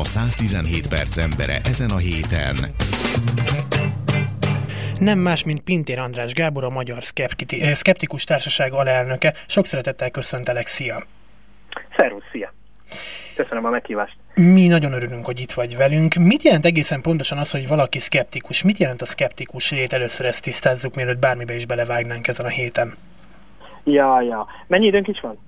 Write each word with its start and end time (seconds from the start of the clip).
a 0.00 0.04
117 0.04 0.88
perc 0.88 1.16
embere 1.16 1.60
ezen 1.64 1.90
a 1.90 1.96
héten. 1.96 2.56
Nem 4.98 5.18
más, 5.18 5.44
mint 5.44 5.60
Pintér 5.60 5.98
András 5.98 6.32
Gábor, 6.32 6.64
a 6.64 6.70
Magyar 6.70 6.98
Szkeptikus 7.72 8.24
Társaság 8.24 8.72
alelnöke. 8.72 9.34
Sok 9.46 9.66
szeretettel 9.66 10.10
köszöntelek, 10.10 10.66
szia! 10.66 11.02
Szervusz, 11.96 12.22
szia! 12.32 12.52
Köszönöm 13.36 13.64
a 13.64 13.70
meghívást. 13.70 14.16
Mi 14.34 14.66
nagyon 14.66 14.92
örülünk, 14.92 15.24
hogy 15.24 15.40
itt 15.40 15.52
vagy 15.52 15.76
velünk. 15.76 16.14
Mit 16.14 16.42
jelent 16.42 16.64
egészen 16.64 17.00
pontosan 17.00 17.38
az, 17.38 17.50
hogy 17.50 17.68
valaki 17.68 17.98
szkeptikus? 17.98 18.62
Mit 18.62 18.78
jelent 18.78 19.02
a 19.02 19.06
szkeptikus 19.06 19.70
lét? 19.70 19.92
Először 19.92 20.26
ezt 20.26 20.42
tisztázzuk, 20.42 20.94
mielőtt 20.94 21.18
bármibe 21.18 21.54
is 21.54 21.66
belevágnánk 21.66 22.28
ezen 22.28 22.46
a 22.46 22.48
héten. 22.48 22.96
Ja, 23.84 24.20
ja. 24.20 24.46
Mennyi 24.66 24.86
időnk 24.86 25.08
is 25.08 25.20
van? 25.20 25.38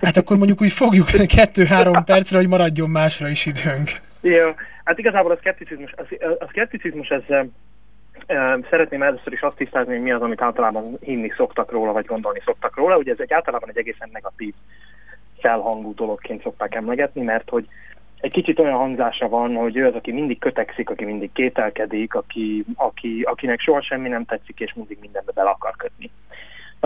Hát 0.00 0.16
akkor 0.16 0.36
mondjuk 0.36 0.60
úgy 0.60 0.72
fogjuk 0.72 1.06
kettő-három 1.36 2.04
percre, 2.04 2.36
hogy 2.36 2.48
maradjon 2.48 2.90
másra 2.90 3.28
is 3.28 3.46
időnk. 3.46 3.90
Jó, 4.20 4.48
hát 4.84 4.98
igazából 4.98 5.30
a 5.30 5.36
szkepticizmus, 5.36 5.94
a 6.38 6.46
szkepticizmus 6.48 7.08
ez 7.08 7.22
Szeretném 8.70 9.02
először 9.02 9.32
is 9.32 9.40
azt 9.40 9.56
tisztázni, 9.56 9.92
hogy 9.92 10.02
mi 10.02 10.12
az, 10.12 10.22
amit 10.22 10.42
általában 10.42 10.98
hinni 11.00 11.32
szoktak 11.36 11.70
róla, 11.70 11.92
vagy 11.92 12.04
gondolni 12.04 12.40
szoktak 12.44 12.76
róla. 12.76 12.96
Ugye 12.96 13.12
ez 13.12 13.20
egy 13.20 13.32
általában 13.32 13.68
egy 13.68 13.78
egészen 13.78 14.08
negatív 14.12 14.54
felhangú 15.38 15.94
dologként 15.94 16.42
szokták 16.42 16.74
emlegetni, 16.74 17.22
mert 17.22 17.48
hogy 17.48 17.68
egy 18.20 18.32
kicsit 18.32 18.58
olyan 18.58 18.76
hangzása 18.76 19.28
van, 19.28 19.54
hogy 19.54 19.76
ő 19.76 19.86
az, 19.86 19.94
aki 19.94 20.12
mindig 20.12 20.38
kötekszik, 20.38 20.90
aki 20.90 21.04
mindig 21.04 21.32
kételkedik, 21.32 22.14
aki, 22.14 22.64
aki, 22.74 23.22
akinek 23.22 23.60
soha 23.60 23.82
semmi 23.82 24.08
nem 24.08 24.24
tetszik, 24.24 24.60
és 24.60 24.74
mindig 24.74 24.98
mindenbe 25.00 25.32
bele 25.32 25.50
akar 25.50 25.76
kötni. 25.76 26.10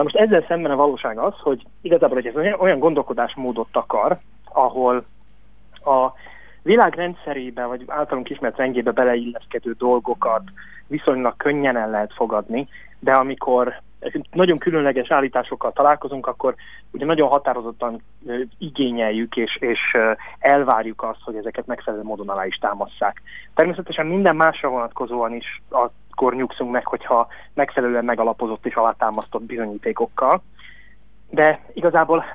Na 0.01 0.07
most 0.07 0.25
ezzel 0.25 0.45
szemben 0.47 0.71
a 0.71 0.75
valóság 0.75 1.17
az, 1.17 1.33
hogy 1.39 1.65
igazából 1.81 2.21
hogy 2.21 2.25
ez 2.25 2.55
olyan 2.59 2.79
gondolkodásmódot 2.79 3.67
akar, 3.71 4.17
ahol 4.53 5.05
a 5.73 6.11
világ 6.61 6.95
rendszerébe, 6.95 7.65
vagy 7.65 7.83
általunk 7.87 8.29
ismert 8.29 8.57
rendjébe 8.57 8.91
beleilleszkedő 8.91 9.75
dolgokat 9.77 10.41
viszonylag 10.87 11.37
könnyen 11.37 11.77
el 11.77 11.89
lehet 11.89 12.13
fogadni, 12.13 12.67
de 12.99 13.11
amikor 13.11 13.81
nagyon 14.31 14.57
különleges 14.57 15.11
állításokkal 15.11 15.71
találkozunk, 15.71 16.27
akkor 16.27 16.55
ugye 16.91 17.05
nagyon 17.05 17.29
határozottan 17.29 18.01
igényeljük 18.57 19.35
és, 19.35 19.57
és 19.59 19.97
elvárjuk 20.39 21.03
azt, 21.03 21.21
hogy 21.23 21.35
ezeket 21.35 21.65
megfelelő 21.67 22.03
módon 22.03 22.29
alá 22.29 22.45
is 22.45 22.55
támasszák. 22.55 23.21
Természetesen 23.53 24.05
minden 24.05 24.35
másra 24.35 24.69
vonatkozóan 24.69 25.33
is 25.33 25.61
akkor 25.69 26.35
nyugszunk 26.35 26.71
meg, 26.71 26.85
hogyha 26.85 27.27
megfelelően 27.53 28.05
megalapozott 28.05 28.65
és 28.65 28.75
alátámasztott 28.75 29.43
bizonyítékokkal. 29.43 30.41
De 31.29 31.59
igazából, 31.73 32.25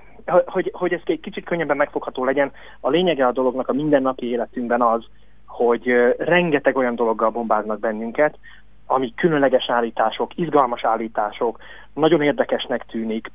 hogy, 0.47 0.70
hogy 0.75 0.92
ez 0.92 1.00
egy 1.05 1.20
kicsit 1.20 1.44
könnyebben 1.44 1.77
megfogható 1.77 2.25
legyen, 2.25 2.53
a 2.81 2.89
lényege 2.89 3.27
a 3.27 3.33
dolognak 3.33 3.69
a 3.69 3.72
mindennapi 3.72 4.27
életünkben 4.31 4.83
az, 4.83 5.05
hogy 5.47 6.14
rengeteg 6.19 6.77
olyan 6.77 6.94
dologgal 6.94 7.31
bombáznak 7.31 7.78
bennünket, 7.78 8.39
ami 8.86 9.14
különleges 9.14 9.70
állítások, 9.70 10.36
izgalmas 10.36 10.84
állítások, 10.84 11.58
nagyon 11.94 12.22
érdekesnek 12.22 12.86
tűnik, 12.86 13.30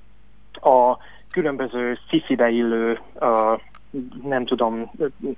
a 0.53 0.97
különböző 1.31 1.97
szifibe 2.09 2.49
illő, 2.49 2.99
uh, 3.19 3.59
nem 4.23 4.45
tudom, 4.45 4.91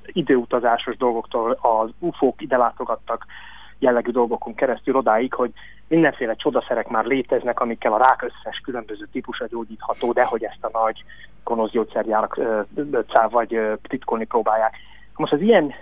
időutazásos 0.05 0.97
dolgoktól 0.97 1.57
az 1.61 1.89
UFO-k 1.99 2.41
ide 2.41 2.57
látogattak 2.57 3.25
jellegű 3.79 4.11
dolgokon 4.11 4.53
keresztül 4.53 4.95
odáig, 4.95 5.33
hogy 5.33 5.51
mindenféle 5.87 6.35
csodaszerek 6.35 6.87
már 6.87 7.05
léteznek, 7.05 7.59
amikkel 7.59 7.93
a 7.93 7.97
rák 7.97 8.21
összes 8.21 8.61
különböző 8.63 9.07
típusa 9.11 9.47
gyógyítható, 9.47 10.11
de 10.11 10.23
hogy 10.23 10.43
ezt 10.43 10.63
a 10.63 10.79
nagy 10.83 11.03
gonosz 11.43 11.71
gyógyszergyárak 11.71 12.39
vagy 13.29 13.59
titkolni 13.81 14.25
próbálják. 14.25 14.75
Most 15.15 15.33
az 15.33 15.41
ilyen 15.41 15.73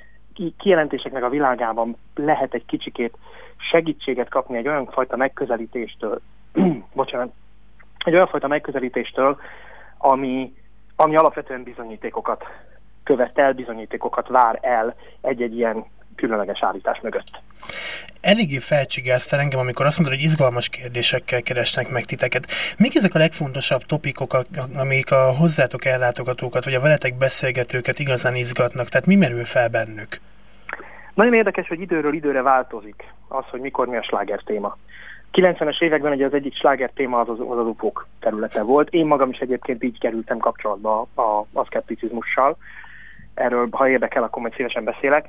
kijelentéseknek 0.57 1.23
a 1.23 1.29
világában 1.29 1.97
lehet 2.15 2.53
egy 2.53 2.65
kicsikét 2.65 3.17
segítséget 3.57 4.29
kapni 4.29 4.57
egy 4.57 4.67
olyan 4.67 4.85
fajta 4.85 5.15
megközelítéstől, 5.15 6.21
bocsánat, 6.93 7.33
egy 8.05 8.13
olyan 8.13 8.27
fajta 8.27 8.47
megközelítéstől, 8.47 9.39
ami, 9.97 10.53
ami 10.95 11.15
alapvetően 11.15 11.63
bizonyítékokat 11.63 12.43
követel, 13.03 13.53
bizonyítékokat 13.53 14.27
vár 14.27 14.59
el 14.61 14.95
egy-egy 15.21 15.55
ilyen 15.55 15.85
különleges 16.21 16.63
állítás 16.63 16.99
mögött. 17.01 17.29
Eléggé 18.21 18.57
felcsigáztál 18.57 19.39
engem, 19.39 19.59
amikor 19.59 19.85
azt 19.85 19.97
mondod, 19.97 20.15
hogy 20.15 20.23
izgalmas 20.23 20.69
kérdésekkel 20.69 21.41
keresnek 21.41 21.89
meg 21.89 22.03
titeket. 22.05 22.45
Mik 22.77 22.95
ezek 22.95 23.15
a 23.15 23.17
legfontosabb 23.17 23.81
topikok, 23.81 24.31
amik 24.77 25.11
a 25.11 25.33
hozzátok 25.39 25.85
ellátogatókat, 25.85 26.63
vagy 26.63 26.73
a 26.73 26.79
veletek 26.79 27.17
beszélgetőket 27.17 27.99
igazán 27.99 28.35
izgatnak? 28.35 28.87
Tehát 28.87 29.07
mi 29.07 29.15
merül 29.15 29.45
fel 29.45 29.69
bennük? 29.69 30.11
Nagyon 31.13 31.33
érdekes, 31.33 31.67
hogy 31.67 31.81
időről 31.81 32.13
időre 32.13 32.41
változik 32.41 33.03
az, 33.27 33.43
hogy 33.49 33.59
mikor 33.59 33.87
mi 33.87 33.97
a 33.97 34.03
sláger 34.03 34.41
téma. 34.45 34.77
90-es 35.33 35.81
években 35.81 36.11
ugye 36.11 36.25
az 36.25 36.33
egyik 36.33 36.55
sláger 36.55 36.89
téma 36.95 37.19
az 37.19 37.29
az, 37.29 37.39
az, 37.39 37.57
az 37.57 37.65
upok 37.65 38.07
területe 38.19 38.61
volt. 38.61 38.89
Én 38.89 39.05
magam 39.05 39.29
is 39.29 39.37
egyébként 39.37 39.83
így 39.83 39.99
kerültem 39.99 40.37
kapcsolatba 40.37 41.07
a, 41.13 41.21
a 41.53 41.65
szkepticizmussal. 41.65 42.57
Erről, 43.33 43.67
ha 43.71 43.89
érdekel, 43.89 44.23
akkor 44.23 44.41
majd 44.41 44.53
szívesen 44.53 44.83
beszélek. 44.83 45.25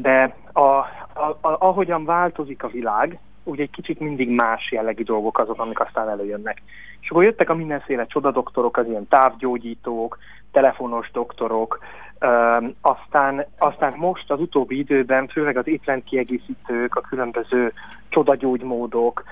De 0.00 0.36
a, 0.52 0.66
a, 0.66 1.38
a, 1.40 1.56
ahogyan 1.58 2.04
változik 2.04 2.62
a 2.62 2.68
világ, 2.68 3.18
ugye 3.44 3.62
egy 3.62 3.70
kicsit 3.70 4.00
mindig 4.00 4.30
más 4.30 4.70
jellegű 4.70 5.02
dolgok 5.02 5.38
azok, 5.38 5.60
amik 5.60 5.80
aztán 5.80 6.08
előjönnek. 6.08 6.62
És 7.00 7.10
akkor 7.10 7.24
jöttek 7.24 7.50
a 7.50 7.54
mindenféle 7.54 8.06
csodadoktorok, 8.06 8.76
az 8.76 8.86
ilyen 8.86 9.08
távgyógyítók, 9.08 10.18
telefonos 10.52 11.10
doktorok, 11.10 11.78
Um, 12.22 12.74
aztán, 12.80 13.46
aztán 13.58 13.94
most 13.96 14.30
az 14.30 14.40
utóbbi 14.40 14.78
időben, 14.78 15.28
főleg 15.28 15.56
az 15.56 15.66
étrendkiegészítők, 15.66 16.94
a 16.94 17.00
különböző 17.00 17.72
csodagyógymódok, 18.08 19.24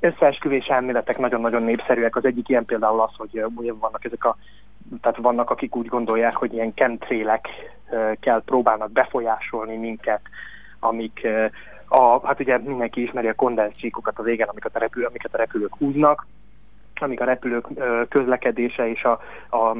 összeesküvés 0.00 0.66
elméletek 0.66 1.18
nagyon-nagyon 1.18 1.62
népszerűek. 1.62 2.16
Az 2.16 2.24
egyik 2.24 2.48
ilyen 2.48 2.64
például 2.64 3.00
az, 3.00 3.10
hogy 3.16 3.42
uh, 3.42 3.78
vannak 3.78 4.04
ezek 4.04 4.24
a 4.24 4.36
tehát 5.00 5.16
vannak, 5.16 5.50
akik 5.50 5.76
úgy 5.76 5.86
gondolják, 5.86 6.36
hogy 6.36 6.52
ilyen 6.52 6.74
kentrélek 6.74 7.48
uh, 7.90 8.12
kell 8.20 8.42
próbálnak 8.44 8.92
befolyásolni 8.92 9.76
minket, 9.76 10.20
amik 10.80 11.26
a, 11.88 12.26
hát 12.26 12.40
ugye 12.40 12.58
mindenki 12.58 13.02
ismeri 13.02 13.28
a 13.28 13.34
kondenzcsíkokat 13.34 14.18
az 14.18 14.26
égen, 14.26 14.48
amiket 14.48 14.76
a, 14.76 14.78
repül, 14.78 15.04
amiket 15.04 15.34
a 15.34 15.36
repülők 15.36 15.74
húznak, 15.74 16.26
amik 17.00 17.20
a 17.20 17.24
repülők 17.24 17.66
közlekedése 18.08 18.88
és 18.88 19.04
a, 19.04 19.20
a 19.56 19.76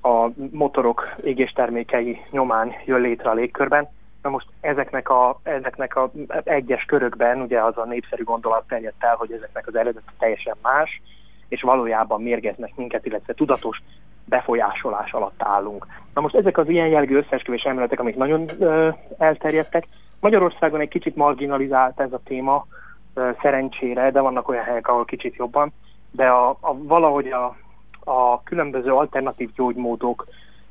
a 0.00 0.30
motorok 0.50 1.14
égéstermékei 1.22 2.20
nyomán 2.30 2.72
jön 2.84 3.00
létre 3.00 3.30
a 3.30 3.34
légkörben. 3.34 3.88
Na 4.22 4.30
most 4.30 4.46
ezeknek 4.60 5.08
a, 5.08 5.40
ezeknek 5.42 5.96
a 5.96 6.10
egyes 6.44 6.84
körökben 6.84 7.40
ugye 7.40 7.62
az 7.62 7.78
a 7.78 7.84
népszerű 7.84 8.24
gondolat 8.24 8.66
terjedt 8.68 9.04
el, 9.04 9.14
hogy 9.14 9.32
ezeknek 9.32 9.66
az 9.66 9.76
eredet 9.76 10.02
teljesen 10.18 10.56
más, 10.62 11.00
és 11.48 11.62
valójában 11.62 12.22
mérgeznek 12.22 12.76
minket, 12.76 13.06
illetve 13.06 13.32
tudatos 13.32 13.82
befolyásolás 14.24 15.12
alatt 15.12 15.42
állunk. 15.42 15.86
Na 16.14 16.20
most 16.20 16.34
ezek 16.34 16.58
az 16.58 16.68
ilyen 16.68 16.88
jellegű 16.88 17.16
összeesküvés 17.16 17.62
elméletek, 17.62 18.00
amik 18.00 18.16
nagyon 18.16 18.44
ö, 18.58 18.88
elterjedtek. 19.18 19.86
Magyarországon 20.20 20.80
egy 20.80 20.88
kicsit 20.88 21.16
marginalizált 21.16 22.00
ez 22.00 22.12
a 22.12 22.20
téma, 22.24 22.66
ö, 23.14 23.30
szerencsére, 23.42 24.10
de 24.10 24.20
vannak 24.20 24.48
olyan 24.48 24.64
helyek, 24.64 24.88
ahol 24.88 25.04
kicsit 25.04 25.36
jobban, 25.36 25.72
de 26.10 26.26
a, 26.26 26.48
a, 26.48 26.74
valahogy 26.76 27.26
a, 27.26 27.56
a 28.04 28.42
különböző 28.42 28.92
alternatív 28.92 29.52
gyógymódok, 29.52 30.26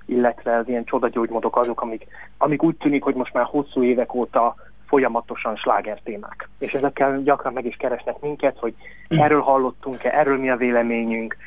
illetve 0.07 0.57
az 0.57 0.67
ilyen 0.67 0.83
csodagyógymódok 0.83 1.57
azok, 1.57 1.81
amik, 1.81 2.07
amik 2.37 2.63
úgy 2.63 2.75
tűnik, 2.75 3.03
hogy 3.03 3.15
most 3.15 3.33
már 3.33 3.45
hosszú 3.45 3.83
évek 3.83 4.13
óta 4.13 4.55
folyamatosan 4.87 5.55
sláger 5.55 5.99
témák. 6.03 6.49
És 6.59 6.73
ezekkel 6.73 7.21
gyakran 7.21 7.53
meg 7.53 7.65
is 7.65 7.75
keresnek 7.75 8.19
minket, 8.19 8.57
hogy 8.57 8.73
erről 9.07 9.41
hallottunk-e, 9.41 10.09
erről 10.19 10.37
mi 10.37 10.49
a 10.49 10.55
véleményünk. 10.55 11.37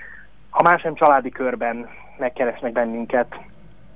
Ha 0.51 0.63
más 0.63 0.83
nem 0.83 0.95
családi 0.95 1.31
körben 1.31 1.89
megkeresnek 2.19 2.73
bennünket, 2.73 3.35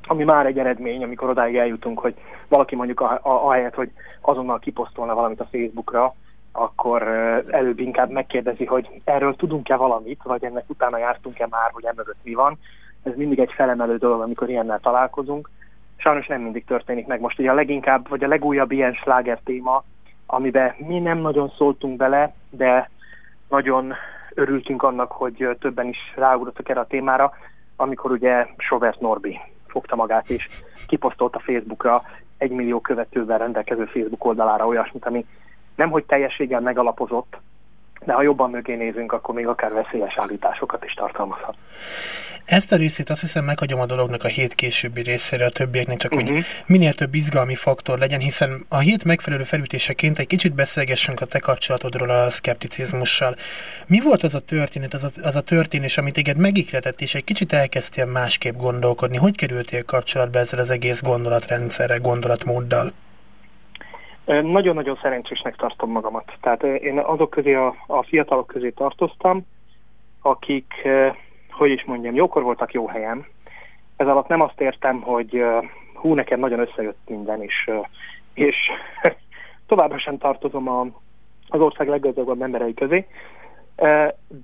ami 0.06 0.24
már 0.24 0.46
egy 0.46 0.58
eredmény, 0.58 1.02
amikor 1.02 1.28
odáig 1.28 1.56
eljutunk, 1.56 1.98
hogy 1.98 2.14
valaki 2.48 2.76
mondjuk 2.76 3.00
a, 3.00 3.12
a, 3.12 3.20
ahelyett, 3.46 3.74
hogy 3.74 3.90
azonnal 4.20 4.58
kiposztolna 4.58 5.14
valamit 5.14 5.40
a 5.40 5.48
Facebookra, 5.50 6.14
akkor 6.52 7.02
előbb 7.50 7.78
inkább 7.78 8.10
megkérdezi, 8.10 8.64
hogy 8.64 8.88
erről 9.04 9.36
tudunk-e 9.36 9.76
valamit, 9.76 10.20
vagy 10.22 10.44
ennek 10.44 10.64
utána 10.66 10.98
jártunk-e 10.98 11.46
már, 11.50 11.70
hogy 11.72 11.84
emögött 11.84 12.18
mi 12.22 12.34
van. 12.34 12.58
Ez 13.04 13.12
mindig 13.16 13.38
egy 13.38 13.52
felemelő 13.52 13.96
dolog, 13.96 14.20
amikor 14.20 14.48
ilyennel 14.48 14.80
találkozunk. 14.80 15.50
Sajnos 15.96 16.26
nem 16.26 16.40
mindig 16.40 16.64
történik 16.64 17.06
meg. 17.06 17.20
Most 17.20 17.38
ugye 17.38 17.50
a 17.50 17.54
leginkább, 17.54 18.08
vagy 18.08 18.24
a 18.24 18.28
legújabb 18.28 18.72
ilyen 18.72 18.92
sláger 18.92 19.40
téma, 19.44 19.84
amiben 20.26 20.74
mi 20.78 20.98
nem 20.98 21.18
nagyon 21.18 21.52
szóltunk 21.56 21.96
bele, 21.96 22.34
de 22.50 22.90
nagyon 23.48 23.94
örültünk 24.34 24.82
annak, 24.82 25.12
hogy 25.12 25.56
többen 25.60 25.86
is 25.86 25.98
ráugrottak 26.16 26.68
erre 26.68 26.80
a 26.80 26.86
témára, 26.86 27.32
amikor 27.76 28.10
ugye 28.10 28.46
Sovert 28.56 29.00
Norbi 29.00 29.40
fogta 29.66 29.96
magát 29.96 30.30
és 30.30 30.48
kiposztolta 30.86 31.38
Facebookra 31.38 32.02
egy 32.38 32.50
millió 32.50 32.80
követővel 32.80 33.38
rendelkező 33.38 33.84
Facebook 33.84 34.24
oldalára 34.24 34.66
olyasmit, 34.66 35.06
ami 35.06 35.26
nem 35.74 35.90
hogy 35.90 36.04
teljességgel 36.04 36.60
megalapozott, 36.60 37.36
de 38.04 38.12
ha 38.12 38.22
jobban 38.22 38.50
mögé 38.50 38.74
nézünk, 38.74 39.12
akkor 39.12 39.34
még 39.34 39.46
akár 39.46 39.72
veszélyes 39.72 40.18
állításokat 40.18 40.84
is 40.84 40.92
tartalmazhat. 40.92 41.54
Ezt 42.44 42.72
a 42.72 42.76
részét 42.76 43.10
azt 43.10 43.20
hiszem 43.20 43.44
meghagyom 43.44 43.80
a 43.80 43.86
dolognak 43.86 44.24
a 44.24 44.28
hét 44.28 44.54
későbbi 44.54 45.02
részére 45.02 45.44
a 45.44 45.48
többieknek, 45.48 45.96
csak 45.96 46.12
uh-huh. 46.12 46.28
hogy 46.30 46.44
minél 46.66 46.92
több 46.92 47.14
izgalmi 47.14 47.54
faktor 47.54 47.98
legyen, 47.98 48.20
hiszen 48.20 48.66
a 48.68 48.78
hét 48.78 49.04
megfelelő 49.04 49.42
felütéseként 49.42 50.18
egy 50.18 50.26
kicsit 50.26 50.54
beszélgessünk 50.54 51.20
a 51.20 51.24
te 51.24 51.38
kapcsolatodról 51.38 52.10
a 52.10 52.30
szkepticizmussal. 52.30 53.34
Mi 53.86 54.00
volt 54.00 54.22
az 54.22 54.34
a 54.34 54.38
történet, 54.38 54.94
az 54.94 55.04
a, 55.04 55.08
az 55.22 55.36
a 55.36 55.40
történés, 55.40 55.98
amit 55.98 56.14
téged 56.14 56.36
megikletett, 56.36 57.00
és 57.00 57.14
egy 57.14 57.24
kicsit 57.24 57.52
elkezdtél 57.52 58.06
másképp 58.06 58.56
gondolkodni? 58.56 59.16
Hogy 59.16 59.36
kerültél 59.36 59.84
kapcsolatba 59.84 60.38
ezzel 60.38 60.60
az 60.60 60.70
egész 60.70 61.02
gondolatrendszerrel, 61.02 62.00
gondolatmóddal? 62.00 62.92
Nagyon-nagyon 64.26 64.98
szerencsésnek 65.02 65.56
tartom 65.56 65.90
magamat. 65.90 66.32
Tehát 66.40 66.62
én 66.62 66.98
azok 66.98 67.30
közé, 67.30 67.54
a, 67.54 67.74
a 67.86 68.02
fiatalok 68.02 68.46
közé 68.46 68.70
tartoztam, 68.70 69.46
akik, 70.22 70.88
hogy 71.50 71.70
is 71.70 71.84
mondjam, 71.84 72.14
jókor 72.14 72.42
voltak 72.42 72.72
jó 72.72 72.86
helyen. 72.86 73.26
Ez 73.96 74.06
alatt 74.06 74.28
nem 74.28 74.40
azt 74.40 74.60
értem, 74.60 75.00
hogy 75.00 75.44
hú, 75.94 76.14
nekem 76.14 76.40
nagyon 76.40 76.58
összejött 76.58 76.98
minden, 77.06 77.42
és, 77.42 77.70
és 78.34 78.56
továbbra 79.66 79.98
sem 79.98 80.18
tartozom 80.18 80.68
a, 80.68 80.86
az 81.48 81.60
ország 81.60 81.88
leggazdagabb 81.88 82.42
emberei 82.42 82.74
közé, 82.74 83.06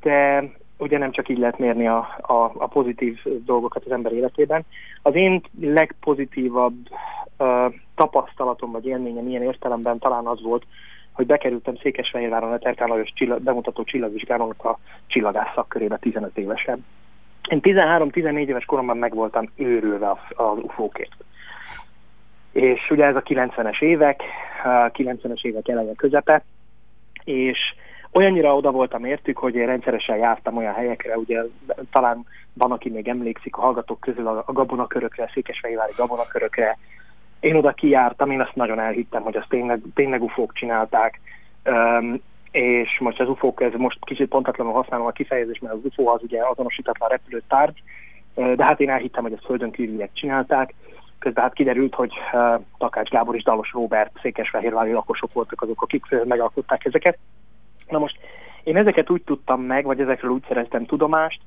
de 0.03 0.51
ugye 0.81 0.99
nem 0.99 1.11
csak 1.11 1.29
így 1.29 1.39
lehet 1.39 1.59
mérni 1.59 1.89
a, 1.89 1.99
a, 2.21 2.53
a 2.59 2.67
pozitív 2.67 3.19
dolgokat 3.45 3.85
az 3.85 3.93
ember 3.93 4.13
életében. 4.13 4.65
Az 5.03 5.15
én 5.15 5.43
legpozitívabb 5.61 6.77
uh, 7.39 7.75
tapasztalatom 7.95 8.71
vagy 8.71 8.87
élményem 8.87 9.29
ilyen 9.29 9.43
értelemben 9.43 9.99
talán 9.99 10.27
az 10.27 10.43
volt, 10.43 10.67
hogy 11.13 11.27
bekerültem 11.27 11.77
Székesfehérváron 11.77 12.53
a 12.53 12.59
Terkán 12.59 12.89
Lajos 12.89 13.13
csillag, 13.15 13.43
bemutató 13.43 13.85
csillagvizsgálónak 13.85 14.65
a 14.65 14.79
csillagász 15.07 15.55
szakkörébe 15.55 15.97
15 15.97 16.39
évesen. 16.39 16.85
Én 17.49 17.61
13-14 17.63 18.47
éves 18.47 18.65
koromban 18.65 18.97
meg 18.97 19.15
voltam 19.15 19.51
őrülve 19.57 20.11
az 20.29 20.59
UFO-kért. 20.63 21.25
És 22.53 22.91
ugye 22.91 23.05
ez 23.05 23.17
a 23.17 23.23
90-es 23.23 23.83
évek, 23.83 24.23
90-es 24.65 25.45
évek 25.45 25.69
eleje 25.69 25.95
közepe, 25.95 26.45
és 27.25 27.59
olyannyira 28.13 28.57
oda 28.57 28.71
voltam 28.71 29.05
értük, 29.05 29.39
hogy 29.39 29.55
én 29.55 29.67
rendszeresen 29.67 30.17
jártam 30.17 30.57
olyan 30.57 30.75
helyekre, 30.75 31.17
ugye 31.17 31.43
talán 31.93 32.27
van, 32.53 32.73
aki 32.73 32.91
még 32.91 33.09
emlékszik 33.09 33.57
a 33.57 33.61
hallgatók 33.61 34.01
közül 34.01 34.27
a, 34.27 34.43
a 34.47 34.53
gabonakörökre, 34.53 35.31
székesfehérvári 35.35 35.93
gabonakörökre. 35.97 36.79
Én 37.41 37.57
oda 37.57 37.73
kijártam, 37.73 38.31
én 38.31 38.41
azt 38.41 38.55
nagyon 38.55 38.81
elhittem, 38.81 39.23
hogy 39.23 39.37
azt 39.37 39.49
tényleg, 39.49 39.81
tényleg 39.95 40.23
ufók 40.23 40.53
csinálták, 40.53 41.21
um, 41.65 42.21
és 42.51 42.99
most 42.99 43.21
az 43.21 43.29
ufók, 43.29 43.61
ez 43.61 43.73
most 43.77 44.05
kicsit 44.05 44.29
pontatlanul 44.29 44.73
használom 44.73 45.07
a 45.07 45.11
kifejezést, 45.11 45.63
mert 45.63 45.75
az 45.75 45.81
ufó 45.83 46.09
az 46.09 46.23
ugye 46.23 46.41
azonosítatlan 46.47 47.09
repülőtárgy, 47.09 47.83
de 48.35 48.65
hát 48.65 48.81
én 48.81 48.91
elhittem, 48.91 49.23
hogy 49.23 49.33
ezt 49.33 49.45
földön 49.45 49.71
kívüliek 49.71 50.11
csinálták. 50.13 50.75
Közben 51.19 51.45
hát 51.45 51.53
kiderült, 51.53 51.95
hogy 51.95 52.13
Takács 52.79 53.09
Gábor 53.09 53.35
és 53.35 53.43
Dalos 53.43 53.73
Robert 53.73 54.19
székesfehérvári 54.23 54.93
lakosok 54.93 55.33
voltak 55.33 55.63
azok, 55.63 55.83
akik 55.83 56.05
megalkották 56.25 56.85
ezeket. 56.85 57.19
Na 57.91 57.99
most 57.99 58.19
én 58.65 58.77
ezeket 58.77 59.11
úgy 59.11 59.23
tudtam 59.23 59.63
meg, 59.63 59.85
vagy 59.85 60.01
ezekről 60.01 60.31
úgy 60.31 60.45
szereztem 60.49 60.87
tudomást, 60.87 61.41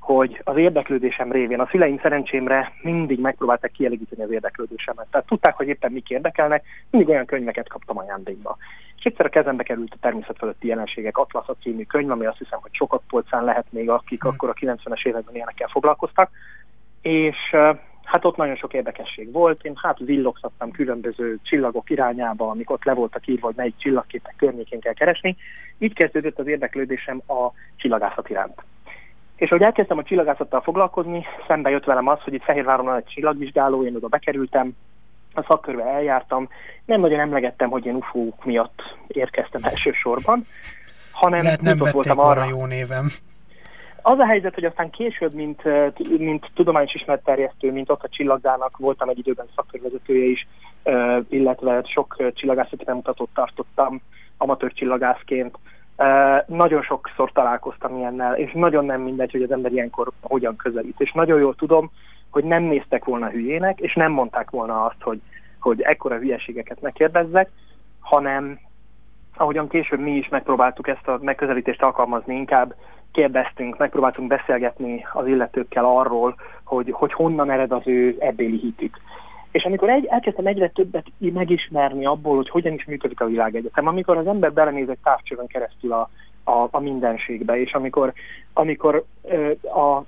hogy 0.00 0.40
az 0.44 0.56
érdeklődésem 0.56 1.32
révén 1.32 1.60
a 1.60 1.68
szüleim 1.70 1.98
szerencsémre 2.02 2.72
mindig 2.82 3.20
megpróbálták 3.20 3.70
kielégíteni 3.70 4.22
az 4.22 4.30
érdeklődésemet. 4.30 5.06
Tehát 5.10 5.26
tudták, 5.26 5.56
hogy 5.56 5.68
éppen 5.68 5.92
mik 5.92 6.10
érdekelnek, 6.10 6.64
mindig 6.90 7.08
olyan 7.08 7.26
könyveket 7.26 7.68
kaptam 7.68 7.98
ajándékba. 7.98 8.56
És 8.96 9.04
egyszer 9.04 9.26
a 9.26 9.28
kezembe 9.28 9.62
került 9.62 9.92
a 9.92 10.00
természet 10.00 10.38
fölötti 10.38 10.66
jelenségek 10.66 11.18
Atlasza 11.18 11.54
című 11.62 11.82
könyv, 11.82 12.10
ami 12.10 12.26
azt 12.26 12.38
hiszem, 12.38 12.58
hogy 12.62 12.74
sokat 12.74 13.02
polcán 13.08 13.44
lehet 13.44 13.66
még, 13.70 13.90
akik 13.90 14.22
hmm. 14.22 14.30
akkor 14.30 14.48
a 14.48 14.52
90-es 14.52 15.06
években 15.06 15.34
ilyenekkel 15.34 15.68
foglalkoztak. 15.68 16.30
És 17.02 17.56
Hát 18.10 18.24
ott 18.24 18.36
nagyon 18.36 18.56
sok 18.56 18.72
érdekesség 18.72 19.32
volt. 19.32 19.64
Én 19.64 19.72
hát 19.82 19.98
villogtattam 19.98 20.70
különböző 20.70 21.38
csillagok 21.42 21.90
irányába, 21.90 22.48
amik 22.48 22.70
ott 22.70 22.84
le 22.84 22.92
voltak 22.92 23.26
írva, 23.26 23.46
hogy 23.46 23.56
melyik 23.56 23.74
csillagképek 23.76 24.34
környékén 24.36 24.80
kell 24.80 24.92
keresni. 24.92 25.36
Így 25.78 25.94
kezdődött 25.94 26.38
az 26.38 26.46
érdeklődésem 26.46 27.22
a 27.26 27.50
csillagászat 27.76 28.28
iránt. 28.28 28.62
És 29.36 29.50
ahogy 29.50 29.62
elkezdtem 29.62 29.98
a 29.98 30.02
csillagászattal 30.02 30.60
foglalkozni, 30.60 31.24
szembe 31.46 31.70
jött 31.70 31.84
velem 31.84 32.08
az, 32.08 32.20
hogy 32.20 32.34
itt 32.34 32.42
Fehérváron 32.42 32.84
van 32.84 32.96
egy 32.96 33.04
csillagvizsgáló, 33.04 33.84
én 33.84 33.96
oda 33.96 34.06
bekerültem, 34.06 34.76
a 35.34 35.44
szakkörbe 35.48 35.84
eljártam, 35.84 36.48
nem 36.84 37.00
nagyon 37.00 37.20
emlegettem, 37.20 37.70
hogy 37.70 37.86
én 37.86 37.94
UFO 37.94 38.28
miatt 38.44 38.82
érkeztem 39.06 39.60
elsősorban, 39.64 40.46
hanem 41.12 41.42
Lehet 41.42 41.60
nem 41.60 41.78
voltam 41.78 42.18
arra 42.18 42.44
jó 42.44 42.66
névem. 42.66 43.06
Az 44.02 44.18
a 44.18 44.26
helyzet, 44.26 44.54
hogy 44.54 44.64
aztán 44.64 44.90
később, 44.90 45.34
mint, 45.34 45.62
mint 46.18 46.50
tudományos 46.54 46.94
ismeretterjesztő, 46.94 47.72
mint 47.72 47.90
ott 47.90 48.02
a 48.02 48.08
csillagdának 48.08 48.76
voltam 48.76 49.08
egy 49.08 49.18
időben 49.18 49.46
szakkörvezetője 49.56 50.24
is, 50.24 50.48
illetve 51.28 51.82
sok 51.84 52.32
csillagászati 52.34 52.84
bemutatót 52.84 53.28
tartottam 53.34 54.00
amatőr 54.36 54.72
csillagászként. 54.72 55.58
Nagyon 56.46 56.82
sokszor 56.82 57.32
találkoztam 57.32 57.96
ilyennel, 57.96 58.36
és 58.36 58.52
nagyon 58.52 58.84
nem 58.84 59.00
mindegy, 59.00 59.32
hogy 59.32 59.42
az 59.42 59.52
ember 59.52 59.72
ilyenkor 59.72 60.10
hogyan 60.20 60.56
közelít. 60.56 61.00
És 61.00 61.12
nagyon 61.12 61.38
jól 61.40 61.54
tudom, 61.54 61.90
hogy 62.30 62.44
nem 62.44 62.62
néztek 62.62 63.04
volna 63.04 63.28
hülyének, 63.28 63.80
és 63.80 63.94
nem 63.94 64.12
mondták 64.12 64.50
volna 64.50 64.84
azt, 64.84 65.02
hogy, 65.02 65.20
hogy 65.60 65.80
ekkora 65.80 66.16
hülyeségeket 66.16 66.80
ne 66.80 66.90
kérdezzek, 66.90 67.50
hanem 68.00 68.58
ahogyan 69.36 69.68
később 69.68 70.00
mi 70.00 70.16
is 70.16 70.28
megpróbáltuk 70.28 70.88
ezt 70.88 71.08
a 71.08 71.18
megközelítést 71.22 71.82
alkalmazni, 71.82 72.34
inkább 72.34 72.74
kérdeztünk, 73.12 73.78
megpróbáltunk 73.78 74.28
beszélgetni 74.28 75.06
az 75.12 75.26
illetőkkel 75.26 75.84
arról, 75.84 76.34
hogy, 76.64 76.90
hogy 76.90 77.12
honnan 77.12 77.50
ered 77.50 77.72
az 77.72 77.82
ő 77.84 78.16
ebbéli 78.18 78.58
hitük. 78.58 78.96
És 79.50 79.64
amikor 79.64 79.88
egy, 79.88 80.06
elkezdtem 80.06 80.46
egyre 80.46 80.68
többet 80.68 81.06
megismerni 81.18 82.06
abból, 82.06 82.36
hogy 82.36 82.48
hogyan 82.48 82.72
is 82.72 82.84
működik 82.84 83.20
a 83.20 83.26
világegyetem, 83.26 83.86
amikor 83.86 84.16
az 84.16 84.26
ember 84.26 84.52
belenéz 84.52 84.88
egy 84.88 84.98
távcsövön 85.02 85.46
keresztül 85.46 85.92
a, 85.92 86.10
a, 86.44 86.68
a 86.70 86.80
mindenségbe, 86.80 87.60
és 87.60 87.72
amikor, 87.72 88.12
amikor 88.52 89.04
ö, 89.22 89.50
a, 89.62 90.04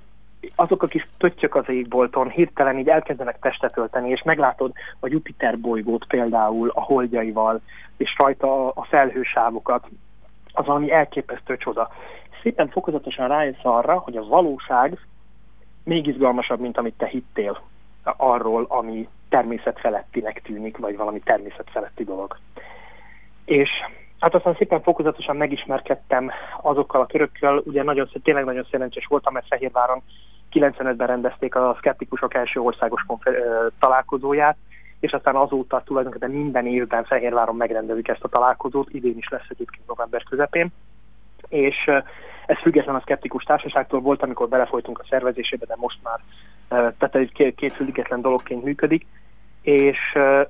azok 0.54 0.82
a 0.82 0.86
kis 0.86 1.08
pöttyök 1.18 1.54
az 1.54 1.68
égbolton 1.68 2.30
hirtelen 2.30 2.78
így 2.78 2.88
elkezdenek 2.88 3.38
testet 3.40 3.76
ölteni, 3.76 4.10
és 4.10 4.22
meglátod 4.22 4.72
a 5.00 5.08
Jupiter 5.08 5.58
bolygót 5.58 6.06
például 6.06 6.70
a 6.74 6.80
holdjaival, 6.80 7.60
és 7.96 8.14
rajta 8.18 8.68
a 8.68 8.84
felhősávokat, 8.84 9.88
az 10.52 10.66
valami 10.66 10.92
elképesztő 10.92 11.56
csoda 11.56 11.90
szépen 12.42 12.68
fokozatosan 12.68 13.28
rájössz 13.28 13.62
arra, 13.64 13.98
hogy 13.98 14.16
a 14.16 14.24
valóság 14.24 14.98
még 15.84 16.06
izgalmasabb, 16.06 16.60
mint 16.60 16.78
amit 16.78 16.94
te 16.96 17.06
hittél 17.06 17.60
arról, 18.16 18.66
ami 18.68 19.08
természet 19.28 19.80
felettinek 19.80 20.42
tűnik, 20.42 20.76
vagy 20.76 20.96
valami 20.96 21.20
természet 21.20 21.70
feletti 21.70 22.04
dolog. 22.04 22.36
És 23.44 23.70
hát 24.18 24.34
aztán 24.34 24.54
szépen 24.54 24.82
fokozatosan 24.82 25.36
megismerkedtem 25.36 26.30
azokkal 26.60 27.00
a 27.00 27.06
körökkel, 27.06 27.62
ugye 27.64 27.82
nagyon, 27.82 28.08
tényleg 28.22 28.44
nagyon 28.44 28.66
szerencsés 28.70 29.06
voltam, 29.06 29.32
mert 29.32 29.46
Fehérváron 29.46 30.02
95-ben 30.52 31.06
rendezték 31.06 31.54
a 31.54 31.74
szkeptikusok 31.78 32.34
első 32.34 32.60
országos 32.60 33.06
találkozóját, 33.78 34.56
és 35.00 35.12
aztán 35.12 35.36
azóta 35.36 35.82
tulajdonképpen 35.84 36.30
minden 36.30 36.66
évben 36.66 37.04
Fehérváron 37.04 37.56
megrendezik 37.56 38.08
ezt 38.08 38.24
a 38.24 38.28
találkozót, 38.28 38.90
idén 38.90 39.16
is 39.16 39.28
lesz 39.28 39.46
egyébként 39.48 39.86
november 39.86 40.22
közepén, 40.22 40.72
és 41.48 41.90
ez 42.46 42.58
független 42.58 42.94
a 42.94 43.00
szkeptikus 43.00 43.44
társaságtól 43.44 44.00
volt, 44.00 44.22
amikor 44.22 44.48
belefolytunk 44.48 44.98
a 44.98 45.06
szervezésébe, 45.08 45.66
de 45.66 45.74
most 45.76 45.98
már 46.02 46.20
tehát 46.68 47.14
egy 47.14 47.54
két 47.56 47.72
független 47.72 48.20
dologként 48.20 48.64
működik, 48.64 49.06
és 49.62 49.98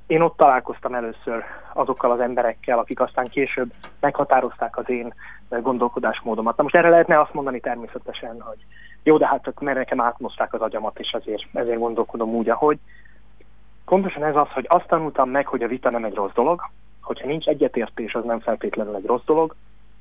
én 0.07 0.21
ott 0.21 0.37
találkoztam 0.37 0.95
először 0.95 1.45
azokkal 1.73 2.11
az 2.11 2.21
emberekkel, 2.21 2.79
akik 2.79 3.01
aztán 3.01 3.29
később 3.29 3.73
meghatározták 4.01 4.77
az 4.77 4.91
én 4.91 5.15
gondolkodásmódomat. 5.49 6.57
Na 6.57 6.63
most 6.63 6.75
erre 6.75 6.89
lehetne 6.89 7.21
azt 7.21 7.35
mondani 7.35 7.61
természetesen, 7.61 8.41
hogy 8.41 8.65
jó, 9.03 9.17
de 9.17 9.27
hát 9.27 9.61
mert 9.61 9.77
nekem 9.77 10.01
átmozták 10.01 10.53
az 10.55 10.61
agyamat, 10.61 10.99
és 10.99 11.11
ezért, 11.11 11.45
ezért 11.53 11.79
gondolkodom 11.79 12.35
úgy, 12.35 12.49
ahogy. 12.49 12.79
Pontosan 13.85 14.25
ez 14.25 14.37
az, 14.37 14.49
hogy 14.49 14.67
azt 14.69 14.87
tanultam 14.87 15.31
meg, 15.31 15.47
hogy 15.47 15.63
a 15.63 15.69
vita 15.69 15.91
nem 15.91 16.05
egy 16.05 16.15
rossz 16.15 16.33
dolog, 16.35 16.61
hogyha 17.03 17.27
nincs 17.27 17.47
egyetértés, 17.47 18.15
az 18.15 18.25
nem 18.25 18.41
feltétlenül 18.41 18.95
egy 18.95 19.07
rossz 19.07 19.25
dolog, 19.25 19.55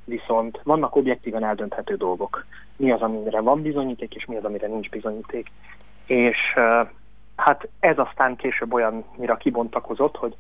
viszont 0.06 0.60
vannak 0.64 0.96
objektíven 0.96 1.44
eldönthető 1.44 1.96
dolgok. 1.96 2.46
Mi 2.76 2.92
az, 2.92 3.02
amire 3.02 3.42
van 3.42 3.62
bizonyíték, 3.62 4.16
és 4.16 4.26
mi 4.26 4.36
az, 4.36 4.44
amire 4.44 4.68
nincs 4.68 4.90
bizonyíték. 4.90 5.52
És 6.06 6.38
hát 7.36 7.68
ez 7.80 7.98
aztán 7.98 8.36
később 8.36 8.74
olyannyira 8.74 9.38
kibontakozott, 9.38 10.16
hogy 10.16 10.36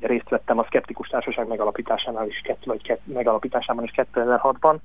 részt 0.00 0.28
vettem 0.28 0.58
a 0.58 0.64
Skeptikus 0.64 1.08
Társaság 1.08 1.48
megalapításánál 1.48 2.26
is, 2.26 2.42
vagy 2.64 2.98
megalapításában 3.04 3.84
is 3.84 3.92
2006-ban, 3.96 4.76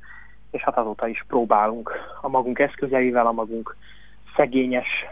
és 0.51 0.61
hát 0.63 0.77
azóta 0.77 1.07
is 1.07 1.25
próbálunk 1.27 1.91
a 2.21 2.29
magunk 2.29 2.59
eszközeivel, 2.59 3.27
a 3.27 3.31
magunk 3.31 3.75
szegényes 4.35 5.05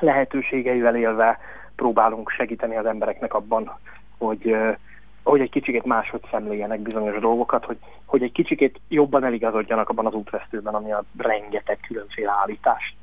lehetőségeivel 0.00 0.96
élve 0.96 1.38
próbálunk 1.76 2.30
segíteni 2.30 2.76
az 2.76 2.86
embereknek 2.86 3.34
abban, 3.34 3.78
hogy 4.18 4.46
uh, 4.46 4.76
hogy 5.24 5.40
egy 5.40 5.50
kicsikét 5.50 5.84
máshogy 5.84 6.20
szemléljenek 6.30 6.80
bizonyos 6.80 7.20
dolgokat, 7.20 7.64
hogy, 7.64 7.76
hogy 8.04 8.22
egy 8.22 8.32
kicsikét 8.32 8.80
jobban 8.88 9.24
eligazodjanak 9.24 9.88
abban 9.88 10.06
az 10.06 10.12
útvesztőben, 10.12 10.74
ami 10.74 10.92
a 10.92 11.04
rengeteg 11.16 11.78
különféle 11.86 12.30
állítást, 12.40 12.94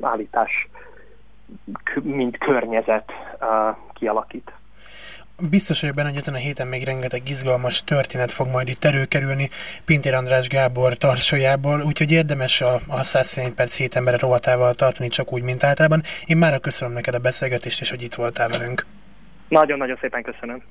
állítás, 0.00 0.68
mint 2.02 2.38
környezet 2.38 3.12
kialakít. 3.92 4.52
Biztos 5.50 5.80
vagyok 5.80 5.96
benne, 5.96 6.08
hogy 6.08 6.18
ezen 6.18 6.34
a 6.34 6.36
héten 6.36 6.66
még 6.66 6.84
rengeteg 6.84 7.28
izgalmas 7.28 7.84
történet 7.84 8.32
fog 8.32 8.46
majd 8.48 8.68
itt 8.68 8.84
előkerülni 8.84 9.48
Pintér 9.84 10.14
András 10.14 10.48
Gábor 10.48 10.94
tarsójából, 10.94 11.80
úgyhogy 11.80 12.10
érdemes 12.10 12.60
a, 12.60 12.80
a 12.88 13.02
101 13.02 13.52
perc 13.52 13.76
hét 13.76 13.96
embere 13.96 14.16
rovatával 14.16 14.74
tartani 14.74 15.08
csak 15.08 15.32
úgy, 15.32 15.42
mint 15.42 15.64
általában. 15.64 16.02
Én 16.26 16.36
már 16.36 16.60
köszönöm 16.60 16.94
neked 16.94 17.14
a 17.14 17.18
beszélgetést, 17.18 17.80
és 17.80 17.90
hogy 17.90 18.02
itt 18.02 18.14
voltál 18.14 18.48
velünk. 18.48 18.86
Nagyon-nagyon 19.48 19.98
szépen 20.00 20.22
köszönöm. 20.22 20.62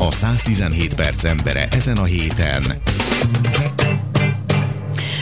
A 0.00 0.10
117 0.10 0.94
perc 0.94 1.24
embere 1.24 1.66
ezen 1.70 1.96
a 1.96 2.04
héten. 2.04 2.62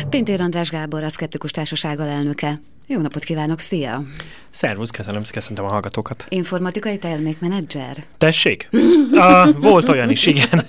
Pintér 0.09 0.41
András 0.41 0.71
Gábor, 0.71 1.03
a 1.03 1.09
Szkeptikus 1.09 1.51
Társaság 1.51 1.99
elnöke. 1.99 2.61
Jó 2.87 3.01
napot 3.01 3.25
kívánok, 3.25 3.61
szia! 3.61 4.03
Szervusz, 4.51 4.91
köszönöm, 4.91 5.23
köszöntöm 5.33 5.65
a 5.65 5.69
hallgatókat. 5.69 6.27
Informatikai 6.29 6.99
termékmenedzser? 6.99 8.05
Tessék? 8.19 8.69
uh, 9.13 9.61
volt 9.71 9.89
olyan 9.89 10.11
is, 10.11 10.27
igen. 10.27 10.67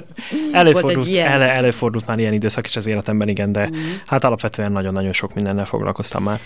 előfordult, 0.52 1.06
ilyen. 1.06 1.32
ele, 1.32 1.48
előfordult 1.48 2.06
már 2.06 2.18
ilyen 2.18 2.32
időszak 2.32 2.66
is 2.66 2.76
az 2.76 2.86
életemben, 2.86 3.28
igen, 3.28 3.52
de 3.52 3.68
mm. 3.68 3.74
hát 4.06 4.24
alapvetően 4.24 4.72
nagyon-nagyon 4.72 5.12
sok 5.12 5.34
mindennel 5.34 5.66
foglalkoztam 5.66 6.22
már. 6.22 6.40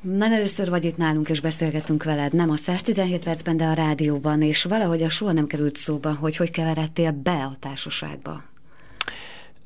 Nem 0.00 0.32
először 0.32 0.68
vagy 0.70 0.84
itt 0.84 0.96
nálunk, 0.96 1.28
és 1.28 1.40
beszélgetünk 1.40 2.04
veled, 2.04 2.32
nem 2.32 2.50
a 2.50 2.56
117 2.56 3.24
percben, 3.24 3.56
de 3.56 3.64
a 3.64 3.72
rádióban, 3.72 4.42
és 4.42 4.64
valahogy 4.64 5.02
a 5.02 5.08
soha 5.08 5.32
nem 5.32 5.46
került 5.46 5.76
szóba, 5.76 6.14
hogy 6.14 6.36
hogy 6.36 6.50
keveredtél 6.50 7.12
be 7.12 7.32
a 7.32 7.56
társaságba. 7.60 8.42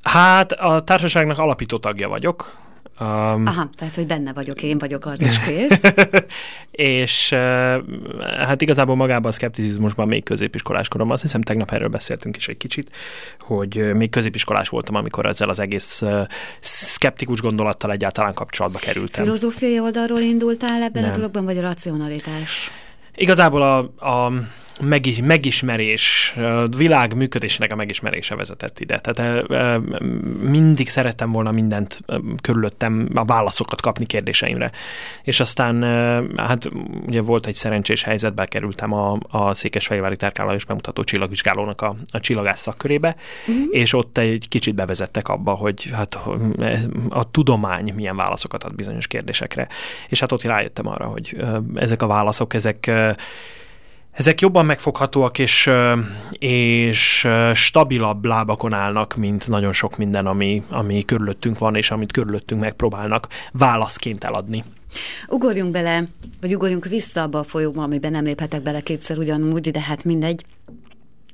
Hát 0.03 0.53
a 0.53 0.83
társaságnak 0.85 1.39
alapító 1.39 1.77
tagja 1.77 2.09
vagyok, 2.09 2.57
Um, 3.02 3.47
Aha, 3.47 3.68
tehát, 3.78 3.94
hogy 3.94 4.06
benne 4.06 4.32
vagyok, 4.32 4.62
én 4.62 4.78
vagyok 4.78 5.06
az 5.06 5.23
is 5.23 5.38
kész. 5.38 5.80
és 6.71 7.30
uh, 7.32 7.38
hát 8.18 8.62
igazából 8.62 8.97
magában 8.97 9.30
a 9.30 9.32
szkepticizmusban 9.32 10.09
még 10.09 10.25
középiskolás 10.25 10.88
koromban, 10.88 11.14
azt 11.14 11.23
hiszem 11.23 11.40
tegnap 11.40 11.73
erről 11.73 11.88
beszéltünk 11.88 12.37
is 12.37 12.49
egy 12.49 12.56
kicsit, 12.56 12.90
hogy 13.40 13.94
még 13.94 14.11
középiskolás 14.11 14.68
voltam, 14.68 14.94
amikor 14.94 15.26
ezzel 15.26 15.49
az 15.49 15.59
egész 15.59 16.02
uh, 16.02 16.21
szkeptikus 16.61 17.40
gondolattal 17.40 17.90
egyáltalán 17.90 18.35
kapcsolatba 18.35 18.78
kerültem. 18.78 19.25
Filozófiai 19.25 19.80
oldalról 19.80 20.21
indultál 20.21 20.82
ebben 20.82 21.02
Nem. 21.02 21.11
a 21.11 21.14
dologban, 21.14 21.44
vagy 21.44 21.56
a 21.56 21.61
racionalitás? 21.61 22.71
Igazából 23.14 23.62
a, 23.62 23.78
a 24.09 24.32
megis, 24.81 25.21
megismerés, 25.23 26.35
világ 26.76 27.14
működésének 27.14 27.73
a 27.73 27.76
megismerése 27.76 28.35
vezetett 28.35 28.81
ide. 28.81 29.00
Tehát 29.00 29.49
mindig 30.41 30.88
szerettem 30.88 31.33
volna 31.33 31.50
mindent 31.50 32.00
körülöttem, 32.41 33.09
a 33.14 33.25
válaszokat 33.25 33.81
kapni 33.81 34.07
kérdéseimre. 34.07 34.71
És 35.23 35.41
aztán 35.41 35.83
hát 36.37 36.69
ugye 37.07 37.21
volt 37.21 37.47
egy 37.47 37.55
szerencsés 37.55 38.02
helyzetbe 38.02 38.47
kerültem 38.47 38.93
a, 38.93 39.19
a 39.29 39.55
Székesfehérvári 39.55 40.17
és 40.55 40.64
bemutató 40.64 41.05
csillagvizsgálónak 41.05 41.81
a, 41.81 41.97
a 42.11 42.21
csillagász 42.21 42.61
szakkörébe, 42.61 43.17
uh-huh. 43.47 43.64
és 43.71 43.93
ott 43.93 44.19
egy 44.19 44.47
kicsit 44.49 44.75
bevezettek 44.75 45.29
abba, 45.29 45.52
hogy 45.52 45.91
hát 45.93 46.19
a 47.09 47.31
tudomány 47.31 47.93
milyen 47.95 48.17
válaszokat 48.17 48.64
ad 48.64 48.75
bizonyos 48.75 49.07
kérdésekre. 49.07 49.69
És 50.09 50.21
hát 50.21 50.33
ott 50.33 50.43
rájöttem 50.43 50.87
arra, 50.87 51.05
hogy 51.05 51.37
ezek 51.75 52.02
a 52.02 52.07
válaszok, 52.07 52.55
ezek 52.55 52.91
ezek 54.12 54.40
jobban 54.40 54.66
megfoghatóak 54.66 55.38
és, 55.38 55.71
és 56.31 57.28
stabilabb 57.54 58.25
lábakon 58.25 58.75
állnak, 58.75 59.14
mint 59.14 59.49
nagyon 59.49 59.73
sok 59.73 59.97
minden, 59.97 60.26
ami, 60.26 60.62
ami 60.69 61.04
körülöttünk 61.04 61.59
van, 61.59 61.76
és 61.76 61.90
amit 61.90 62.12
körülöttünk 62.12 62.61
megpróbálnak 62.61 63.28
válaszként 63.52 64.25
eladni. 64.25 64.64
Ugorjunk 65.28 65.71
bele, 65.71 66.04
vagy 66.40 66.54
ugorjunk 66.54 66.85
vissza 66.85 67.23
abba 67.23 67.38
a 67.38 67.45
folyóba, 67.45 67.83
amiben 67.83 68.11
nem 68.11 68.25
léphetek 68.25 68.62
bele 68.62 68.81
kétszer 68.81 69.19
ugyanúgy, 69.19 69.71
de 69.71 69.81
hát 69.81 70.04
mindegy. 70.04 70.45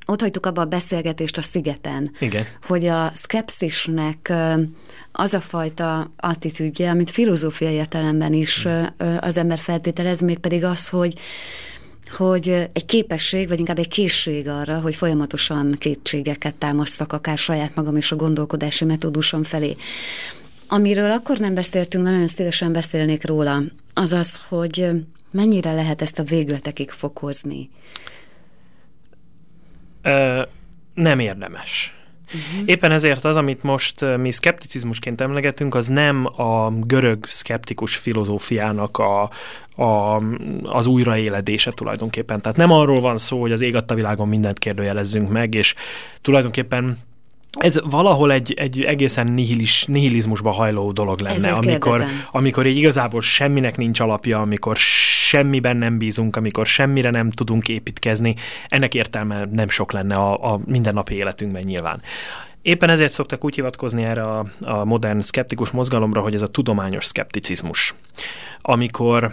Ott 0.07 0.21
hagytuk 0.21 0.47
abba 0.47 0.61
a 0.61 0.65
beszélgetést 0.65 1.39
a 1.39 1.43
szigeten. 1.43 2.11
Igen. 2.21 2.45
Hogy 2.67 2.87
a 2.87 3.11
szkepszisnek 3.15 4.33
az 5.13 5.35
a 5.35 5.41
fajta 5.41 6.11
attitűdje, 6.17 6.91
amit 6.91 7.11
filozófiai 7.11 7.73
értelemben 7.73 8.33
is 8.33 8.67
az 9.21 9.37
ember 9.37 9.59
feltételez, 9.59 10.21
még 10.21 10.39
pedig 10.39 10.65
az, 10.65 10.89
hogy 10.89 11.15
hogy 12.11 12.49
egy 12.49 12.85
képesség, 12.87 13.49
vagy 13.49 13.59
inkább 13.59 13.79
egy 13.79 13.89
készség 13.89 14.49
arra, 14.49 14.81
hogy 14.81 14.95
folyamatosan 14.95 15.75
kétségeket 15.79 16.55
támasztak, 16.55 17.13
akár 17.13 17.39
saját 17.39 17.75
magam 17.75 17.97
és 17.97 18.13
a 18.13 18.17
gondolkodási 18.17 18.85
metódusom 18.85 19.43
felé. 19.43 19.77
Amiről 20.69 21.11
akkor 21.11 21.39
nem 21.39 21.55
beszéltünk, 21.55 22.05
nagyon 22.05 22.27
szívesen 22.27 22.73
beszélnék 22.73 23.27
róla, 23.27 23.63
az 23.95 24.13
az, 24.13 24.41
hogy 24.49 24.91
mennyire 25.31 25.73
lehet 25.73 26.03
ezt 26.03 26.19
a 26.19 26.23
végletekig 26.23 26.91
fokozni? 26.91 27.71
Ö, 30.03 30.43
nem 30.95 31.19
érdemes. 31.19 31.98
Uh-huh. 32.35 32.69
Éppen 32.69 32.91
ezért 32.91 33.25
az, 33.25 33.37
amit 33.37 33.63
most 33.63 34.17
mi 34.17 34.33
szkepticizmusként 34.33 35.21
emlegetünk, 35.21 35.75
az 35.75 35.87
nem 35.87 36.27
a 36.41 36.71
görög 36.71 37.27
szkeptikus 37.27 37.97
filozófiának 37.97 38.99
a, 38.99 39.31
a, 39.83 40.23
az 40.63 40.87
újraéledése 40.87 41.71
tulajdonképpen. 41.71 42.41
Tehát 42.41 42.57
nem 42.57 42.71
arról 42.71 43.01
van 43.01 43.17
szó, 43.17 43.41
hogy 43.41 43.53
az 43.53 43.61
ég 43.61 43.77
világon 43.95 44.29
mindent 44.29 44.59
kérdőjelezzünk 44.59 45.29
meg, 45.31 45.55
és 45.55 45.75
tulajdonképpen 46.23 46.99
ez 47.59 47.81
valahol 47.91 48.33
egy, 48.33 48.53
egy 48.53 48.83
egészen 48.83 49.27
nihilis, 49.27 49.85
nihilizmusba 49.85 50.51
hajló 50.51 50.93
dolog 50.93 51.21
lenne, 51.21 51.53
amikor, 51.53 52.05
amikor 52.31 52.67
így 52.67 52.77
igazából 52.77 53.21
semminek 53.21 53.77
nincs 53.77 54.01
alapja, 54.01 54.41
amikor 54.41 54.77
semmiben 54.77 55.77
nem 55.77 55.99
bízunk, 55.99 56.37
amikor 56.37 56.67
semmire 56.67 57.11
nem 57.11 57.31
tudunk 57.31 57.69
építkezni, 57.69 58.35
ennek 58.69 58.95
értelme 58.95 59.45
nem 59.53 59.69
sok 59.69 59.93
lenne 59.93 60.15
a, 60.15 60.53
a 60.53 60.61
mindennapi 60.67 61.15
életünkben 61.15 61.63
nyilván. 61.63 62.03
Éppen 62.63 62.91
ezért 62.91 63.13
szoktak 63.13 63.45
úgy 63.45 63.55
hivatkozni 63.55 64.05
erre 64.05 64.23
a, 64.23 64.47
a 64.61 64.85
modern 64.85 65.21
szkeptikus 65.21 65.71
mozgalomra, 65.71 66.21
hogy 66.21 66.35
ez 66.35 66.43
a 66.43 66.47
tudományos 66.47 67.05
szkepticizmus. 67.05 67.95
Amikor 68.61 69.33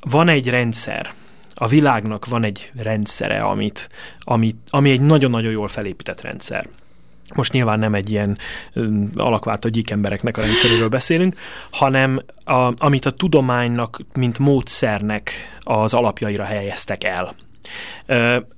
van 0.00 0.28
egy 0.28 0.48
rendszer, 0.48 1.12
a 1.54 1.66
világnak 1.66 2.26
van 2.26 2.44
egy 2.44 2.70
rendszere, 2.76 3.40
amit, 3.40 3.88
amit, 4.18 4.56
ami 4.70 4.90
egy 4.90 5.00
nagyon-nagyon 5.00 5.52
jól 5.52 5.68
felépített 5.68 6.20
rendszer 6.20 6.66
most 7.34 7.52
nyilván 7.52 7.78
nem 7.78 7.94
egy 7.94 8.10
ilyen 8.10 8.38
alakváltó 9.16 9.68
gyík 9.68 9.90
embereknek 9.90 10.36
a 10.36 10.40
rendszeréről 10.40 10.88
beszélünk, 10.88 11.34
hanem 11.70 12.22
a, 12.44 12.72
amit 12.76 13.06
a 13.06 13.10
tudománynak, 13.10 14.00
mint 14.14 14.38
módszernek 14.38 15.30
az 15.60 15.94
alapjaira 15.94 16.44
helyeztek 16.44 17.04
el. 17.04 17.34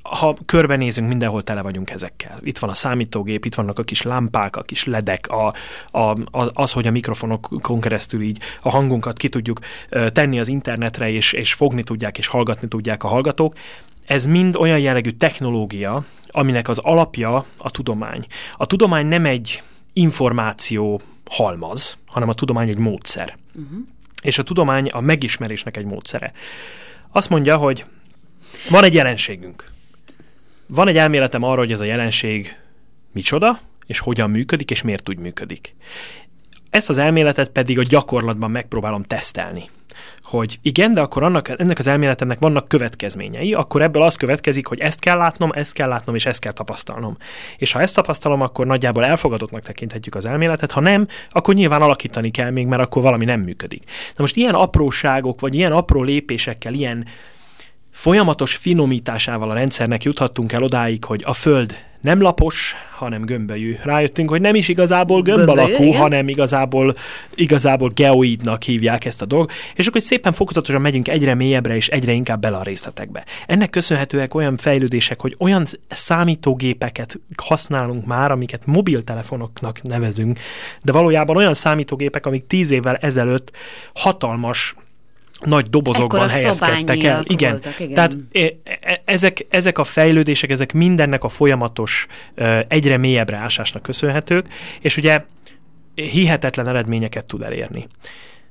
Ha 0.02 0.36
körbenézünk, 0.46 1.08
mindenhol 1.08 1.42
tele 1.42 1.62
vagyunk 1.62 1.90
ezekkel. 1.90 2.38
Itt 2.42 2.58
van 2.58 2.70
a 2.70 2.74
számítógép, 2.74 3.44
itt 3.44 3.54
vannak 3.54 3.78
a 3.78 3.82
kis 3.82 4.02
lámpák, 4.02 4.56
a 4.56 4.62
kis 4.62 4.84
ledek, 4.84 5.28
a, 5.28 5.54
a, 5.98 6.16
az, 6.52 6.72
hogy 6.72 6.86
a 6.86 6.90
mikrofonokon 6.90 7.80
keresztül 7.80 8.22
így 8.22 8.38
a 8.60 8.70
hangunkat 8.70 9.16
ki 9.16 9.28
tudjuk 9.28 9.58
tenni 10.12 10.38
az 10.38 10.48
internetre, 10.48 11.10
és, 11.10 11.32
és 11.32 11.52
fogni 11.52 11.82
tudják, 11.82 12.18
és 12.18 12.26
hallgatni 12.26 12.68
tudják 12.68 13.04
a 13.04 13.08
hallgatók. 13.08 13.54
Ez 14.06 14.26
mind 14.26 14.56
olyan 14.56 14.78
jellegű 14.78 15.10
technológia, 15.10 16.04
aminek 16.30 16.68
az 16.68 16.78
alapja 16.78 17.44
a 17.58 17.70
tudomány. 17.70 18.26
A 18.56 18.66
tudomány 18.66 19.06
nem 19.06 19.26
egy 19.26 19.62
információ 19.92 21.00
halmaz, 21.30 21.98
hanem 22.06 22.28
a 22.28 22.34
tudomány 22.34 22.68
egy 22.68 22.78
módszer. 22.78 23.36
Uh-huh. 23.54 23.78
És 24.22 24.38
a 24.38 24.42
tudomány 24.42 24.88
a 24.88 25.00
megismerésnek 25.00 25.76
egy 25.76 25.84
módszere. 25.84 26.32
Azt 27.12 27.28
mondja, 27.28 27.56
hogy 27.56 27.84
van 28.70 28.84
egy 28.84 28.94
jelenségünk. 28.94 29.70
Van 30.66 30.88
egy 30.88 30.96
elméletem 30.96 31.42
arra, 31.42 31.58
hogy 31.58 31.72
ez 31.72 31.80
a 31.80 31.84
jelenség 31.84 32.56
micsoda, 33.12 33.60
és 33.86 33.98
hogyan 33.98 34.30
működik, 34.30 34.70
és 34.70 34.82
miért 34.82 35.08
úgy 35.08 35.18
működik. 35.18 35.74
Ezt 36.70 36.88
az 36.88 36.96
elméletet 36.96 37.48
pedig 37.48 37.78
a 37.78 37.82
gyakorlatban 37.82 38.50
megpróbálom 38.50 39.02
tesztelni 39.02 39.70
hogy 40.30 40.58
igen, 40.62 40.92
de 40.92 41.00
akkor 41.00 41.22
annak, 41.22 41.48
ennek 41.48 41.78
az 41.78 41.86
elméletemnek 41.86 42.38
vannak 42.38 42.68
következményei, 42.68 43.54
akkor 43.54 43.82
ebből 43.82 44.02
az 44.02 44.14
következik, 44.14 44.66
hogy 44.66 44.78
ezt 44.78 45.00
kell 45.00 45.16
látnom, 45.16 45.50
ezt 45.52 45.72
kell 45.72 45.88
látnom, 45.88 46.14
és 46.14 46.26
ezt 46.26 46.40
kell 46.40 46.52
tapasztalnom. 46.52 47.16
És 47.56 47.72
ha 47.72 47.80
ezt 47.80 47.94
tapasztalom, 47.94 48.40
akkor 48.40 48.66
nagyjából 48.66 49.04
elfogadottnak 49.04 49.62
tekinthetjük 49.62 50.14
az 50.14 50.26
elméletet, 50.26 50.70
ha 50.72 50.80
nem, 50.80 51.06
akkor 51.30 51.54
nyilván 51.54 51.82
alakítani 51.82 52.30
kell 52.30 52.50
még, 52.50 52.66
mert 52.66 52.82
akkor 52.82 53.02
valami 53.02 53.24
nem 53.24 53.40
működik. 53.40 53.82
Na 53.86 54.16
most 54.16 54.36
ilyen 54.36 54.54
apróságok, 54.54 55.40
vagy 55.40 55.54
ilyen 55.54 55.72
apró 55.72 56.02
lépésekkel, 56.02 56.74
ilyen 56.74 57.06
folyamatos 57.90 58.54
finomításával 58.54 59.50
a 59.50 59.54
rendszernek 59.54 60.02
juthattunk 60.02 60.52
el 60.52 60.62
odáig, 60.62 61.04
hogy 61.04 61.22
a 61.24 61.32
Föld 61.32 61.74
nem 62.00 62.20
lapos, 62.20 62.74
hanem 62.96 63.24
gömbölyű. 63.24 63.76
Rájöttünk, 63.82 64.30
hogy 64.30 64.40
nem 64.40 64.54
is 64.54 64.68
igazából 64.68 65.22
gömb 65.22 65.48
alakú, 65.48 65.92
hanem 65.92 66.28
igazából, 66.28 66.94
igazából 67.34 67.90
geoidnak 67.94 68.62
hívják 68.62 69.04
ezt 69.04 69.22
a 69.22 69.26
dolgot, 69.26 69.52
és 69.74 69.86
akkor 69.86 70.02
szépen 70.02 70.32
fokozatosan 70.32 70.80
megyünk 70.80 71.08
egyre 71.08 71.34
mélyebbre 71.34 71.74
és 71.74 71.88
egyre 71.88 72.12
inkább 72.12 72.40
bele 72.40 72.56
a 72.56 72.62
részletekbe. 72.62 73.24
Ennek 73.46 73.70
köszönhetőek 73.70 74.34
olyan 74.34 74.56
fejlődések, 74.56 75.20
hogy 75.20 75.36
olyan 75.38 75.66
számítógépeket 75.88 77.20
használunk 77.42 78.06
már, 78.06 78.30
amiket 78.30 78.66
mobiltelefonoknak 78.66 79.82
nevezünk, 79.82 80.38
de 80.82 80.92
valójában 80.92 81.36
olyan 81.36 81.54
számítógépek, 81.54 82.26
amik 82.26 82.46
tíz 82.46 82.70
évvel 82.70 82.96
ezelőtt 82.96 83.56
hatalmas 83.94 84.74
nagy 85.44 85.70
dobozokban 85.70 86.20
Ekkora 86.20 86.32
helyezkedtek 86.32 87.02
el. 87.02 87.24
Igen. 87.26 87.50
Voltak, 87.50 87.80
igen. 87.80 87.94
Tehát 87.94 88.16
e, 88.32 88.40
e, 88.80 89.02
ezek, 89.04 89.46
ezek 89.50 89.78
a 89.78 89.84
fejlődések, 89.84 90.50
ezek 90.50 90.72
mindennek 90.72 91.24
a 91.24 91.28
folyamatos, 91.28 92.06
egyre 92.68 92.96
mélyebbre 92.96 93.36
ásásnak 93.36 93.82
köszönhetők, 93.82 94.46
és 94.80 94.96
ugye 94.96 95.24
hihetetlen 95.94 96.68
eredményeket 96.68 97.26
tud 97.26 97.42
elérni. 97.42 97.86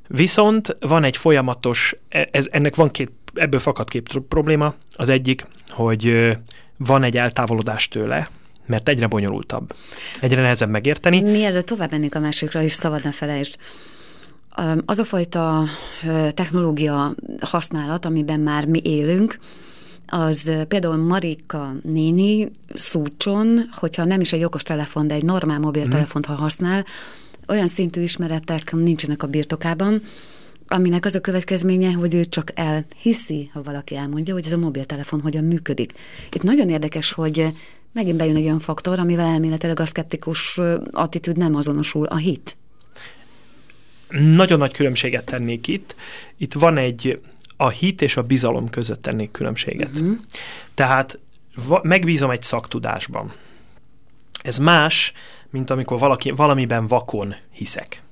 Viszont 0.08 0.77
van 0.79 1.03
egy 1.03 1.17
folyamatos, 1.17 1.96
e, 2.10 2.27
ez, 2.31 2.48
ennek 2.51 2.75
van 2.75 2.91
két, 2.91 3.12
ebből 3.34 3.60
fakad 3.60 3.89
két 3.89 4.22
probléma. 4.27 4.74
Az 4.96 5.10
egyik, 5.10 5.46
hogy 5.67 6.38
van 6.77 7.03
egy 7.03 7.17
eltávolodás 7.17 7.88
tőle, 7.88 8.29
mert 8.65 8.89
egyre 8.89 9.08
bonyolultabb. 9.08 9.74
Egyre 10.22 10.41
nehezebb 10.41 10.69
megérteni. 10.69 11.22
Mielőtt 11.22 11.65
tovább 11.65 11.91
mennék 11.91 12.15
a 12.15 12.19
másikra 12.19 12.62
is, 12.62 12.72
szabad 12.72 13.03
ne 13.03 13.12
felejtsd. 13.12 13.55
Az 14.86 15.00
a 15.00 15.03
fajta 15.03 15.65
technológia 16.29 17.15
használat, 17.39 18.06
amiben 18.06 18.39
már 18.39 18.65
mi 18.65 18.82
élünk, 18.84 19.39
az 20.08 20.51
például 20.68 20.96
Marika 20.96 21.74
néni 21.84 22.51
szúcson, 22.74 23.70
hogyha 23.72 24.06
nem 24.06 24.22
is 24.22 24.34
egy 24.34 24.44
okos 24.44 24.63
telefon, 24.63 25.08
de 25.08 25.13
egy 25.13 25.24
normál 25.24 25.60
mobiltelefont, 25.60 26.25
ha 26.25 26.34
használ, 26.34 26.86
olyan 27.48 27.68
szintű 27.68 28.01
ismeretek 28.01 28.72
nincsenek 28.72 29.24
a 29.24 29.27
birtokában, 29.27 30.01
aminek 30.68 31.06
az 31.06 31.15
a 31.15 31.22
következménye, 31.22 31.91
hogy 31.91 32.13
ő 32.13 32.25
csak 32.25 32.51
elhiszi, 32.56 33.50
ha 33.53 33.62
valaki 33.63 33.96
elmondja, 33.96 34.34
hogy 34.34 34.46
ez 34.46 34.53
a 34.53 34.58
mobiltelefon 34.58 35.22
hogyan 35.22 35.44
működik. 35.44 35.94
Itt 36.32 36.44
nagyon 36.44 36.70
érdekes, 36.70 37.12
hogy 37.12 37.48
megint 37.94 38.18
bejön 38.18 38.36
egy 38.36 38.44
olyan 38.44 38.60
faktor, 38.60 39.00
amivel 39.00 39.25
elméletileg 39.25 39.79
a 39.79 39.86
szkeptikus 39.86 40.60
attitűd 40.91 41.38
nem 41.38 41.56
azonosul, 41.56 42.06
a 42.06 42.15
hit. 42.15 42.58
Nagyon 44.09 44.57
nagy 44.57 44.73
különbséget 44.73 45.25
tennék 45.25 45.67
itt. 45.67 45.95
Itt 46.37 46.53
van 46.53 46.77
egy, 46.77 47.21
a 47.57 47.69
hit 47.69 48.01
és 48.01 48.17
a 48.17 48.23
bizalom 48.23 48.69
között 48.69 49.01
tennék 49.01 49.31
különbséget. 49.31 49.89
Uh-huh. 49.93 50.17
Tehát 50.73 51.19
va, 51.67 51.79
megbízom 51.83 52.29
egy 52.29 52.43
szaktudásban. 52.43 53.33
Ez 54.43 54.57
más, 54.57 55.13
mint 55.49 55.69
amikor 55.69 55.99
valaki, 55.99 56.31
valamiben 56.31 56.87
vakon 56.87 57.35
hiszek. 57.51 58.03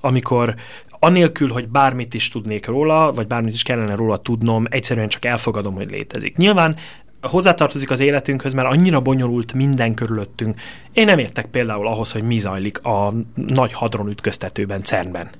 Amikor 0.00 0.54
anélkül, 0.90 1.48
hogy 1.48 1.68
bármit 1.68 2.14
is 2.14 2.28
tudnék 2.28 2.66
róla, 2.66 3.12
vagy 3.12 3.26
bármit 3.26 3.52
is 3.52 3.62
kellene 3.62 3.94
róla 3.94 4.16
tudnom, 4.16 4.66
egyszerűen 4.70 5.08
csak 5.08 5.24
elfogadom, 5.24 5.74
hogy 5.74 5.90
létezik. 5.90 6.36
Nyilván 6.36 6.76
hozzátartozik 7.22 7.90
az 7.90 8.00
életünkhöz, 8.00 8.52
mert 8.52 8.68
annyira 8.68 9.00
bonyolult 9.00 9.52
minden 9.52 9.94
körülöttünk. 9.94 10.60
Én 10.92 11.04
nem 11.04 11.18
értek 11.18 11.46
például 11.46 11.86
ahhoz, 11.86 12.12
hogy 12.12 12.22
mi 12.22 12.38
zajlik 12.38 12.84
a 12.84 13.12
nagy 13.34 13.72
hadron 13.72 14.08
ütköztetőben 14.08 14.82
CERN-ben. 14.82 15.30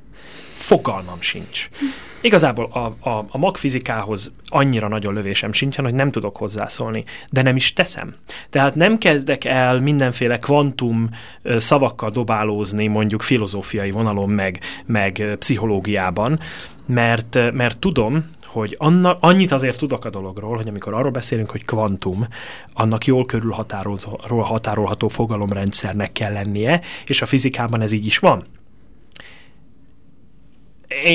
Fogalmam 0.55 1.21
sincs. 1.21 1.69
Igazából 2.21 2.69
a, 2.73 3.09
a, 3.09 3.27
a 3.29 3.39
magfizikához 3.39 4.33
annyira 4.47 4.89
nagyon 4.89 5.15
lövésem 5.15 5.53
sincsen, 5.53 5.85
hogy 5.85 5.95
nem 5.95 6.11
tudok 6.11 6.37
hozzászólni, 6.37 7.05
de 7.31 7.43
nem 7.43 7.57
is 7.57 7.73
teszem. 7.73 8.15
Tehát 8.51 8.75
nem 8.75 8.99
kezdek 8.99 9.45
el 9.45 9.81
mindenféle 9.81 10.39
kvantum 10.39 11.09
szavakkal 11.57 12.11
dobálózni 12.11 12.87
mondjuk 12.87 13.23
filozófiai 13.23 13.91
vonalon 13.91 14.31
meg, 14.31 14.61
meg 14.87 15.37
pszichológiában, 15.39 16.39
mert, 16.87 17.53
mert 17.53 17.79
tudom, 17.79 18.25
hogy 18.59 18.75
anna, 18.79 19.17
annyit 19.21 19.53
azért 19.53 19.79
tudok 19.79 20.05
a 20.05 20.11
dologról, 20.11 20.57
hogy 20.57 20.69
amikor 20.69 20.95
arról 20.95 21.11
beszélünk, 21.11 21.51
hogy 21.51 21.65
kvantum, 21.65 22.27
annak 22.73 23.05
jól 23.05 23.27
körülhatárolható 23.27 25.09
fogalomrendszernek 25.09 26.13
kell 26.13 26.33
lennie, 26.33 26.81
és 27.07 27.23
a 27.23 27.27
fizikában 27.27 27.81
ez 27.81 27.93
így 27.93 28.07
is 28.07 28.19
van. 28.19 28.45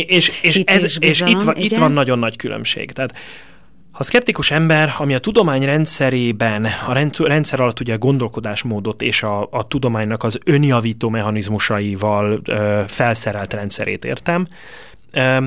És, 0.07 0.41
és, 0.41 0.55
ez, 0.65 0.83
és, 0.83 0.97
és 0.99 1.21
itt, 1.21 1.41
van, 1.41 1.55
itt 1.57 1.77
van 1.77 1.91
nagyon 1.91 2.19
nagy 2.19 2.35
különbség. 2.35 2.91
Tehát 2.91 3.15
ha 3.93 4.03
szkeptikus 4.03 4.51
ember, 4.51 4.93
ami 4.97 5.13
a 5.13 5.19
tudomány 5.19 5.65
rendszerében, 5.65 6.67
a 6.87 6.93
rendszer 7.17 7.59
alatt 7.59 7.79
ugye 7.79 7.93
a 7.93 7.97
gondolkodásmódot 7.97 9.01
és 9.01 9.23
a, 9.23 9.47
a 9.51 9.67
tudománynak 9.67 10.23
az 10.23 10.39
önjavító 10.45 11.09
mechanizmusaival 11.09 12.41
ö, 12.43 12.81
felszerelt 12.87 13.53
rendszerét 13.53 14.05
értem, 14.05 14.47
ö, 15.11 15.45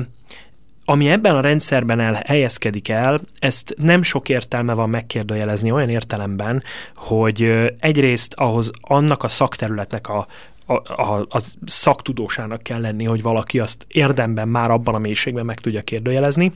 ami 0.89 1.09
ebben 1.09 1.35
a 1.35 1.41
rendszerben 1.41 1.99
el, 1.99 2.21
helyezkedik 2.25 2.89
el, 2.89 3.21
ezt 3.39 3.75
nem 3.77 4.03
sok 4.03 4.29
értelme 4.29 4.73
van 4.73 4.89
megkérdőjelezni 4.89 5.71
olyan 5.71 5.89
értelemben, 5.89 6.63
hogy 6.95 7.71
egyrészt 7.79 8.33
ahhoz 8.33 8.71
annak 8.81 9.23
a 9.23 9.27
szakterületnek 9.27 10.09
a, 10.09 10.27
a, 10.65 10.73
a, 10.73 11.25
a 11.29 11.41
szaktudósának 11.65 12.63
kell 12.63 12.81
lenni, 12.81 13.03
hogy 13.03 13.21
valaki 13.21 13.59
azt 13.59 13.85
érdemben 13.87 14.47
már 14.47 14.71
abban 14.71 14.95
a 14.95 14.99
mélységben 14.99 15.45
meg 15.45 15.59
tudja 15.59 15.81
kérdőjelezni. 15.81 16.53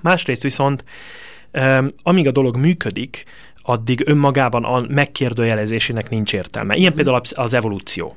Másrészt 0.00 0.42
viszont, 0.42 0.84
amíg 2.02 2.26
a 2.26 2.32
dolog 2.32 2.56
működik, 2.56 3.24
addig 3.62 4.02
önmagában 4.04 4.64
a 4.64 4.84
megkérdőjelezésének 4.88 6.10
nincs 6.10 6.32
értelme. 6.32 6.76
Ilyen 6.76 6.94
például 6.94 7.20
az 7.34 7.54
evolúció. 7.54 8.16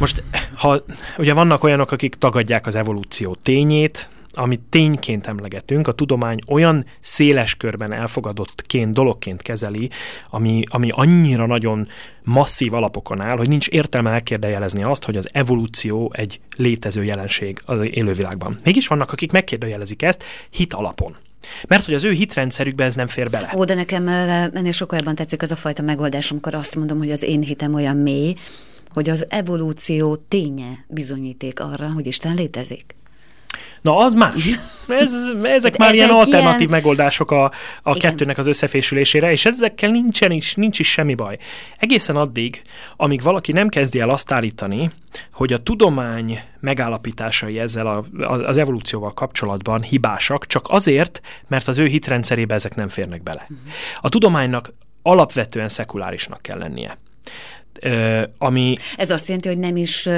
Most, 0.00 0.22
ha 0.54 0.84
ugye 1.18 1.34
vannak 1.34 1.64
olyanok, 1.64 1.90
akik 1.90 2.14
tagadják 2.14 2.66
az 2.66 2.74
evolúció 2.74 3.36
tényét, 3.42 4.08
amit 4.36 4.60
tényként 4.60 5.26
emlegetünk, 5.26 5.88
a 5.88 5.92
tudomány 5.92 6.38
olyan 6.48 6.84
széles 7.00 7.54
körben 7.54 7.92
elfogadottként, 7.92 8.92
dologként 8.92 9.42
kezeli, 9.42 9.90
ami, 10.30 10.62
ami 10.66 10.88
annyira 10.90 11.46
nagyon 11.46 11.88
masszív 12.22 12.74
alapokon 12.74 13.20
áll, 13.20 13.36
hogy 13.36 13.48
nincs 13.48 13.68
értelme 13.68 14.10
elkérdejelezni 14.10 14.82
azt, 14.82 15.04
hogy 15.04 15.16
az 15.16 15.28
evolúció 15.32 16.12
egy 16.14 16.40
létező 16.56 17.04
jelenség 17.04 17.60
az 17.64 17.80
élővilágban. 17.90 18.60
Mégis 18.64 18.86
vannak, 18.86 19.12
akik 19.12 19.32
megkérdejelezik 19.32 20.02
ezt 20.02 20.24
hit 20.50 20.74
alapon. 20.74 21.16
Mert 21.68 21.84
hogy 21.84 21.94
az 21.94 22.04
ő 22.04 22.10
hitrendszerükbe 22.10 22.84
ez 22.84 22.94
nem 22.94 23.06
fér 23.06 23.30
bele. 23.30 23.52
Ó, 23.56 23.64
de 23.64 23.74
nekem 23.74 24.08
ennél 24.08 24.72
sokkal 24.72 24.98
jobban 24.98 25.14
tetszik 25.14 25.42
az 25.42 25.50
a 25.50 25.56
fajta 25.56 25.82
megoldás, 25.82 26.30
amikor 26.30 26.54
azt 26.54 26.76
mondom, 26.76 26.98
hogy 26.98 27.10
az 27.10 27.22
én 27.22 27.40
hitem 27.40 27.74
olyan 27.74 27.96
mély, 27.96 28.34
hogy 28.92 29.10
az 29.10 29.26
evolúció 29.28 30.16
ténye 30.16 30.84
bizonyíték 30.88 31.60
arra, 31.60 31.92
hogy 31.92 32.06
Isten 32.06 32.34
létezik. 32.34 32.94
Na, 33.84 33.96
az 33.96 34.14
más. 34.14 34.58
Ez, 34.88 35.12
ezek 35.42 35.70
hát 35.70 35.78
már 35.78 35.88
ezek 35.88 35.94
ilyen 35.94 36.10
alternatív 36.10 36.58
ilyen... 36.58 36.70
megoldások 36.70 37.30
a, 37.30 37.52
a 37.82 37.94
kettőnek 37.94 38.38
az 38.38 38.46
összefésülésére, 38.46 39.30
és 39.30 39.44
ezekkel 39.44 39.90
nincsen 39.90 40.30
is, 40.30 40.54
nincs 40.54 40.78
is 40.78 40.90
semmi 40.90 41.14
baj. 41.14 41.38
Egészen 41.78 42.16
addig, 42.16 42.62
amíg 42.96 43.22
valaki 43.22 43.52
nem 43.52 43.68
kezdi 43.68 44.00
el 44.00 44.10
azt 44.10 44.32
állítani, 44.32 44.90
hogy 45.32 45.52
a 45.52 45.62
tudomány 45.62 46.40
megállapításai 46.60 47.58
ezzel 47.58 47.86
a, 47.86 48.04
az 48.24 48.56
evolúcióval 48.56 49.12
kapcsolatban 49.12 49.82
hibásak, 49.82 50.46
csak 50.46 50.66
azért, 50.68 51.20
mert 51.48 51.68
az 51.68 51.78
ő 51.78 51.86
hitrendszerébe 51.86 52.54
ezek 52.54 52.74
nem 52.74 52.88
férnek 52.88 53.22
bele. 53.22 53.48
A 54.00 54.08
tudománynak 54.08 54.72
alapvetően 55.02 55.68
szekulárisnak 55.68 56.42
kell 56.42 56.58
lennie. 56.58 56.98
Ö, 57.80 58.22
ami... 58.38 58.76
Ez 58.96 59.10
azt 59.10 59.26
jelenti, 59.26 59.48
hogy 59.48 59.58
nem 59.58 59.76
is 59.76 60.08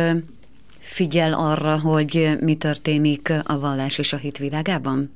figyel 0.87 1.33
arra, 1.33 1.81
hogy 1.81 2.37
mi 2.40 2.55
történik 2.55 3.33
a 3.44 3.59
vallás 3.59 3.99
és 3.99 4.12
a 4.12 4.16
hit 4.16 4.38
világában? 4.38 5.12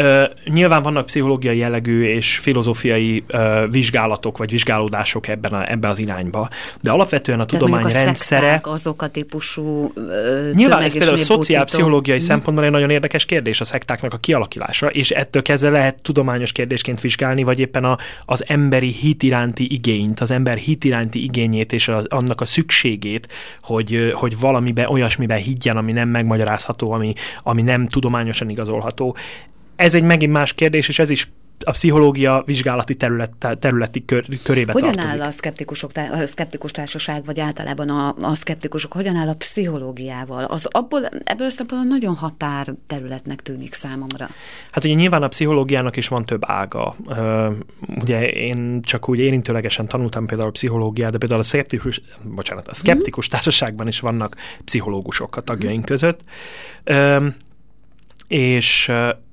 Ö, 0.00 0.24
nyilván 0.44 0.82
vannak 0.82 1.06
pszichológiai 1.06 1.58
jellegű 1.58 2.04
és 2.04 2.38
filozófiai 2.38 3.24
ö, 3.26 3.64
vizsgálatok 3.70 4.38
vagy 4.38 4.50
vizsgálódások 4.50 5.28
ebben, 5.28 5.52
a, 5.52 5.70
ebben 5.70 5.90
az 5.90 5.98
irányba, 5.98 6.48
de 6.82 6.90
alapvetően 6.90 7.40
a 7.40 7.44
de 7.44 7.58
tudomány 7.58 7.82
a 7.82 7.88
rendszere... 7.88 8.60
azok 8.62 9.02
a 9.02 9.08
típusú 9.08 9.92
ö, 9.94 10.50
Nyilván 10.52 10.82
ez 10.82 10.92
például 10.92 11.14
a 11.14 11.16
szociálpszichológiai 11.16 12.16
mm. 12.16 12.20
szempontból 12.20 12.64
egy 12.64 12.70
nagyon 12.70 12.90
érdekes 12.90 13.24
kérdés 13.24 13.60
a 13.60 13.64
szektáknak 13.64 14.14
a 14.14 14.16
kialakulása, 14.16 14.86
és 14.86 15.10
ettől 15.10 15.42
kezdve 15.42 15.70
lehet 15.70 16.02
tudományos 16.02 16.52
kérdésként 16.52 17.00
vizsgálni, 17.00 17.42
vagy 17.42 17.58
éppen 17.60 17.84
a, 17.84 17.98
az 18.24 18.44
emberi 18.46 18.92
hit 18.92 19.22
iránti 19.22 19.72
igényt, 19.72 20.20
az 20.20 20.30
ember 20.30 20.56
hit 20.56 20.84
iránti 20.84 21.22
igényét 21.22 21.72
és 21.72 21.88
a, 21.88 22.02
annak 22.08 22.40
a 22.40 22.46
szükségét, 22.46 23.28
hogy, 23.62 24.10
hogy 24.12 24.38
valamiben, 24.38 24.86
olyasmiben 24.86 25.38
higgyen, 25.38 25.76
ami 25.76 25.92
nem 25.92 26.08
megmagyarázható, 26.08 26.92
ami, 26.92 27.12
ami 27.42 27.62
nem 27.62 27.86
tudományosan 27.86 28.50
igazolható 28.50 29.16
ez 29.80 29.94
egy 29.94 30.02
megint 30.02 30.32
más 30.32 30.52
kérdés, 30.52 30.88
és 30.88 30.98
ez 30.98 31.10
is 31.10 31.30
a 31.64 31.70
pszichológia 31.70 32.42
vizsgálati 32.46 32.94
terület, 32.94 33.32
területi 33.58 34.04
kör, 34.04 34.24
körébe 34.42 34.72
hogyan 34.72 34.92
tartozik. 34.92 35.20
áll 35.20 35.26
a 35.26 35.30
szkeptikusok, 35.30 35.90
a 36.12 36.26
szkeptikus 36.26 36.70
társaság, 36.70 37.24
vagy 37.24 37.40
általában 37.40 37.88
a, 37.88 38.14
a 38.20 38.34
szkeptikusok, 38.34 38.92
hogyan 38.92 39.16
áll 39.16 39.28
a 39.28 39.34
pszichológiával? 39.34 40.44
Az 40.44 40.66
abból, 40.70 41.08
ebből 41.24 41.50
szempontból 41.50 41.90
nagyon 41.98 42.14
határ 42.14 42.74
területnek 42.86 43.40
tűnik 43.40 43.74
számomra. 43.74 44.28
Hát 44.70 44.84
ugye 44.84 44.94
nyilván 44.94 45.22
a 45.22 45.28
pszichológiának 45.28 45.96
is 45.96 46.08
van 46.08 46.24
több 46.24 46.42
ága. 46.46 46.94
Ugye 48.00 48.24
én 48.26 48.82
csak 48.82 49.08
úgy 49.08 49.18
érintőlegesen 49.18 49.86
tanultam 49.86 50.26
például 50.26 50.48
a 50.48 50.52
pszichológiát, 50.52 51.10
de 51.10 51.18
például 51.18 51.40
a 51.40 51.44
szkeptikus, 51.44 52.00
bocsánat, 52.22 52.68
a 52.68 52.74
szkeptikus 52.74 53.26
hmm. 53.26 53.34
társaságban 53.34 53.86
is 53.86 54.00
vannak 54.00 54.36
pszichológusok 54.64 55.36
a 55.36 55.40
tagjaink 55.40 55.86
hmm. 55.86 55.96
között. 55.96 56.20
És 58.28 58.90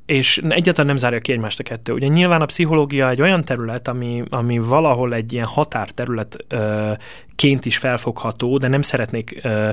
és 0.08 0.38
egyáltalán 0.38 0.88
nem 0.88 0.98
zárja 0.98 1.20
ki 1.20 1.32
egymást 1.32 1.60
a 1.60 1.64
kettő. 1.64 1.94
Ugye 1.94 2.08
nyilván 2.08 2.42
a 2.42 2.46
pszichológia 2.46 3.10
egy 3.10 3.22
olyan 3.22 3.44
terület, 3.44 3.88
ami, 3.88 4.24
ami 4.30 4.60
valahol 4.60 5.14
egy 5.14 5.34
ilyen 5.34 5.46
határterület 5.46 6.38
ö, 6.48 6.92
ként 7.36 7.66
is 7.66 7.78
felfogható, 7.78 8.58
de 8.58 8.68
nem 8.68 8.82
szeretnék, 8.82 9.40
ö, 9.44 9.70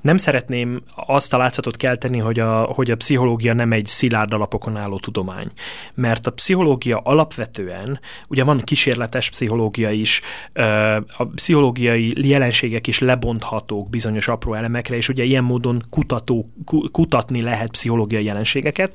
nem 0.00 0.16
szeretném 0.16 0.82
azt 0.94 1.34
a 1.34 1.36
látszatot 1.36 1.76
kelteni, 1.76 2.18
hogy 2.18 2.38
a, 2.38 2.60
hogy 2.60 2.90
a 2.90 2.96
pszichológia 2.96 3.52
nem 3.52 3.72
egy 3.72 3.84
szilárd 3.84 4.32
alapokon 4.32 4.76
álló 4.76 4.98
tudomány. 4.98 5.50
Mert 5.94 6.26
a 6.26 6.30
pszichológia 6.30 6.96
alapvetően, 6.96 8.00
ugye 8.28 8.44
van 8.44 8.60
kísérletes 8.60 9.30
pszichológia 9.30 9.90
is, 9.90 10.20
ö, 10.52 10.62
a 11.16 11.24
pszichológiai 11.34 12.28
jelenségek 12.28 12.86
is 12.86 12.98
lebonthatók 12.98 13.90
bizonyos 13.90 14.28
apró 14.28 14.54
elemekre, 14.54 14.96
és 14.96 15.08
ugye 15.08 15.22
ilyen 15.22 15.44
módon 15.44 15.82
kutató, 15.90 16.52
kutatni 16.92 17.42
lehet 17.42 17.70
pszichológiai 17.70 18.24
jelenségeket, 18.24 18.92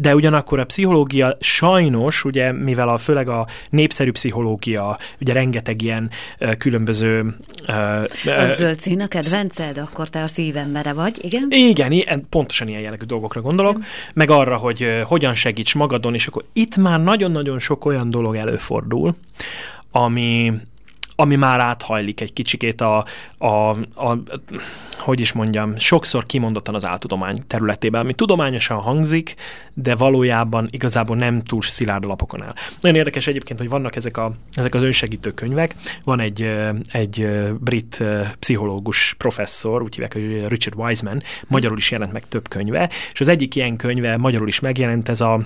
de 0.00 0.14
ugyanakkor 0.14 0.58
a 0.58 0.64
pszichológia 0.64 1.36
sajnos, 1.40 2.24
ugye, 2.24 2.52
mivel 2.52 2.88
a 2.88 2.96
főleg 2.96 3.28
a 3.28 3.46
népszerű 3.70 4.10
pszichológia, 4.10 4.98
ugye 5.20 5.32
rengeteg 5.32 5.82
ilyen 5.82 6.10
uh, 6.40 6.56
különböző... 6.56 7.36
Uh, 7.68 8.02
a 8.38 8.46
zöld 8.46 8.80
szín 8.80 9.00
a 9.00 9.06
kedvenced, 9.06 9.78
akkor 9.78 10.08
te 10.08 10.22
a 10.22 10.28
szívembere 10.28 10.92
vagy, 10.92 11.24
igen? 11.24 11.46
Igen, 11.50 11.92
ilyen, 11.92 12.26
pontosan 12.28 12.68
ilyen 12.68 12.80
jellegű 12.80 13.04
dolgokra 13.04 13.40
gondolok, 13.40 13.74
igen. 13.74 13.86
meg 14.14 14.30
arra, 14.30 14.56
hogy 14.56 14.82
uh, 14.82 15.00
hogyan 15.00 15.34
segíts 15.34 15.74
magadon, 15.74 16.14
és 16.14 16.26
akkor 16.26 16.44
itt 16.52 16.76
már 16.76 17.02
nagyon-nagyon 17.02 17.58
sok 17.58 17.84
olyan 17.84 18.10
dolog 18.10 18.36
előfordul, 18.36 19.14
ami, 19.90 20.52
ami 21.20 21.36
már 21.36 21.60
áthajlik 21.60 22.20
egy 22.20 22.32
kicsikét 22.32 22.80
a, 22.80 23.04
a, 23.38 23.46
a, 23.46 24.22
hogy 24.98 25.20
is 25.20 25.32
mondjam, 25.32 25.78
sokszor 25.78 26.26
kimondottan 26.26 26.74
az 26.74 26.86
áltudomány 26.86 27.42
területében, 27.46 28.00
ami 28.00 28.14
tudományosan 28.14 28.76
hangzik, 28.76 29.34
de 29.74 29.94
valójában 29.94 30.68
igazából 30.70 31.16
nem 31.16 31.40
túl 31.40 31.62
szilárd 31.62 32.04
alapokon 32.04 32.42
áll. 32.42 32.54
Nagyon 32.80 32.96
érdekes 32.96 33.26
egyébként, 33.26 33.58
hogy 33.58 33.68
vannak 33.68 33.96
ezek, 33.96 34.16
a, 34.16 34.32
ezek 34.54 34.74
az 34.74 34.82
önsegítő 34.82 35.30
könyvek. 35.30 35.74
Van 36.04 36.20
egy, 36.20 36.56
egy 36.92 37.28
brit 37.60 38.04
pszichológus 38.38 39.14
professzor, 39.18 39.82
úgy 39.82 39.94
hívják, 39.94 40.12
hogy 40.12 40.48
Richard 40.48 40.78
Wiseman, 40.78 41.22
magyarul 41.46 41.78
is 41.78 41.90
jelent 41.90 42.12
meg 42.12 42.28
több 42.28 42.48
könyve, 42.48 42.90
és 43.12 43.20
az 43.20 43.28
egyik 43.28 43.54
ilyen 43.54 43.76
könyve 43.76 44.16
magyarul 44.16 44.48
is 44.48 44.60
megjelent, 44.60 45.08
ez 45.08 45.20
a 45.20 45.40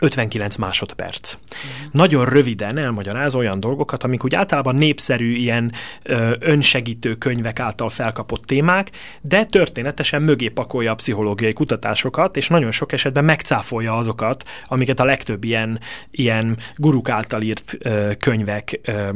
59 0.00 0.56
másodperc. 0.56 1.34
Mm. 1.34 1.84
Nagyon 1.92 2.24
röviden 2.24 2.78
elmagyaráz 2.78 3.34
olyan 3.34 3.60
dolgokat, 3.60 4.02
amik 4.02 4.24
úgy 4.24 4.34
általában 4.34 4.76
népszerű 4.76 5.34
ilyen 5.34 5.72
ö, 6.02 6.34
önsegítő 6.38 7.14
könyvek 7.14 7.60
által 7.60 7.88
felkapott 7.88 8.44
témák, 8.44 8.90
de 9.20 9.44
történetesen 9.44 10.22
mögé 10.22 10.48
pakolja 10.48 10.92
a 10.92 10.94
pszichológiai 10.94 11.52
kutatásokat, 11.52 12.36
és 12.36 12.48
nagyon 12.48 12.70
sok 12.70 12.92
esetben 12.92 13.24
megcáfolja 13.24 13.96
azokat, 13.96 14.44
amiket 14.64 15.00
a 15.00 15.04
legtöbb 15.04 15.44
ilyen, 15.44 15.80
ilyen 16.10 16.58
guruk 16.76 17.08
által 17.08 17.42
írt 17.42 17.76
ö, 17.78 18.10
könyvek 18.18 18.80
ö, 18.84 19.08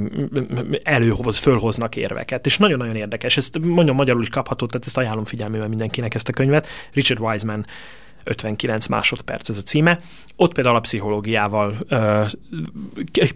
előhoz, 0.83 1.38
fölhoznak 1.38 1.97
érveket. 1.97 2.47
És 2.47 2.57
nagyon-nagyon 2.57 2.97
érdekes. 2.97 3.37
Ezt 3.37 3.59
mondom, 3.59 3.97
magyarul 3.97 4.23
is 4.23 4.29
kapható, 4.29 4.66
tehát 4.66 4.87
ezt 4.87 4.99
ajánlom 4.99 5.25
figyelmével 5.25 5.68
mindenkinek 5.68 6.14
ezt 6.14 6.29
a 6.29 6.33
könyvet. 6.33 6.68
Richard 6.92 7.21
Wiseman 7.21 7.66
59 8.25 8.87
másodperc 8.87 9.49
ez 9.49 9.59
a 9.59 9.63
címe. 9.63 10.01
Ott 10.37 10.53
például 10.53 10.77
a 10.77 10.81
pszichológiával, 10.81 11.87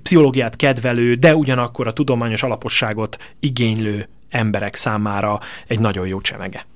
pszichológiát 0.02 0.56
kedvelő, 0.56 1.14
de 1.14 1.36
ugyanakkor 1.36 1.86
a 1.86 1.92
tudományos 1.92 2.42
alaposságot 2.42 3.16
igénylő 3.40 4.08
emberek 4.28 4.74
számára 4.74 5.40
egy 5.66 5.78
nagyon 5.78 6.06
jó 6.06 6.20
csemege. 6.20 6.66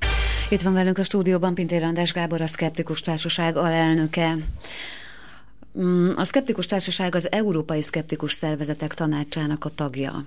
Itt 0.48 0.60
van 0.60 0.72
velünk 0.72 0.98
a 0.98 1.04
stúdióban 1.04 1.54
Pintér 1.54 1.82
András 1.82 2.12
Gábor, 2.12 2.40
a 2.40 2.46
Szkeptikus 2.46 3.00
Társaság 3.00 3.56
alelnöke. 3.56 4.36
Mm, 5.80 6.10
a 6.14 6.24
Szkeptikus 6.24 6.66
Társaság 6.66 7.14
az 7.14 7.32
Európai 7.32 7.82
Szkeptikus 7.82 8.32
Szervezetek 8.32 8.94
Tanácsának 8.94 9.64
a 9.64 9.68
tagja. 9.68 10.24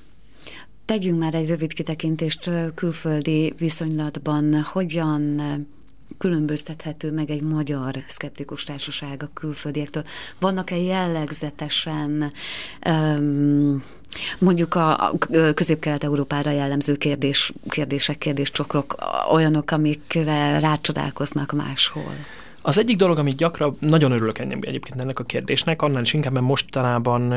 Tegyünk 0.86 1.20
már 1.20 1.34
egy 1.34 1.48
rövid 1.48 1.74
kitekintést 1.74 2.50
külföldi 2.76 3.54
viszonylatban, 3.58 4.62
hogyan 4.62 5.42
különböztethető 6.18 7.12
meg 7.12 7.30
egy 7.30 7.42
magyar 7.42 7.96
szkeptikus 8.08 8.64
társaság 8.64 9.24
a 9.24 9.30
külföldiektől? 9.34 10.04
Vannak-e 10.40 10.78
jellegzetesen 10.78 12.32
mondjuk 14.40 14.76
a 14.76 15.14
közép-kelet-európára 15.56 16.52
jellemző 16.52 16.96
kérdés, 16.96 17.54
kérdések, 17.70 18.18
kérdéscsokrok 18.18 18.96
olyanok, 19.32 19.72
amikre 19.72 20.60
rácsodálkoznak 20.60 21.52
máshol? 21.52 22.16
Az 22.66 22.78
egyik 22.78 22.98
dolog, 22.98 23.18
amit 23.18 23.36
gyakran, 23.36 23.78
nagyon 23.80 24.12
örülök 24.12 24.40
ennem 24.40 24.60
egyébként 24.62 25.02
ennek 25.02 25.20
a 25.20 25.24
kérdésnek, 25.24 25.82
annál 25.82 26.02
is 26.02 26.14
inkább, 26.14 26.34
mert 26.34 26.46
mostanában 26.46 27.34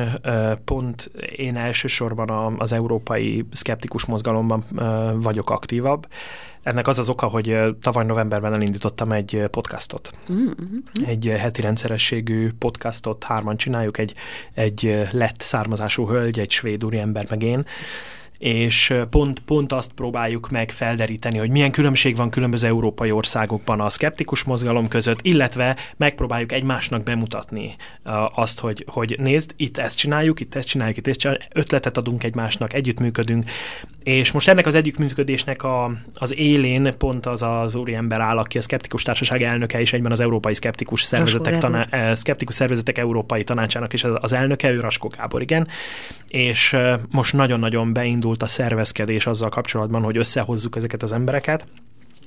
pont 0.64 1.10
én 1.36 1.56
elsősorban 1.56 2.56
az 2.58 2.72
európai 2.72 3.46
szkeptikus 3.52 4.04
mozgalomban 4.04 4.62
vagyok 5.14 5.50
aktívabb, 5.50 6.06
ennek 6.62 6.88
az 6.88 6.98
az 6.98 7.08
oka, 7.08 7.26
hogy 7.26 7.58
tavaly 7.80 8.04
novemberben 8.04 8.54
elindítottam 8.54 9.12
egy 9.12 9.44
podcastot. 9.50 10.12
Mm-hmm. 10.32 10.78
Egy 11.06 11.34
heti 11.38 11.60
rendszerességű 11.60 12.50
podcastot, 12.58 13.24
hárman 13.24 13.56
csináljuk, 13.56 13.98
egy, 13.98 14.14
egy 14.54 15.06
lett 15.10 15.40
származású 15.40 16.08
hölgy, 16.08 16.38
egy 16.38 16.50
svéd 16.50 16.84
úriember 16.84 17.26
meg 17.30 17.42
én, 17.42 17.66
és 18.38 18.94
pont, 19.10 19.40
pont 19.40 19.72
azt 19.72 19.92
próbáljuk 19.92 20.50
meg 20.50 20.70
felderíteni, 20.70 21.38
hogy 21.38 21.50
milyen 21.50 21.70
különbség 21.70 22.16
van 22.16 22.30
különböző 22.30 22.66
európai 22.66 23.10
országokban 23.10 23.80
a 23.80 23.90
szkeptikus 23.90 24.44
mozgalom 24.44 24.88
között, 24.88 25.18
illetve 25.22 25.76
megpróbáljuk 25.96 26.52
egymásnak 26.52 27.02
bemutatni 27.02 27.76
azt, 28.34 28.60
hogy, 28.60 28.84
hogy 28.86 29.16
nézd, 29.18 29.52
itt 29.56 29.78
ezt 29.78 29.96
csináljuk, 29.96 30.40
itt 30.40 30.54
ezt 30.54 30.66
csináljuk, 30.66 30.96
itt 30.96 31.06
ezt 31.06 31.18
csináljuk, 31.18 31.44
ötletet 31.52 31.96
adunk 31.96 32.24
egymásnak, 32.24 32.72
együttműködünk, 32.72 33.50
és 34.02 34.32
most 34.32 34.48
ennek 34.48 34.66
az 34.66 34.74
együttműködésnek 34.74 35.62
a, 35.62 35.92
az 36.14 36.34
élén 36.36 36.94
pont 36.98 37.26
az 37.26 37.42
az 37.42 37.74
úriember 37.74 38.20
áll, 38.20 38.38
aki 38.38 38.58
a 38.58 38.60
Szkeptikus 38.60 39.02
Társaság 39.02 39.42
elnöke, 39.42 39.80
és 39.80 39.92
egyben 39.92 40.12
az 40.12 40.20
Európai 40.20 40.54
Szkeptikus 40.54 41.02
Szervezetek, 41.02 41.58
taná- 41.58 42.16
Szkeptikus 42.16 42.54
Szervezetek 42.54 42.98
Európai 42.98 43.44
Tanácsának 43.44 43.92
is 43.92 44.04
az 44.04 44.32
elnöke, 44.32 44.70
ő 44.70 44.80
Raskó 44.80 45.08
Gábor, 45.08 45.42
igen, 45.42 45.68
és 46.28 46.76
most 47.10 47.32
nagyon-nagyon 47.32 47.92
beindul 47.92 48.25
elindult 48.26 48.42
a 48.42 48.46
szervezkedés 48.46 49.26
azzal 49.26 49.48
kapcsolatban, 49.48 50.02
hogy 50.02 50.16
összehozzuk 50.16 50.76
ezeket 50.76 51.02
az 51.02 51.12
embereket, 51.12 51.66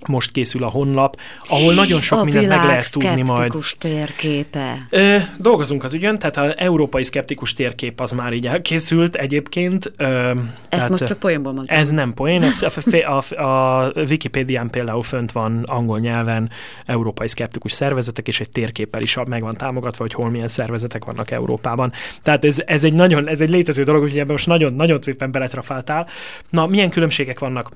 most 0.08 0.32
készül 0.32 0.64
a 0.64 0.68
honlap, 0.68 1.20
ahol 1.48 1.74
nagyon 1.74 2.02
sok 2.02 2.20
a 2.20 2.24
mindent 2.24 2.48
meg 2.48 2.64
lehet 2.64 2.92
tudni 2.92 3.22
majd. 3.22 3.56
A 3.56 3.58
térképe. 3.78 4.88
Ö, 4.90 5.18
dolgozunk 5.38 5.84
az 5.84 5.94
ügyön, 5.94 6.20
tehát 6.20 6.38
az 6.38 6.54
európai 6.58 7.04
szkeptikus 7.04 7.54
térkép 7.54 8.02
az 8.02 8.12
már 8.12 8.34
így 8.34 8.48
elkészült 8.48 9.16
egyébként. 9.16 9.92
Ö, 9.98 10.32
Ezt 10.70 10.90
most 10.90 11.06
csak 11.06 11.20
poénból 11.20 11.54
mondtam. 11.54 11.78
Ez 11.78 11.90
nem 11.90 12.14
poén, 12.14 12.44
ez 12.44 12.62
a, 12.62 13.34
a, 13.34 13.44
a 13.44 13.92
Wikipédián 13.96 14.70
például 14.70 15.04
fönt 15.04 15.32
van 15.32 15.64
angol 15.66 16.00
nyelven 16.00 16.50
európai 16.86 17.28
szkeptikus 17.28 17.72
szervezetek, 17.72 18.28
és 18.28 18.40
egy 18.40 18.50
térképpel 18.50 19.02
is 19.02 19.18
meg 19.26 19.42
van 19.42 19.56
támogatva, 19.56 20.04
hogy 20.04 20.14
hol 20.14 20.30
milyen 20.30 20.48
szervezetek 20.48 21.06
vannak 21.06 21.32
Európában. 21.32 21.92
Tehát 22.22 22.46
ez, 22.46 22.58
ez 22.66 22.84
egy 22.84 22.94
nagyon, 22.94 23.28
ez 23.28 23.42
egy 23.42 23.50
létező 23.50 23.84
dolog, 23.84 24.04
úgyhogy 24.04 24.20
ebben 24.20 24.32
most 24.32 24.48
nagyon, 24.48 24.74
nagyon 24.74 25.02
szépen 25.02 25.32
beletrafáltál. 25.32 26.08
Na, 26.50 26.68
milyen 26.68 26.90
különbségek 26.90 27.40
vannak? 27.40 27.72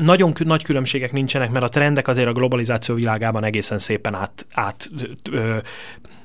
Nagyon 0.00 0.32
nagy 0.38 0.64
különbségek 0.64 1.12
nincsenek, 1.12 1.50
mert 1.50 1.64
a 1.64 1.68
trendek 1.68 2.08
azért 2.08 2.28
a 2.28 2.32
globalizáció 2.32 2.94
világában 2.94 3.44
egészen 3.44 3.78
szépen 3.78 4.14
át, 4.14 4.46
át 4.52 4.88
ö, 5.30 5.56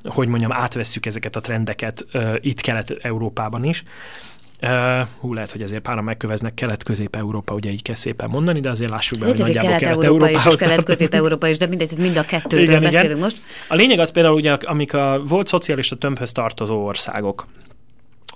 hogy 0.04 0.28
mondjam, 0.28 0.52
átvesszük 0.52 1.06
ezeket 1.06 1.36
a 1.36 1.40
trendeket 1.40 2.06
ö, 2.12 2.36
itt 2.40 2.62
Kelet-Európában 2.62 3.64
is. 3.64 3.84
Uh, 4.62 5.08
hú, 5.20 5.34
lehet, 5.34 5.52
hogy 5.52 5.62
ezért 5.62 5.82
páran 5.82 6.04
megköveznek 6.04 6.54
Kelet-Közép-Európa, 6.54 7.54
ugye 7.54 7.70
így 7.70 7.82
kell 7.82 7.96
szépen 7.96 8.30
mondani, 8.30 8.60
de 8.60 8.70
azért 8.70 8.90
lássuk 8.90 9.20
be, 9.20 9.26
hogy 9.26 9.38
nagyjából 9.38 9.78
Kelet-Európa 9.78 10.30
is, 10.30 10.46
és 10.46 10.56
Kelet-Közép-Európa 10.56 11.48
is, 11.48 11.58
de 11.58 11.68
mindegy, 11.68 11.98
mind 11.98 12.18
a 12.18 12.24
kettőről 12.24 12.66
igen, 12.66 12.82
beszélünk 12.82 13.10
igen. 13.10 13.20
most. 13.20 13.42
A 13.70 13.76
lényeg 13.76 14.00
az 14.00 14.12
például, 14.12 14.36
ugye, 14.36 14.52
amik 14.52 14.94
a 14.94 15.22
volt 15.28 15.48
szocialista 15.48 15.96
tömbhöz 15.96 16.32
tartozó 16.32 16.86
országok, 16.86 17.46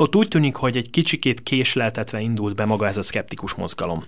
ott 0.01 0.15
úgy 0.15 0.27
tűnik, 0.27 0.55
hogy 0.55 0.77
egy 0.77 0.89
kicsikét 0.89 1.43
késleltetve 1.43 2.19
indult 2.19 2.55
be 2.55 2.65
maga 2.65 2.87
ez 2.87 2.97
a 2.97 3.01
szkeptikus 3.01 3.53
mozgalom. 3.53 4.03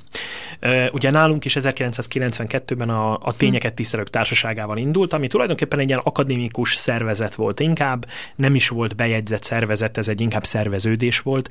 Ugye 0.91 1.11
nálunk 1.11 1.45
is 1.45 1.55
1992-ben 1.59 2.89
a, 2.89 3.17
a 3.21 3.33
Tényeket 3.37 3.73
Tisztelők 3.73 4.09
Társaságával 4.09 4.77
indult, 4.77 5.13
ami 5.13 5.27
tulajdonképpen 5.27 5.79
egy 5.79 5.87
ilyen 5.87 6.01
akadémikus 6.03 6.75
szervezet 6.75 7.35
volt 7.35 7.59
inkább, 7.59 8.05
nem 8.35 8.55
is 8.55 8.67
volt 8.67 8.95
bejegyzett 8.95 9.43
szervezet, 9.43 9.97
ez 9.97 10.07
egy 10.07 10.21
inkább 10.21 10.45
szerveződés 10.45 11.19
volt, 11.19 11.49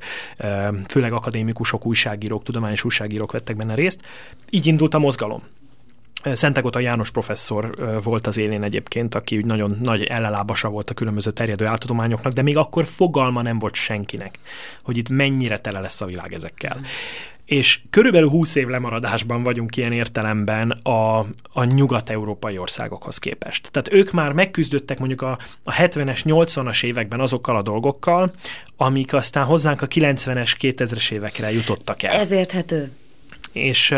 főleg 0.87 1.11
akadémikusok, 1.11 1.85
újságírók, 1.85 2.43
tudományos 2.43 2.83
újságírók 2.83 3.31
vettek 3.31 3.55
benne 3.55 3.75
részt. 3.75 4.01
Így 4.49 4.65
indult 4.65 4.93
a 4.93 4.99
mozgalom. 4.99 5.43
Szentegota 6.23 6.79
János 6.79 7.11
professzor 7.11 7.75
volt 8.03 8.27
az 8.27 8.37
élén 8.37 8.63
egyébként, 8.63 9.15
aki 9.15 9.37
úgy 9.37 9.45
nagyon 9.45 9.77
nagy 9.81 10.03
ellelábasa 10.03 10.69
volt 10.69 10.89
a 10.89 10.93
különböző 10.93 11.31
terjedő 11.31 11.65
áltudományoknak, 11.65 12.33
de 12.33 12.41
még 12.41 12.57
akkor 12.57 12.85
fogalma 12.85 13.41
nem 13.41 13.59
volt 13.59 13.75
senkinek, 13.75 14.39
hogy 14.83 14.97
itt 14.97 15.09
mennyire 15.09 15.57
tele 15.57 15.79
lesz 15.79 16.01
a 16.01 16.05
világ 16.05 16.33
ezekkel. 16.33 16.77
Mm. 16.79 16.83
És 17.45 17.79
körülbelül 17.89 18.29
20 18.29 18.55
év 18.55 18.67
lemaradásban 18.67 19.43
vagyunk 19.43 19.77
ilyen 19.77 19.91
értelemben 19.91 20.69
a, 20.69 21.19
a 21.53 21.63
nyugat-európai 21.63 22.57
országokhoz 22.57 23.17
képest. 23.17 23.69
Tehát 23.71 23.93
ők 23.93 24.11
már 24.11 24.31
megküzdöttek 24.31 24.99
mondjuk 24.99 25.21
a, 25.21 25.37
a 25.63 25.73
70-es, 25.73 26.21
80-as 26.23 26.83
években 26.83 27.19
azokkal 27.19 27.55
a 27.55 27.61
dolgokkal, 27.61 28.33
amik 28.77 29.13
aztán 29.13 29.45
hozzánk 29.45 29.81
a 29.81 29.87
90-es, 29.87 30.55
2000-es 30.59 31.11
évekre 31.11 31.51
jutottak 31.51 32.03
el. 32.03 32.15
Ez 32.15 32.31
érthető. 32.31 32.91
És 33.51 33.95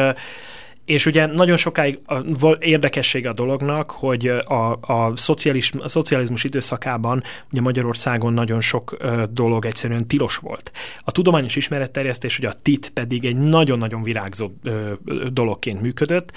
és 0.85 1.05
ugye 1.05 1.25
nagyon 1.25 1.57
sokáig 1.57 1.99
a, 2.05 2.17
érdekessége 2.59 3.29
a 3.29 3.33
dolognak, 3.33 3.91
hogy 3.91 4.27
a, 4.27 4.71
a, 4.71 5.11
szocialis, 5.15 5.71
a 5.79 5.89
szocializmus 5.89 6.43
időszakában 6.43 7.23
ugye 7.51 7.61
Magyarországon 7.61 8.33
nagyon 8.33 8.61
sok 8.61 8.97
dolog 9.31 9.65
egyszerűen 9.65 10.07
tilos 10.07 10.35
volt. 10.35 10.71
A 11.03 11.11
tudományos 11.11 11.55
ismeretterjesztés, 11.55 12.37
ugye 12.37 12.49
a 12.49 12.55
TIT 12.61 12.89
pedig 12.89 13.25
egy 13.25 13.37
nagyon-nagyon 13.37 14.03
virágzó 14.03 14.51
dologként 15.31 15.81
működött, 15.81 16.31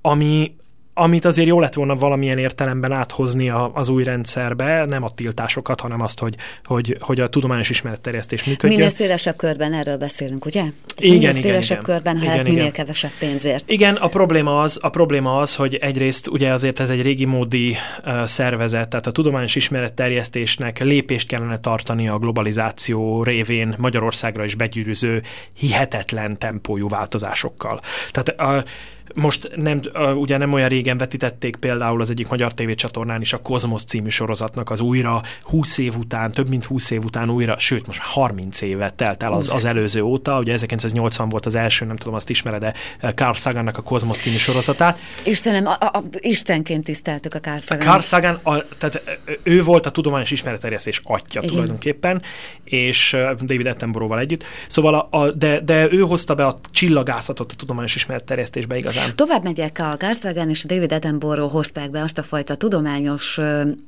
ami, 0.00 0.54
amit 0.94 1.24
azért 1.24 1.48
jó 1.48 1.60
lett 1.60 1.74
volna 1.74 1.94
valamilyen 1.94 2.38
értelemben 2.38 2.92
áthozni 2.92 3.48
a, 3.48 3.70
az 3.74 3.88
új 3.88 4.04
rendszerbe, 4.04 4.84
nem 4.84 5.02
a 5.02 5.10
tiltásokat, 5.10 5.80
hanem 5.80 6.00
azt, 6.00 6.18
hogy, 6.18 6.34
hogy, 6.64 6.96
hogy 7.00 7.20
a 7.20 7.28
tudományos 7.28 7.70
ismeretterjesztés 7.70 8.44
működjön. 8.44 8.72
Minél 8.72 8.90
szélesebb 8.90 9.36
körben 9.36 9.72
erről 9.72 9.96
beszélünk, 9.96 10.44
ugye? 10.44 10.60
Igen, 10.60 10.72
minél 10.96 11.16
igen, 11.16 11.32
szélesebb 11.32 11.82
igen. 11.82 11.94
körben, 11.94 12.16
igen, 12.16 12.28
hát 12.28 12.40
igen. 12.40 12.52
minél 12.54 12.70
kevesebb 12.70 13.10
pénzért. 13.18 13.70
Igen, 13.70 13.94
a 13.94 14.08
probléma 14.08 14.60
az, 14.60 14.78
a 14.80 14.88
probléma 14.88 15.38
az, 15.38 15.54
hogy 15.54 15.74
egyrészt 15.74 16.28
ugye 16.28 16.52
azért 16.52 16.80
ez 16.80 16.90
egy 16.90 17.02
régi 17.02 17.24
módi 17.24 17.76
uh, 18.04 18.24
szervezet, 18.24 18.88
tehát 18.88 19.06
a 19.06 19.12
tudományos 19.12 19.54
ismeretterjesztésnek 19.54 20.82
lépést 20.82 21.28
kellene 21.28 21.58
tartani 21.58 22.08
a 22.08 22.18
globalizáció 22.18 23.22
révén 23.22 23.74
Magyarországra 23.78 24.44
is 24.44 24.54
begyűrűző 24.54 25.22
hihetetlen 25.52 26.38
tempójú 26.38 26.88
változásokkal. 26.88 27.80
Tehát 28.10 28.58
uh, 28.58 28.70
most 29.14 29.50
nem, 29.56 29.80
ugye 30.14 30.36
nem 30.36 30.52
olyan 30.52 30.68
régen 30.68 30.98
vetítették 30.98 31.56
például 31.56 32.00
az 32.00 32.10
egyik 32.10 32.28
magyar 32.28 32.54
tévécsatornán 32.54 33.20
is 33.20 33.32
a 33.32 33.38
Kozmosz 33.38 33.84
című 33.84 34.08
sorozatnak 34.08 34.70
az 34.70 34.80
újra 34.80 35.22
20 35.42 35.78
év 35.78 35.96
után, 35.96 36.32
több 36.32 36.48
mint 36.48 36.64
20 36.64 36.90
év 36.90 37.04
után 37.04 37.30
újra, 37.30 37.58
sőt 37.58 37.86
most 37.86 37.98
már 37.98 38.08
30 38.08 38.60
évet 38.60 38.94
telt 38.94 39.22
el 39.22 39.32
az, 39.32 39.50
az 39.50 39.64
előző 39.64 40.02
óta, 40.02 40.38
ugye 40.38 40.52
1980 40.52 41.28
volt 41.28 41.46
az 41.46 41.54
első, 41.54 41.84
nem 41.84 41.96
tudom, 41.96 42.14
azt 42.14 42.30
ismered-e 42.30 42.74
Carl 43.14 43.32
Sagannak 43.32 43.78
a 43.78 43.82
Kozmosz 43.82 44.18
című 44.18 44.36
sorozatát. 44.36 44.98
Istenem, 45.24 45.66
a, 45.66 45.72
a, 45.72 46.02
Istenként 46.18 46.84
tiszteltük 46.84 47.34
a 47.34 47.40
Carl 47.40 47.58
Sagan. 47.58 47.86
Carl 47.86 48.00
Sagan, 48.00 48.38
a, 48.42 48.66
tehát 48.78 49.20
ő 49.42 49.62
volt 49.62 49.86
a 49.86 49.90
tudományos 49.90 50.30
ismeretterjesztés 50.30 51.00
atya 51.04 51.40
Igen. 51.40 51.50
tulajdonképpen, 51.50 52.22
és 52.64 53.16
David 53.40 53.66
Attenborough-val 53.66 54.20
együtt. 54.20 54.44
Szóval, 54.66 54.94
a, 54.94 55.18
a, 55.18 55.30
de, 55.30 55.60
de 55.60 55.92
ő 55.92 56.00
hozta 56.00 56.34
be 56.34 56.46
a 56.46 56.58
csillagászatot 56.70 57.52
a 57.52 57.54
tudományos 57.54 57.94
ismeretterjesztésbe 57.94 58.76
igazán. 58.94 59.16
Tovább 59.16 59.42
megyek, 59.42 59.78
a 59.78 59.96
Carl 59.96 60.12
Sagan 60.12 60.48
és 60.48 60.64
a 60.64 60.66
David 60.66 60.92
Attenborough 60.92 61.52
hozták 61.52 61.90
be 61.90 62.02
azt 62.02 62.18
a 62.18 62.22
fajta 62.22 62.54
tudományos 62.54 63.40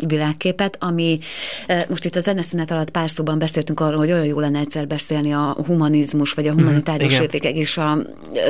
világképet, 0.06 0.76
ami 0.80 1.18
most 1.88 2.04
itt 2.04 2.14
a 2.14 2.20
zeneszünet 2.20 2.70
alatt 2.70 2.90
pár 2.90 3.10
szóban 3.10 3.38
beszéltünk 3.38 3.80
arról, 3.80 3.98
hogy 3.98 4.12
olyan 4.12 4.24
jó 4.24 4.40
lenne 4.40 4.58
egyszer 4.58 4.86
beszélni 4.86 5.32
a 5.32 5.56
humanizmus, 5.66 6.32
vagy 6.32 6.46
a 6.46 6.52
humanitárius 6.52 7.18
mm, 7.18 7.22
értékek 7.22 7.56
és 7.56 7.78
a, 7.78 7.98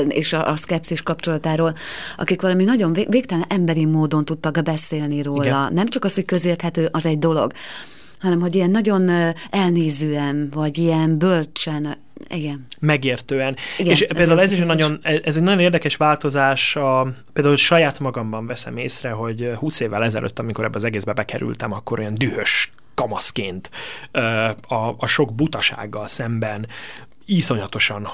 és 0.08 0.32
a, 0.32 0.48
a 0.48 0.56
szkepszis 0.56 1.02
kapcsolatáról, 1.02 1.74
akik 2.16 2.42
valami 2.42 2.64
nagyon 2.64 2.92
végtelen 2.92 3.44
emberi 3.48 3.84
módon 3.84 4.24
tudtak 4.24 4.62
beszélni 4.62 5.22
róla. 5.22 5.44
Igen. 5.44 5.68
Nem 5.72 5.88
csak 5.88 6.04
az, 6.04 6.14
hogy 6.14 6.24
közérthető, 6.24 6.88
az 6.92 7.06
egy 7.06 7.18
dolog, 7.18 7.52
hanem 8.20 8.40
hogy 8.40 8.54
ilyen 8.54 8.70
nagyon 8.70 9.10
elnézően, 9.50 10.48
vagy 10.54 10.78
ilyen 10.78 11.18
bölcsen 11.18 11.96
igen. 12.28 12.66
Megértően. 12.80 13.56
Igen, 13.78 13.92
és 13.92 14.00
ez 14.00 14.16
például 14.16 14.40
ez 14.40 14.52
is 14.52 14.58
nagyon, 14.58 14.98
ez 15.02 15.36
egy 15.36 15.42
nagyon 15.42 15.60
érdekes 15.60 15.96
változás, 15.96 16.76
a, 16.76 17.12
például 17.32 17.56
saját 17.56 17.98
magamban 18.00 18.46
veszem 18.46 18.76
észre, 18.76 19.10
hogy 19.10 19.50
20 19.54 19.80
évvel 19.80 20.04
ezelőtt, 20.04 20.38
amikor 20.38 20.64
ebbe 20.64 20.76
az 20.76 20.84
egészbe 20.84 21.12
bekerültem, 21.12 21.72
akkor 21.72 21.98
olyan 21.98 22.14
dühös 22.14 22.70
kamaszként 22.94 23.70
a, 24.68 24.74
a 24.96 25.06
sok 25.06 25.34
butasággal 25.34 26.08
szemben 26.08 26.66
iszonyatosan 27.26 28.08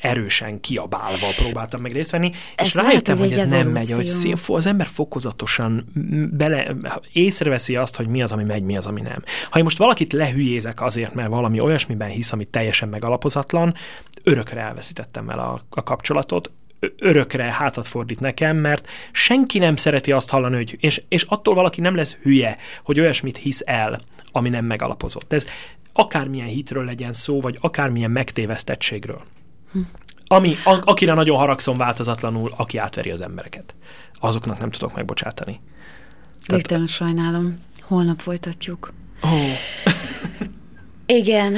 erősen 0.00 0.60
kiabálva 0.60 1.26
próbáltam 1.36 1.80
meg 1.80 1.92
részt 1.92 2.10
venni, 2.10 2.30
és 2.62 2.74
rájöttem, 2.74 3.18
hogy 3.18 3.32
ez 3.32 3.44
nem 3.44 3.68
megy, 3.68 3.92
hogy 3.92 4.06
szín, 4.06 4.36
az 4.46 4.66
ember 4.66 4.86
fokozatosan 4.86 5.92
bele, 6.32 6.74
észreveszi 7.12 7.76
azt, 7.76 7.96
hogy 7.96 8.08
mi 8.08 8.22
az, 8.22 8.32
ami 8.32 8.44
megy, 8.44 8.62
mi 8.62 8.76
az, 8.76 8.86
ami 8.86 9.00
nem. 9.00 9.22
Ha 9.50 9.58
én 9.58 9.64
most 9.64 9.78
valakit 9.78 10.12
lehülyézek 10.12 10.82
azért, 10.82 11.14
mert 11.14 11.28
valami 11.28 11.60
olyasmiben 11.60 12.08
hisz, 12.08 12.32
ami 12.32 12.44
teljesen 12.44 12.88
megalapozatlan, 12.88 13.74
örökre 14.22 14.60
elveszítettem 14.60 15.30
el 15.30 15.38
a, 15.38 15.64
a 15.70 15.82
kapcsolatot, 15.82 16.50
örökre 16.98 17.44
hátat 17.44 17.86
fordít 17.86 18.20
nekem, 18.20 18.56
mert 18.56 18.88
senki 19.12 19.58
nem 19.58 19.76
szereti 19.76 20.12
azt 20.12 20.30
hallani, 20.30 20.56
hogy, 20.56 20.76
és, 20.80 21.02
és 21.08 21.22
attól 21.22 21.54
valaki 21.54 21.80
nem 21.80 21.94
lesz 21.94 22.16
hülye, 22.22 22.56
hogy 22.84 23.00
olyasmit 23.00 23.36
hisz 23.36 23.62
el, 23.64 24.00
ami 24.32 24.48
nem 24.48 24.64
megalapozott. 24.64 25.32
Ez 25.32 25.46
akármilyen 25.96 26.46
hitről 26.46 26.84
legyen 26.84 27.12
szó, 27.12 27.40
vagy 27.40 27.58
akármilyen 27.60 28.10
megtévesztettségről. 28.10 29.22
Hm. 29.72 29.78
Ami, 30.26 30.54
a, 30.64 30.78
akire 30.84 31.14
nagyon 31.14 31.38
haragszom 31.38 31.76
változatlanul, 31.76 32.52
aki 32.56 32.78
átveri 32.78 33.10
az 33.10 33.20
embereket. 33.20 33.74
Azoknak 34.14 34.58
nem 34.58 34.70
tudok 34.70 34.94
megbocsátani. 34.94 35.60
Végtelen 36.46 36.86
sajnálom. 36.86 37.60
Holnap 37.82 38.20
folytatjuk. 38.20 38.92
Oh. 39.20 39.30
igen, 41.18 41.56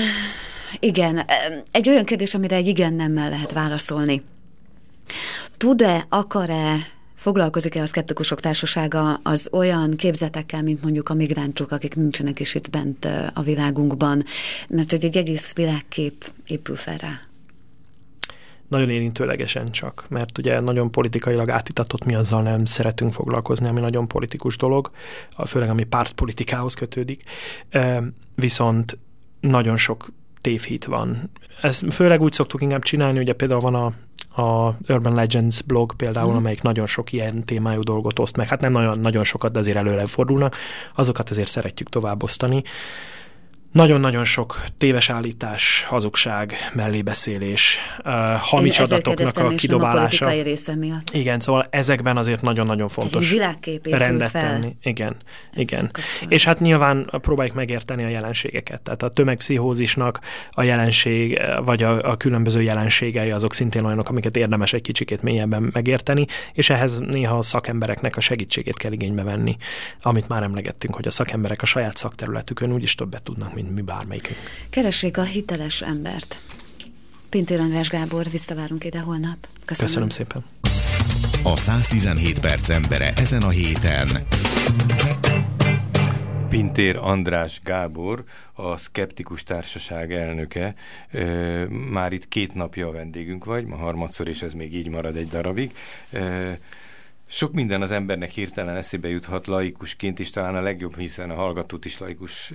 igen. 0.79 1.25
Egy 1.71 1.89
olyan 1.89 2.05
kérdés, 2.05 2.35
amire 2.35 2.57
egy 2.57 2.67
igen 2.67 2.93
nemmel 2.93 3.31
lehet 3.31 3.53
válaszolni. 3.53 4.23
Tud-e, 5.57 6.07
akar-e 6.09 6.98
Foglalkozik-e 7.19 7.83
a 7.83 7.87
szkeptikusok 7.87 8.41
társasága 8.41 9.21
az 9.23 9.49
olyan 9.53 9.91
képzetekkel, 9.97 10.63
mint 10.63 10.83
mondjuk 10.83 11.09
a 11.09 11.15
migránsok, 11.15 11.71
akik 11.71 11.95
nincsenek 11.95 12.41
is 12.41 12.55
itt 12.55 12.71
bent 12.71 13.09
a 13.35 13.43
világunkban, 13.43 14.25
mert 14.69 14.91
hogy 14.91 15.05
egy 15.05 15.17
egész 15.17 15.55
világkép 15.55 16.33
épül 16.47 16.77
fel 16.77 16.97
rá? 16.97 17.21
Nagyon 18.69 18.91
érintőlegesen 18.91 19.71
csak, 19.71 20.07
mert 20.09 20.39
ugye 20.39 20.61
nagyon 20.61 20.91
politikailag 20.91 21.51
átitatott 21.51 22.05
mi 22.05 22.15
azzal 22.15 22.43
nem 22.43 22.65
szeretünk 22.65 23.13
foglalkozni, 23.13 23.69
ami 23.69 23.81
nagyon 23.81 24.09
politikus 24.09 24.57
dolog, 24.57 24.91
főleg 25.47 25.69
ami 25.69 25.85
pártpolitikához 25.85 26.75
kötődik. 26.75 27.23
Viszont 28.35 28.99
nagyon 29.41 29.77
sok 29.77 30.09
tévhit 30.41 30.85
van. 30.85 31.31
Ezt 31.63 31.93
főleg 31.93 32.21
úgy 32.21 32.33
szoktuk 32.33 32.63
inkább 32.63 32.83
csinálni, 32.83 33.19
ugye 33.19 33.33
például 33.33 33.61
van 33.61 33.75
a 33.75 33.93
a 34.39 34.77
Urban 34.89 35.15
Legends 35.15 35.63
blog 35.63 35.95
például, 35.97 36.33
mm. 36.33 36.37
amelyik 36.37 36.63
nagyon 36.63 36.87
sok 36.87 37.13
ilyen 37.13 37.45
témájú 37.45 37.83
dolgot 37.83 38.19
oszt 38.19 38.37
meg. 38.37 38.49
Hát 38.49 38.61
nem 38.61 38.73
nagyon, 38.73 38.99
nagyon 38.99 39.25
sokat, 39.25 39.53
de 39.53 39.59
azért 39.59 39.77
előre 39.77 40.07
fordulnak. 40.07 40.57
Azokat 40.95 41.31
azért 41.31 41.49
szeretjük 41.49 41.89
tovább 41.89 42.23
osztani. 42.23 42.63
Nagyon-nagyon 43.73 44.25
sok 44.25 44.65
téves 44.79 45.11
állítás, 45.11 45.85
hazugság, 45.89 46.55
mellébeszélés, 46.73 47.79
uh, 48.05 48.13
hamis 48.41 48.79
adatoknak 48.79 49.37
a 49.37 49.49
kidobálása. 49.49 50.27
A 50.27 50.43
része 50.43 50.75
miatt. 50.75 51.11
Igen, 51.13 51.41
szóval 51.41 51.67
ezekben 51.71 52.17
azért 52.17 52.43
nagyon-nagyon 52.43 52.89
fontos 52.89 53.35
rendet 53.83 54.31
fel. 54.31 54.43
tenni. 54.43 54.77
Igen, 54.83 55.17
igen. 55.55 55.91
És 56.29 56.45
hát 56.45 56.61
nyilván 56.61 57.11
próbáljuk 57.11 57.55
megérteni 57.55 58.05
a 58.05 58.09
jelenségeket. 58.09 58.83
Tehát 58.83 59.03
a 59.03 59.09
tömegpszichózisnak 59.09 60.21
a 60.51 60.63
jelenség, 60.63 61.41
vagy 61.65 61.83
a, 61.83 62.11
a 62.11 62.17
különböző 62.17 62.63
jelenségei 62.63 63.31
azok 63.31 63.55
szintén 63.55 63.85
olyanok, 63.85 64.09
amiket 64.09 64.37
érdemes 64.37 64.73
egy 64.73 64.83
kicsikét 64.83 65.23
mélyebben 65.23 65.71
megérteni, 65.73 66.27
és 66.53 66.71
ehhez 66.71 66.99
néha 66.99 67.39
a 67.39 67.43
szakembereknek 67.43 68.17
a 68.17 68.21
segítségét 68.21 68.77
kell 68.77 68.93
igénybe 68.93 69.23
venni, 69.23 69.57
amit 70.03 70.29
már 70.29 70.43
emlegettünk, 70.43 70.95
hogy 70.95 71.07
a 71.07 71.11
szakemberek 71.11 71.63
a 71.63 71.67
saját 71.67 71.97
szakterületükön 71.97 72.73
úgyis 72.73 72.95
többet 72.95 73.23
tudnak, 73.23 73.55
mint 73.63 73.75
mi 73.75 73.81
bármelyikünk. 73.81 74.39
Keressék 74.71 75.19
a 75.19 75.23
hiteles 75.23 75.83
embert. 75.83 76.39
Pintér 77.29 77.61
András 77.61 77.89
Gábor, 77.89 78.31
visszavárunk 78.31 78.85
ide 78.85 79.01
holnap. 79.01 79.37
Köszönöm. 79.65 79.87
Köszönöm 79.87 80.09
szépen. 80.09 80.45
A 81.43 81.57
117 81.57 82.41
perc 82.41 82.69
embere 82.69 83.13
ezen 83.13 83.43
a 83.43 83.49
héten. 83.49 84.09
Pintér 86.49 86.97
András 86.97 87.61
Gábor, 87.65 88.25
a 88.53 88.77
Skeptikus 88.77 89.43
Társaság 89.43 90.13
elnöke. 90.13 90.75
Már 91.69 92.13
itt 92.13 92.29
két 92.29 92.55
napja 92.55 92.89
a 92.89 92.93
vendégünk 92.93 93.45
vagy, 93.45 93.65
ma 93.65 93.77
harmadszor, 93.77 94.29
és 94.29 94.43
ez 94.43 94.53
még 94.53 94.75
így 94.75 94.89
marad 94.89 95.17
egy 95.17 95.29
darabig. 95.29 95.73
Sok 97.31 97.53
minden 97.53 97.83
az 97.83 97.91
embernek 97.91 98.31
hirtelen 98.31 98.77
eszébe 98.77 99.09
juthat 99.09 99.47
laikusként 99.47 100.19
is, 100.19 100.31
talán 100.31 100.55
a 100.55 100.61
legjobb, 100.61 100.97
hiszen 100.99 101.31
a 101.31 101.35
hallgatót 101.35 101.85
is 101.85 101.99
laikus 101.99 102.53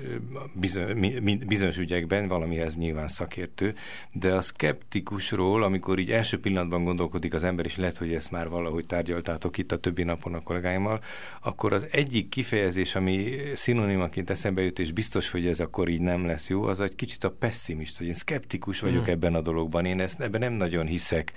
bizonyos 1.47 1.77
ügyekben, 1.77 2.27
valamihez 2.27 2.75
nyilván 2.75 3.07
szakértő, 3.07 3.73
de 4.12 4.33
a 4.33 4.41
szkeptikusról, 4.41 5.63
amikor 5.63 5.99
így 5.99 6.12
első 6.12 6.39
pillanatban 6.39 6.83
gondolkodik 6.83 7.33
az 7.33 7.43
ember, 7.43 7.65
és 7.65 7.77
lehet, 7.77 7.97
hogy 7.97 8.13
ezt 8.13 8.31
már 8.31 8.49
valahogy 8.49 8.86
tárgyaltátok 8.86 9.57
itt 9.57 9.71
a 9.71 9.77
többi 9.77 10.03
napon 10.03 10.33
a 10.33 10.41
kollégáimmal, 10.41 11.01
akkor 11.41 11.73
az 11.73 11.88
egyik 11.91 12.29
kifejezés, 12.29 12.95
ami 12.95 13.36
szinonimaként 13.55 14.29
eszembe 14.29 14.62
jut, 14.62 14.79
és 14.79 14.91
biztos, 14.91 15.31
hogy 15.31 15.47
ez 15.47 15.59
akkor 15.59 15.89
így 15.89 16.01
nem 16.01 16.25
lesz 16.25 16.49
jó, 16.49 16.63
az 16.63 16.79
egy 16.79 16.95
kicsit 16.95 17.23
a 17.23 17.31
pessimist, 17.31 17.97
hogy 17.97 18.07
én 18.07 18.13
szkeptikus 18.13 18.79
vagyok 18.79 19.07
mm. 19.07 19.12
ebben 19.12 19.36
a 19.36 19.41
dologban, 19.41 19.86
én 19.86 19.99
ezt, 19.99 20.21
ebben 20.21 20.39
nem 20.39 20.53
nagyon 20.53 20.86
hiszek. 20.86 21.31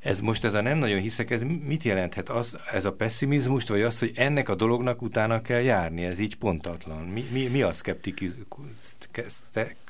Ez 0.00 0.20
most 0.20 0.44
ez 0.44 0.54
a 0.54 0.60
nem 0.60 0.78
nagyon 0.78 1.00
hiszek, 1.00 1.30
ez 1.30 1.42
mit 1.66 1.82
jelent? 1.82 2.05
Jelenthet 2.06 2.28
az, 2.28 2.58
ez 2.72 2.84
a 2.84 2.92
pessimizmust, 2.92 3.68
vagy 3.68 3.80
az, 3.80 3.98
hogy 3.98 4.12
ennek 4.14 4.48
a 4.48 4.54
dolognak 4.54 5.02
utána 5.02 5.42
kell 5.42 5.60
járni? 5.60 6.04
Ez 6.04 6.18
így 6.18 6.36
pontatlan. 6.36 7.04
Mi, 7.04 7.28
mi, 7.32 7.46
mi 7.46 7.62
a 7.62 7.72
szkeptikus? 7.72 8.30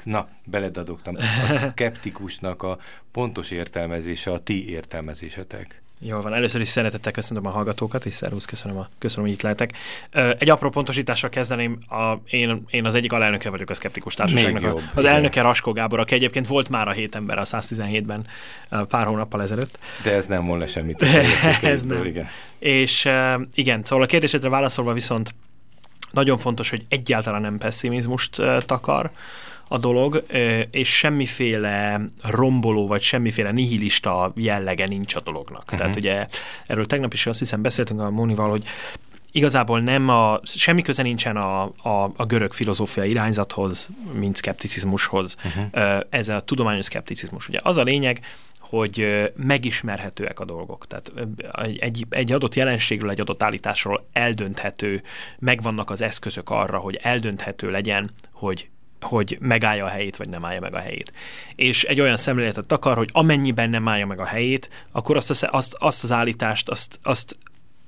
Na, 0.04 0.28
beledadogtam. 0.44 1.16
A 1.16 1.70
szkeptikusnak 1.70 2.62
a 2.62 2.78
pontos 3.10 3.50
értelmezése, 3.50 4.32
a 4.32 4.38
ti 4.38 4.68
értelmezésetek. 4.68 5.82
Jól 5.98 6.22
van, 6.22 6.34
először 6.34 6.60
is 6.60 6.68
szeretettel 6.68 7.12
köszönöm 7.12 7.46
a 7.46 7.50
hallgatókat, 7.50 8.06
és 8.06 8.14
szervusz, 8.14 8.44
köszönöm, 8.44 8.78
a, 8.78 8.88
köszönöm, 8.98 9.24
hogy 9.24 9.34
itt 9.34 9.42
lehetek. 9.42 9.72
Egy 10.38 10.50
apró 10.50 10.70
pontosítással 10.70 11.30
kezdeném, 11.30 11.78
a, 11.88 12.14
én, 12.30 12.64
én 12.70 12.84
az 12.84 12.94
egyik 12.94 13.12
alelnöke 13.12 13.50
vagyok 13.50 13.70
a 13.70 13.74
Szkeptikus 13.74 14.14
Társaságnak. 14.14 14.62
Jobb, 14.62 14.82
az 14.94 15.02
igen. 15.02 15.12
elnöke 15.12 15.42
Raskó 15.42 15.72
Gábor, 15.72 16.00
aki 16.00 16.14
egyébként 16.14 16.46
volt 16.46 16.68
már 16.68 16.88
a 16.88 16.90
hét 16.90 17.14
ember 17.14 17.38
a 17.38 17.44
117-ben 17.44 18.26
pár 18.88 19.06
hónappal 19.06 19.42
ezelőtt. 19.42 19.78
De 20.02 20.12
ez 20.12 20.26
nem 20.26 20.46
volna 20.46 20.66
semmit. 20.66 21.02
ez 21.62 21.84
nem. 21.84 22.04
Igen. 22.04 22.26
És 22.58 23.08
igen, 23.54 23.84
szóval 23.84 24.04
a 24.04 24.08
kérdésedre 24.08 24.48
válaszolva 24.48 24.92
viszont 24.92 25.34
nagyon 26.10 26.38
fontos, 26.38 26.70
hogy 26.70 26.84
egyáltalán 26.88 27.40
nem 27.40 27.58
pessimizmust 27.58 28.42
takar, 28.58 29.10
a 29.68 29.78
dolog, 29.78 30.24
és 30.70 30.96
semmiféle 30.96 32.00
romboló, 32.22 32.86
vagy 32.86 33.02
semmiféle 33.02 33.50
nihilista 33.50 34.32
jellege 34.36 34.86
nincs 34.86 35.14
a 35.14 35.20
dolognak. 35.20 35.62
Uh-huh. 35.62 35.78
Tehát 35.78 35.96
ugye 35.96 36.26
erről 36.66 36.86
tegnap 36.86 37.12
is 37.12 37.26
azt 37.26 37.38
hiszem 37.38 37.62
beszéltünk 37.62 38.00
a 38.00 38.10
Mónival, 38.10 38.50
hogy 38.50 38.64
igazából 39.32 39.80
nem 39.80 40.08
a, 40.08 40.40
semmi 40.44 40.82
köze 40.82 41.02
nincsen 41.02 41.36
a, 41.36 41.62
a, 41.62 42.12
a 42.16 42.24
görög 42.26 42.52
filozófia 42.52 43.04
irányzathoz, 43.04 43.90
mint 44.12 44.36
szkepticizmushoz. 44.36 45.36
Uh-huh. 45.44 46.00
Ez 46.10 46.28
a 46.28 46.40
tudományos 46.40 46.84
szkepticizmus. 46.84 47.48
Ugye 47.48 47.58
az 47.62 47.76
a 47.76 47.82
lényeg, 47.82 48.20
hogy 48.58 49.06
megismerhetőek 49.36 50.40
a 50.40 50.44
dolgok. 50.44 50.86
Tehát 50.86 51.12
egy, 51.78 52.06
egy 52.10 52.32
adott 52.32 52.54
jelenségről, 52.54 53.10
egy 53.10 53.20
adott 53.20 53.42
állításról 53.42 54.06
eldönthető, 54.12 55.02
megvannak 55.38 55.90
az 55.90 56.02
eszközök 56.02 56.50
arra, 56.50 56.78
hogy 56.78 56.98
eldönthető 57.02 57.70
legyen, 57.70 58.10
hogy 58.32 58.68
hogy 59.00 59.36
megállja 59.40 59.84
a 59.84 59.88
helyét, 59.88 60.16
vagy 60.16 60.28
nem 60.28 60.44
állja 60.44 60.60
meg 60.60 60.74
a 60.74 60.78
helyét. 60.78 61.12
És 61.54 61.84
egy 61.84 62.00
olyan 62.00 62.16
szemléletet 62.16 62.72
akar, 62.72 62.96
hogy 62.96 63.08
amennyiben 63.12 63.70
nem 63.70 63.88
állja 63.88 64.06
meg 64.06 64.20
a 64.20 64.26
helyét, 64.26 64.86
akkor 64.92 65.16
azt, 65.16 65.30
az, 65.30 65.46
azt, 65.50 65.74
azt 65.74 66.04
az 66.04 66.12
állítást, 66.12 66.68
azt, 66.68 66.98
azt 67.02 67.36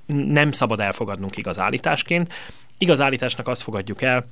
nem 0.05 0.51
szabad 0.51 0.79
elfogadnunk 0.79 1.37
igaz 1.37 1.59
állításként. 1.59 2.33
Igaz 2.77 3.01
állításnak 3.01 3.47
azt 3.47 3.61
fogadjuk 3.61 4.01
el, 4.01 4.25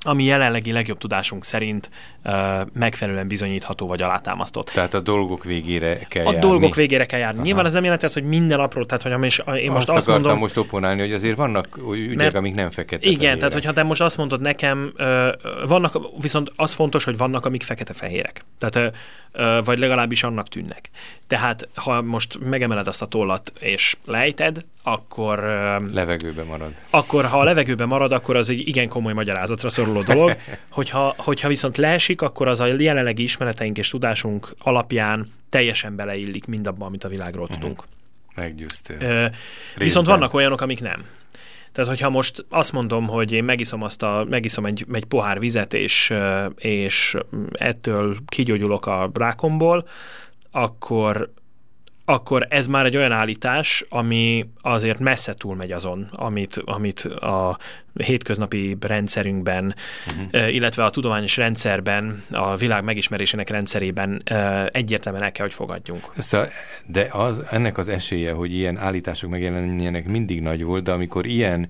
ami 0.00 0.24
jelenlegi 0.24 0.72
legjobb 0.72 0.98
tudásunk 0.98 1.44
szerint 1.44 1.90
uh, 2.24 2.32
megfelelően 2.72 3.28
bizonyítható 3.28 3.86
vagy 3.86 4.02
alátámasztott. 4.02 4.70
Tehát 4.74 4.94
a 4.94 5.00
dolgok 5.00 5.44
végére 5.44 5.98
kell 6.08 6.26
a 6.26 6.30
járni. 6.32 6.46
A 6.46 6.48
dolgok 6.48 6.74
végére 6.74 7.06
kell 7.06 7.18
járni. 7.18 7.36
Aha. 7.36 7.46
Nyilván 7.46 7.66
ez 7.66 7.72
nem 7.72 7.82
jelenti 7.82 8.04
azt, 8.04 8.14
hogy 8.14 8.24
minden 8.24 8.60
apró, 8.60 8.84
tehát 8.84 9.02
hogy 9.02 9.24
is, 9.24 9.42
én 9.62 9.70
most 9.70 9.88
azt, 9.88 9.96
azt 9.96 10.06
mondom... 10.06 10.38
most 10.38 10.56
oponálni, 10.56 11.00
hogy 11.00 11.12
azért 11.12 11.36
vannak 11.36 11.78
ügyek, 11.92 12.16
mert, 12.16 12.34
amik 12.34 12.54
nem 12.54 12.70
fekete 12.70 13.06
Igen, 13.06 13.18
fehérek. 13.18 13.38
tehát 13.38 13.52
hogyha 13.52 13.72
te 13.72 13.82
most 13.82 14.00
azt 14.00 14.16
mondod 14.16 14.40
nekem, 14.40 14.92
uh, 14.98 15.28
vannak, 15.66 15.98
viszont 16.20 16.52
az 16.56 16.72
fontos, 16.72 17.04
hogy 17.04 17.16
vannak, 17.16 17.46
amik 17.46 17.62
fekete-fehérek. 17.62 18.44
Tehát 18.58 18.76
uh, 18.76 18.96
vagy 19.64 19.78
legalábbis 19.78 20.22
annak 20.22 20.48
tűnnek. 20.48 20.90
Tehát, 21.26 21.68
ha 21.74 22.02
most 22.02 22.38
megemeled 22.40 22.86
azt 22.86 23.02
a 23.02 23.06
tollat 23.06 23.52
és 23.58 23.96
lejted, 24.04 24.64
akkor... 24.82 25.38
Levegőbe 25.92 26.42
marad. 26.42 26.72
Akkor, 26.90 27.24
ha 27.24 27.40
a 27.40 27.44
levegőbe 27.44 27.84
marad, 27.84 28.12
akkor 28.12 28.36
az 28.36 28.50
egy 28.50 28.68
igen 28.68 28.88
komoly 28.88 29.12
magyarázatra 29.12 29.68
szoruló 29.68 30.02
dolog. 30.02 30.36
Hogyha, 30.70 31.14
hogyha 31.16 31.48
viszont 31.48 31.76
leesik, 31.76 32.22
akkor 32.22 32.48
az 32.48 32.60
a 32.60 32.66
jelenlegi 32.66 33.22
ismereteink 33.22 33.78
és 33.78 33.88
tudásunk 33.88 34.54
alapján 34.58 35.26
teljesen 35.48 35.96
beleillik 35.96 36.46
mindabba, 36.46 36.86
amit 36.86 37.04
a 37.04 37.08
világról 37.08 37.42
uh-huh. 37.42 37.58
tudunk. 37.58 37.82
Meggyőztél. 38.34 39.32
viszont 39.76 40.06
vannak 40.06 40.34
olyanok, 40.34 40.60
amik 40.60 40.80
nem. 40.80 41.04
Tehát, 41.78 41.92
hogyha 41.92 42.10
most 42.10 42.44
azt 42.48 42.72
mondom, 42.72 43.06
hogy 43.06 43.32
én 43.32 43.44
megiszom, 43.44 43.82
azt 43.82 44.02
a, 44.02 44.26
megiszom 44.28 44.66
egy, 44.66 44.86
egy 44.92 45.04
pohár 45.04 45.38
vizet, 45.38 45.74
és, 45.74 46.14
és 46.56 47.16
ettől 47.52 48.16
kigyógyulok 48.26 48.86
a 48.86 49.10
rákomból, 49.14 49.88
akkor 50.50 51.30
akkor 52.10 52.46
ez 52.50 52.66
már 52.66 52.86
egy 52.86 52.96
olyan 52.96 53.12
állítás, 53.12 53.84
ami 53.88 54.48
azért 54.60 54.98
messze 54.98 55.34
túlmegy 55.34 55.72
azon, 55.72 56.08
amit, 56.12 56.62
amit 56.64 57.00
a 57.04 57.58
hétköznapi 57.94 58.76
rendszerünkben, 58.80 59.74
uh-huh. 60.06 60.54
illetve 60.54 60.84
a 60.84 60.90
tudományos 60.90 61.36
rendszerben, 61.36 62.22
a 62.30 62.56
világ 62.56 62.84
megismerésének 62.84 63.50
rendszerében 63.50 64.22
egyértelműen 64.72 65.24
el 65.24 65.32
kell, 65.32 65.44
hogy 65.46 65.54
fogadjunk. 65.54 66.10
Szóval, 66.18 66.48
de 66.86 67.08
az, 67.12 67.42
ennek 67.50 67.78
az 67.78 67.88
esélye, 67.88 68.32
hogy 68.32 68.54
ilyen 68.54 68.76
állítások 68.76 69.30
megjelenjenek 69.30 70.06
mindig 70.06 70.40
nagy 70.40 70.62
volt, 70.62 70.84
de 70.84 70.92
amikor 70.92 71.26
ilyen 71.26 71.68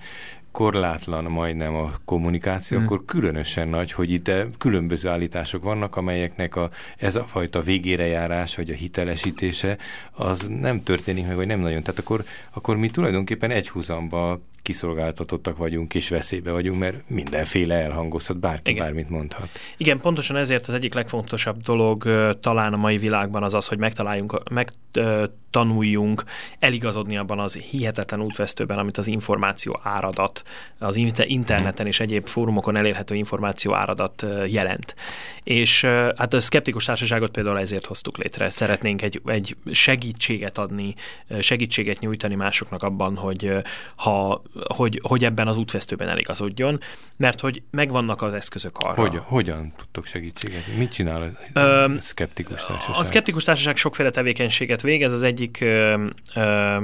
korlátlan 0.59 1.25
majdnem 1.25 1.75
a 1.75 1.91
kommunikáció, 2.05 2.79
mm. 2.79 2.85
akkor 2.85 3.05
különösen 3.05 3.69
nagy, 3.69 3.93
hogy 3.93 4.11
itt 4.11 4.31
különböző 4.59 5.09
állítások 5.09 5.63
vannak, 5.63 5.97
amelyeknek 5.97 6.57
a, 6.57 6.71
ez 6.97 7.15
a 7.15 7.25
fajta 7.25 7.61
végére 7.61 8.07
járás, 8.07 8.57
vagy 8.57 8.71
a 8.71 8.75
hitelesítése, 8.75 9.79
az 10.13 10.47
nem 10.61 10.83
történik 10.83 11.27
meg, 11.27 11.37
vagy 11.37 11.47
nem 11.47 11.61
nagyon. 11.61 11.83
Tehát 11.83 12.01
akkor, 12.01 12.25
akkor 12.53 12.77
mi 12.77 12.91
tulajdonképpen 12.91 13.51
egy 13.51 13.69
húzamba 13.69 14.41
kiszolgáltatottak 14.69 15.57
vagyunk, 15.57 15.95
és 15.95 16.09
veszélybe 16.09 16.53
vagyunk, 16.53 16.79
mert 16.79 17.09
mindenféle 17.11 17.75
elhangozhat, 17.75 18.39
bárki 18.39 18.71
Igen. 18.71 18.85
bármit 18.85 19.11
mondhat. 19.11 19.49
Igen, 19.77 20.01
pontosan 20.01 20.37
ezért 20.37 20.69
az 20.69 20.75
egyik 20.75 20.95
legfontosabb 20.95 21.63
dolog 21.63 22.05
talán 22.41 22.73
a 22.73 22.77
mai 22.77 22.99
világban 22.99 23.43
az 23.43 23.55
az, 23.55 23.67
hogy 23.67 23.79
megtaláljunk, 23.79 24.43
megtanuljunk 24.51 26.25
eligazodni 26.59 27.17
abban 27.17 27.39
az 27.39 27.55
hihetetlen 27.55 28.21
útvesztőben, 28.21 28.79
amit 28.79 28.99
az 28.99 29.07
információ 29.07 29.81
áradat, 29.83 30.43
az 30.79 30.97
interneten 31.27 31.87
és 31.87 32.01
egyéb 32.01 32.29
fórumokon 32.29 32.77
elérhető 32.77 33.15
információ 33.15 33.75
áradat 33.75 34.27
jelent. 34.47 34.95
És 35.43 35.85
hát 36.17 36.35
a 36.35 36.41
szkeptikus 36.41 36.85
társaságot 36.85 37.31
például 37.31 37.59
ezért 37.59 37.87
hoztuk 37.87 38.17
létre. 38.17 38.51
Szeretnénk 38.51 39.03
egy, 39.03 39.21
egy 39.27 39.57
segítséget 39.71 40.59
adni, 40.59 40.95
segítséget 41.41 41.99
nyújtani 41.99 42.35
másoknak 42.35 42.83
abban, 42.83 43.17
hogy 43.17 43.53
ha 43.97 44.43
hogy, 44.75 45.01
hogy 45.03 45.25
ebben 45.25 45.49
az 45.49 45.57
útvesztőben 45.57 46.09
eligazodjon, 46.09 46.81
mert 47.17 47.41
hogy 47.41 47.63
megvannak 47.71 48.23
az 48.23 48.35
eszközök 48.35 48.79
arra. 48.79 49.01
Hogy, 49.01 49.21
hogyan 49.25 49.73
tudtok 49.77 50.07
segítséget? 50.07 50.77
Mit 50.77 50.93
csinál 50.93 51.23
a 51.53 51.61
ö, 51.61 51.95
szkeptikus 52.01 52.65
társaság? 52.65 53.01
A 53.01 53.03
szkeptikus 53.03 53.45
társaság 53.45 53.77
sokféle 53.77 54.11
tevékenységet 54.11 54.83
végez, 54.83 55.13
az 55.13 55.23
egyik 55.23 55.61
ö, 55.61 56.07
ö, 56.35 56.77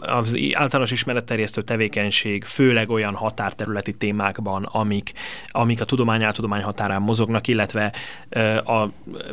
az 0.00 0.38
általános 0.52 0.90
ismeretterjesztő 0.90 1.62
tevékenység 1.62 2.44
főleg 2.44 2.90
olyan 2.90 3.14
határterületi 3.14 3.94
témákban, 3.94 4.64
amik, 4.64 5.12
amik 5.48 5.80
a 5.80 5.84
tudomány 5.84 6.22
áltudomány 6.22 6.62
határán 6.62 7.02
mozognak, 7.02 7.48
illetve 7.48 7.92
a, 8.64 8.88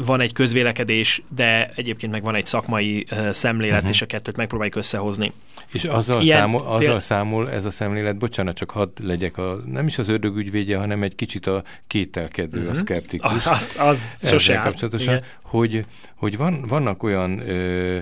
van 0.05 0.21
egy 0.21 0.33
közvélekedés, 0.33 1.21
de 1.35 1.71
egyébként 1.75 2.11
meg 2.11 2.23
van 2.23 2.35
egy 2.35 2.45
szakmai 2.45 3.07
szemlélet, 3.31 3.75
uh-huh. 3.75 3.89
és 3.89 4.01
a 4.01 4.05
kettőt 4.05 4.37
megpróbáljuk 4.37 4.75
összehozni. 4.75 5.33
És 5.71 5.83
azzal, 5.83 6.21
Ilyen, 6.21 6.39
számol, 6.39 6.61
azzal 6.61 6.79
péld... 6.79 7.01
számol 7.01 7.51
ez 7.51 7.65
a 7.65 7.71
szemlélet, 7.71 8.17
bocsánat, 8.17 8.55
csak 8.55 8.69
hadd 8.69 8.89
legyek 9.03 9.37
a, 9.37 9.57
nem 9.65 9.87
is 9.87 9.97
az 9.97 10.09
ördög 10.09 10.37
ügyvédje, 10.37 10.77
hanem 10.77 11.03
egy 11.03 11.15
kicsit 11.15 11.47
a 11.47 11.63
kételkedő, 11.87 12.57
uh-huh. 12.57 12.65
a 12.65 12.75
mhm. 12.75 12.79
szkeptikus. 12.79 13.45
Az, 13.55 13.75
az 13.79 14.15
sose 14.21 14.55
kapcsolatosan, 14.55 15.21
hogy, 15.41 15.85
hogy 16.15 16.37
van, 16.37 16.63
vannak 16.67 17.03
olyan 17.03 17.49
ö, 17.49 17.99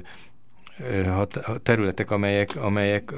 területek, 1.64 2.12
amelyek, 2.12 2.56
amelyek 2.56 3.14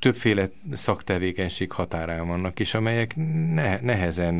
többféle 0.00 0.48
szaktevékenység 0.72 1.72
határán 1.72 2.26
vannak, 2.26 2.60
és 2.60 2.74
amelyek 2.74 3.14
ne, 3.54 3.80
nehezen 3.80 4.38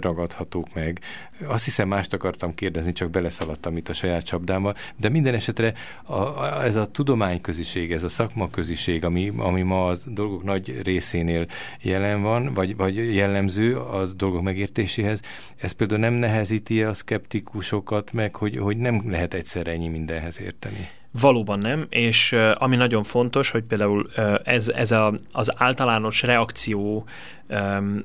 ragadhatók 0.00 0.74
meg. 0.74 1.00
Azt 1.46 1.64
hiszem, 1.64 1.88
mást 1.88 2.12
akartam 2.12 2.54
kérdezni, 2.54 2.92
csak 2.92 3.10
beleszaladtam 3.10 3.76
itt 3.76 3.88
a 3.88 3.92
saját 3.92 4.22
csapdámba, 4.22 4.74
de 4.96 5.08
minden 5.08 5.34
esetre 5.34 5.72
a, 6.02 6.14
a, 6.14 6.64
ez 6.64 6.76
a 6.76 6.86
tudományköziség, 6.86 7.92
ez 7.92 8.02
a 8.02 8.08
szakmaköziség, 8.08 9.04
ami, 9.04 9.32
ami 9.36 9.62
ma 9.62 9.86
a 9.86 9.96
dolgok 10.04 10.42
nagy 10.44 10.80
részénél 10.82 11.46
jelen 11.80 12.22
van, 12.22 12.54
vagy, 12.54 12.76
vagy 12.76 13.14
jellemző 13.14 13.78
a 13.78 14.06
dolgok 14.06 14.42
megértéséhez, 14.42 15.20
ez 15.56 15.72
például 15.72 16.00
nem 16.00 16.14
nehezíti 16.14 16.82
a 16.82 16.94
szkeptikusokat 16.94 18.12
meg, 18.12 18.36
hogy, 18.36 18.56
hogy 18.56 18.76
nem 18.76 19.10
lehet 19.10 19.34
egyszerre 19.34 19.70
ennyi 19.70 19.88
mindenhez 19.88 20.40
érteni. 20.40 20.88
Valóban 21.20 21.58
nem, 21.58 21.86
és 21.88 22.36
ami 22.52 22.76
nagyon 22.76 23.02
fontos, 23.02 23.50
hogy 23.50 23.62
például 23.62 24.10
ez, 24.44 24.68
ez 24.68 24.90
a, 24.90 25.14
az 25.32 25.52
általános 25.56 26.22
reakció, 26.22 27.04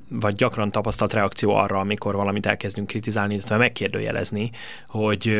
vagy 0.08 0.36
gyakran 0.36 0.72
tapasztalt 0.72 1.14
reakció 1.14 1.56
arra, 1.56 1.80
amikor 1.80 2.16
valamit 2.16 2.46
elkezdünk 2.46 2.88
kritizálni, 2.88 3.34
illetve 3.34 3.58
megkérdőjelezni, 3.58 4.52
hogy 4.88 5.40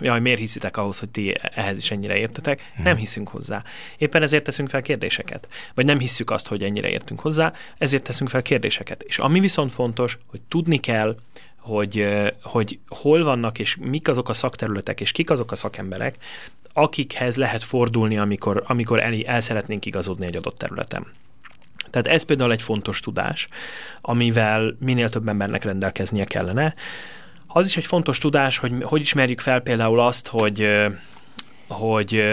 jaj, 0.00 0.20
miért 0.20 0.38
hiszitek 0.38 0.76
ahhoz, 0.76 0.98
hogy 0.98 1.08
ti 1.08 1.34
ehhez 1.40 1.76
is 1.76 1.90
ennyire 1.90 2.16
értetek? 2.16 2.70
Hmm. 2.74 2.84
Nem 2.84 2.96
hiszünk 2.96 3.28
hozzá. 3.28 3.62
Éppen 3.98 4.22
ezért 4.22 4.44
teszünk 4.44 4.68
fel 4.68 4.82
kérdéseket. 4.82 5.48
Vagy 5.74 5.84
nem 5.84 5.98
hisszük 5.98 6.30
azt, 6.30 6.48
hogy 6.48 6.62
ennyire 6.62 6.88
értünk 6.88 7.20
hozzá, 7.20 7.52
ezért 7.78 8.02
teszünk 8.02 8.30
fel 8.30 8.42
kérdéseket. 8.42 9.02
És 9.02 9.18
ami 9.18 9.40
viszont 9.40 9.72
fontos, 9.72 10.18
hogy 10.26 10.40
tudni 10.48 10.78
kell, 10.78 11.16
hogy, 11.60 12.06
hogy 12.42 12.78
hol 12.88 13.24
vannak, 13.24 13.58
és 13.58 13.76
mik 13.80 14.08
azok 14.08 14.28
a 14.28 14.32
szakterületek, 14.32 15.00
és 15.00 15.12
kik 15.12 15.30
azok 15.30 15.52
a 15.52 15.56
szakemberek, 15.56 16.16
akikhez 16.72 17.36
lehet 17.36 17.64
fordulni, 17.64 18.18
amikor, 18.18 18.62
amikor 18.66 19.02
el, 19.02 19.14
el 19.26 19.40
szeretnénk 19.40 19.86
igazodni 19.86 20.26
egy 20.26 20.36
adott 20.36 20.58
területen. 20.58 21.06
Tehát 21.90 22.06
ez 22.06 22.22
például 22.22 22.52
egy 22.52 22.62
fontos 22.62 23.00
tudás, 23.00 23.48
amivel 24.00 24.76
minél 24.78 25.10
több 25.10 25.28
embernek 25.28 25.64
rendelkeznie 25.64 26.24
kellene. 26.24 26.74
Az 27.46 27.66
is 27.66 27.76
egy 27.76 27.86
fontos 27.86 28.18
tudás, 28.18 28.58
hogy 28.58 28.72
hogy 28.82 29.00
ismerjük 29.00 29.40
fel 29.40 29.60
például 29.60 30.00
azt, 30.00 30.26
hogy 30.26 30.68
hogy 31.68 32.24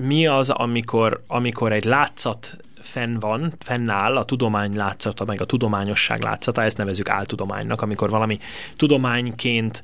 mi 0.00 0.26
az, 0.26 0.50
amikor, 0.50 1.22
amikor 1.26 1.72
egy 1.72 1.84
látszat 1.84 2.56
fenn 2.86 3.18
van, 3.18 3.52
fennáll 3.58 4.16
a 4.16 4.24
tudomány 4.24 4.74
látszata, 4.74 5.24
meg 5.24 5.40
a 5.40 5.44
tudományosság 5.44 6.22
látszata, 6.22 6.62
ezt 6.62 6.76
nevezük 6.76 7.08
áltudománynak, 7.08 7.82
amikor 7.82 8.10
valami 8.10 8.38
tudományként 8.76 9.82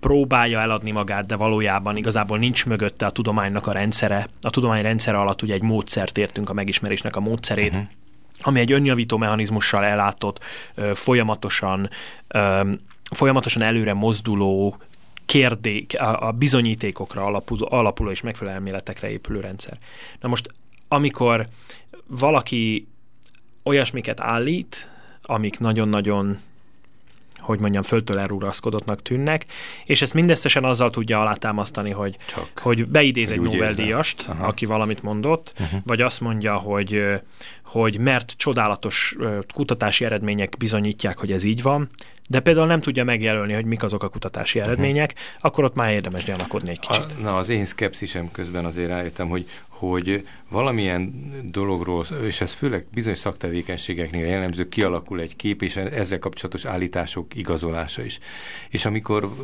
próbálja 0.00 0.60
eladni 0.60 0.90
magát, 0.90 1.26
de 1.26 1.36
valójában 1.36 1.96
igazából 1.96 2.38
nincs 2.38 2.66
mögötte 2.66 3.06
a 3.06 3.10
tudománynak 3.10 3.66
a 3.66 3.72
rendszere. 3.72 4.28
A 4.40 4.50
tudomány 4.50 4.82
rendszere 4.82 5.18
alatt 5.18 5.42
ugye 5.42 5.54
egy 5.54 5.62
módszert 5.62 6.18
értünk, 6.18 6.48
a 6.48 6.52
megismerésnek 6.52 7.16
a 7.16 7.20
módszerét, 7.20 7.70
uh-huh. 7.70 7.88
ami 8.40 8.60
egy 8.60 8.72
önjavító 8.72 9.16
mechanizmussal 9.16 9.84
ellátott, 9.84 10.44
folyamatosan, 10.94 11.90
folyamatosan 13.10 13.62
előre 13.62 13.94
mozduló, 13.94 14.76
kérdék, 15.26 16.00
a, 16.00 16.32
bizonyítékokra 16.32 17.24
alapuló, 17.24 17.68
alapuló 17.70 18.10
és 18.10 18.20
megfelelő 18.20 18.56
elméletekre 18.56 19.10
épülő 19.10 19.40
rendszer. 19.40 19.78
Na 20.20 20.28
most, 20.28 20.48
amikor 20.88 21.46
valaki 22.18 22.86
olyasmiket 23.62 24.20
állít, 24.20 24.88
amik 25.22 25.58
nagyon-nagyon 25.58 26.38
hogy 27.38 27.60
mondjam, 27.60 27.82
föltől 27.82 28.18
elrúraszkodottnak 28.18 29.02
tűnnek, 29.02 29.46
és 29.84 30.02
ezt 30.02 30.14
mindesztesen 30.14 30.64
azzal 30.64 30.90
tudja 30.90 31.20
alátámasztani, 31.20 31.90
hogy, 31.90 32.16
Csak, 32.26 32.48
hogy 32.58 32.86
beidéz 32.86 33.30
egy 33.30 33.40
Nobel-díjast, 33.40 34.28
aki 34.38 34.66
valamit 34.66 35.02
mondott, 35.02 35.52
uh-huh. 35.60 35.80
vagy 35.86 36.00
azt 36.00 36.20
mondja, 36.20 36.56
hogy, 36.56 37.02
hogy 37.64 37.98
mert 37.98 38.34
csodálatos 38.36 39.16
kutatási 39.54 40.04
eredmények 40.04 40.56
bizonyítják, 40.58 41.18
hogy 41.18 41.32
ez 41.32 41.42
így 41.42 41.62
van, 41.62 41.88
de 42.28 42.40
például 42.40 42.66
nem 42.66 42.80
tudja 42.80 43.04
megjelölni, 43.04 43.52
hogy 43.52 43.64
mik 43.64 43.82
azok 43.82 44.02
a 44.02 44.08
kutatási 44.08 44.58
mhm. 44.58 44.68
eredmények, 44.68 45.12
uh-huh. 45.14 45.36
akkor 45.40 45.64
ott 45.64 45.74
már 45.74 45.92
érdemes 45.92 46.24
gyanakodni 46.24 46.70
egy 46.70 46.80
kicsit. 46.80 47.04
A, 47.04 47.22
na, 47.22 47.36
az 47.36 47.48
én 47.48 47.64
szkepszisem 47.64 48.30
közben 48.30 48.64
azért 48.64 48.88
rájöttem, 48.88 49.28
hogy, 49.28 49.46
hogy 49.88 50.26
valamilyen 50.50 51.32
dologról, 51.50 52.04
és 52.22 52.40
ez 52.40 52.52
főleg 52.52 52.86
bizonyos 52.92 53.18
szaktevékenységeknél 53.18 54.26
jellemző, 54.26 54.68
kialakul 54.68 55.20
egy 55.20 55.36
kép, 55.36 55.62
és 55.62 55.76
ezzel 55.76 56.18
kapcsolatos 56.18 56.64
állítások 56.64 57.34
igazolása 57.34 58.02
is. 58.02 58.18
És 58.70 58.84
amikor 58.84 59.34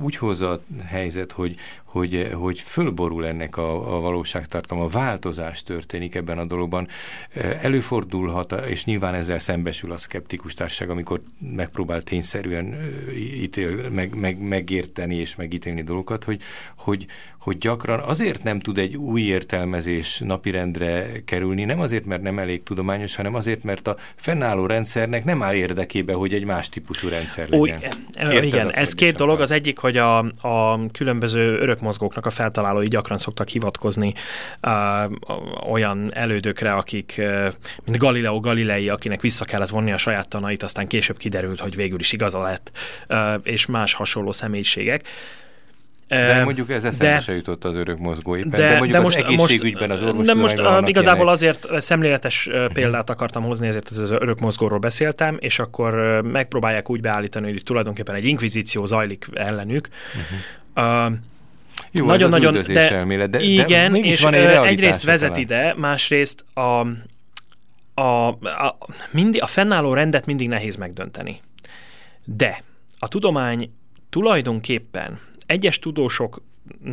úgy 0.00 0.16
hozza 0.16 0.50
a 0.50 0.62
helyzet, 0.86 1.32
hogy, 1.32 1.56
hogy, 1.96 2.30
hogy 2.32 2.60
fölborul 2.60 3.26
ennek 3.26 3.56
a, 3.56 3.96
a 3.96 4.00
valóságtartalma, 4.00 4.84
a 4.84 4.88
változás 4.88 5.62
történik 5.62 6.14
ebben 6.14 6.38
a 6.38 6.44
dologban, 6.44 6.88
előfordulhat, 7.60 8.54
és 8.68 8.84
nyilván 8.84 9.14
ezzel 9.14 9.38
szembesül 9.38 9.92
a 9.92 9.98
szkeptikus 9.98 10.54
társaság, 10.54 10.90
amikor 10.90 11.20
megpróbál 11.54 12.02
tényszerűen 12.02 12.74
ítél, 13.16 13.88
meg, 13.90 14.14
meg, 14.14 14.38
megérteni 14.38 15.14
és 15.14 15.36
megítélni 15.36 15.82
dolgokat, 15.82 16.24
hogy, 16.24 16.40
hogy, 16.76 17.06
hogy 17.46 17.58
gyakran 17.58 18.00
azért 18.00 18.42
nem 18.42 18.58
tud 18.58 18.78
egy 18.78 18.96
új 18.96 19.20
értelmezés 19.20 20.18
napirendre 20.18 21.22
kerülni, 21.24 21.64
nem 21.64 21.80
azért, 21.80 22.04
mert 22.04 22.22
nem 22.22 22.38
elég 22.38 22.62
tudományos, 22.62 23.16
hanem 23.16 23.34
azért, 23.34 23.62
mert 23.62 23.88
a 23.88 23.96
fennálló 24.14 24.66
rendszernek 24.66 25.24
nem 25.24 25.42
áll 25.42 25.54
érdekébe, 25.54 26.12
hogy 26.12 26.32
egy 26.32 26.44
más 26.44 26.68
típusú 26.68 27.08
rendszer 27.08 27.48
legyen. 27.48 27.80
Úgy, 28.16 28.44
igen, 28.44 28.72
ez 28.72 28.92
két 28.92 29.16
dolog. 29.16 29.40
Az 29.40 29.50
egyik, 29.50 29.78
hogy 29.78 29.96
a, 29.96 30.18
a 30.40 30.86
különböző 30.92 31.64
örökmozgóknak 31.86 32.26
a 32.26 32.30
feltalálói 32.30 32.86
gyakran 32.86 33.18
szoktak 33.18 33.48
hivatkozni 33.48 34.14
uh, 34.62 35.72
olyan 35.72 36.14
elődökre, 36.14 36.72
akik, 36.72 37.14
uh, 37.18 37.52
mint 37.84 37.98
Galileo 37.98 38.40
Galilei, 38.40 38.88
akinek 38.88 39.20
vissza 39.20 39.44
kellett 39.44 39.68
vonni 39.68 39.92
a 39.92 39.98
saját 39.98 40.28
tanait, 40.28 40.62
aztán 40.62 40.86
később 40.86 41.16
kiderült, 41.16 41.60
hogy 41.60 41.76
végül 41.76 42.00
is 42.00 42.12
igaza 42.12 42.42
lett, 42.42 42.70
uh, 43.08 43.18
és 43.42 43.66
más 43.66 43.94
hasonló 43.94 44.32
személyiségek. 44.32 45.08
De 46.08 46.44
mondjuk 46.44 46.70
ez 46.70 46.84
eszembe 46.84 47.20
se 47.20 47.34
jutott 47.34 47.64
az 47.64 47.74
örök 47.74 47.98
mozgó 47.98 48.36
éppen, 48.36 48.50
de, 48.50 48.56
de 48.56 48.76
mondjuk 48.76 48.92
de 48.92 49.00
most, 49.00 49.16
az 49.16 49.24
egészségügyben 49.24 49.90
az 49.90 50.02
orvos. 50.02 50.26
De 50.26 50.34
most 50.34 50.58
a, 50.58 50.82
igazából 50.84 51.24
ilyenek. 51.24 51.34
azért 51.34 51.82
szemléletes 51.82 52.46
uh, 52.46 52.72
példát 52.72 53.10
akartam 53.10 53.42
hozni, 53.42 53.66
ezért 53.66 53.88
az 53.88 54.10
örök 54.10 54.40
mozgóról 54.40 54.78
beszéltem, 54.78 55.36
és 55.40 55.58
akkor 55.58 55.94
uh, 55.94 56.30
megpróbálják 56.32 56.90
úgy 56.90 57.00
beállítani, 57.00 57.52
hogy 57.52 57.62
tulajdonképpen 57.64 58.14
egy 58.14 58.24
inkvizíció 58.24 58.86
zajlik 58.86 59.26
ellenük. 59.34 59.88
Uh-huh. 60.14 61.06
Uh, 61.06 61.12
jó, 61.96 62.06
nagyon-nagyon, 62.06 62.52
nagyon, 62.52 62.72
de, 62.72 62.90
elmélet, 62.90 63.30
de, 63.30 63.40
igen, 63.40 63.92
de 63.92 63.98
és 63.98 64.20
van 64.20 64.34
egy 64.34 64.44
egyrészt 64.44 65.04
vezet 65.04 65.28
talán. 65.28 65.42
ide, 65.42 65.74
másrészt 65.76 66.44
a, 66.54 66.86
a, 67.94 68.28
a, 68.28 68.78
mindig, 69.10 69.42
a 69.42 69.46
fennálló 69.46 69.92
rendet 69.94 70.26
mindig 70.26 70.48
nehéz 70.48 70.76
megdönteni. 70.76 71.40
De 72.24 72.62
a 72.98 73.08
tudomány 73.08 73.70
tulajdonképpen 74.10 75.20
egyes 75.46 75.78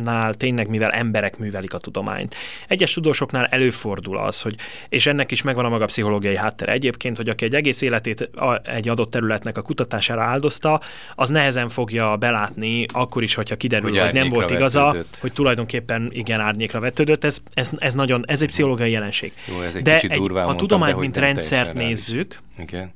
tudósoknál 0.04 0.34
tényleg, 0.34 0.68
mivel 0.68 0.90
emberek 0.90 1.38
művelik 1.38 1.74
a 1.74 1.78
tudományt, 1.78 2.34
egyes 2.68 2.92
tudósoknál 2.92 3.46
előfordul 3.46 4.18
az, 4.18 4.42
hogy, 4.42 4.56
és 4.88 5.06
ennek 5.06 5.30
is 5.30 5.42
megvan 5.42 5.64
a 5.64 5.68
maga 5.68 5.84
pszichológiai 5.84 6.36
háttere 6.36 6.72
egyébként, 6.72 7.16
hogy 7.16 7.28
aki 7.28 7.44
egy 7.44 7.54
egész 7.54 7.80
életét 7.80 8.30
egy 8.62 8.88
adott 8.88 9.10
területnek 9.10 9.58
a 9.58 9.62
kutatására 9.62 10.22
áldozta, 10.22 10.80
az 11.14 11.28
nehezen 11.28 11.68
fogja 11.68 12.16
belátni, 12.16 12.86
akkor 12.92 13.22
is, 13.22 13.34
hogyha 13.34 13.56
kiderül, 13.56 13.90
hogy, 13.90 13.98
hogy 13.98 14.12
nem 14.12 14.28
volt 14.28 14.50
igaza, 14.50 14.84
vetődött. 14.84 15.18
hogy 15.20 15.32
tulajdonképpen 15.32 16.10
igen 16.12 16.40
árnyékra 16.40 16.80
vetődött. 16.80 17.24
Ez, 17.24 17.38
ez, 17.54 17.70
ez, 17.78 17.94
nagyon, 17.94 18.24
ez 18.26 18.42
egy 18.42 18.48
pszichológiai 18.48 18.90
jelenség. 18.90 19.32
Jó, 19.48 19.60
ez 19.60 19.74
egy 19.74 19.82
de 19.82 19.98
egy, 19.98 20.18
mondtam, 20.18 20.48
a 20.48 20.54
tudományt, 20.54 20.98
mint 20.98 21.16
rendszert 21.16 21.74
nézzük, 21.74 22.38
igen 22.58 22.92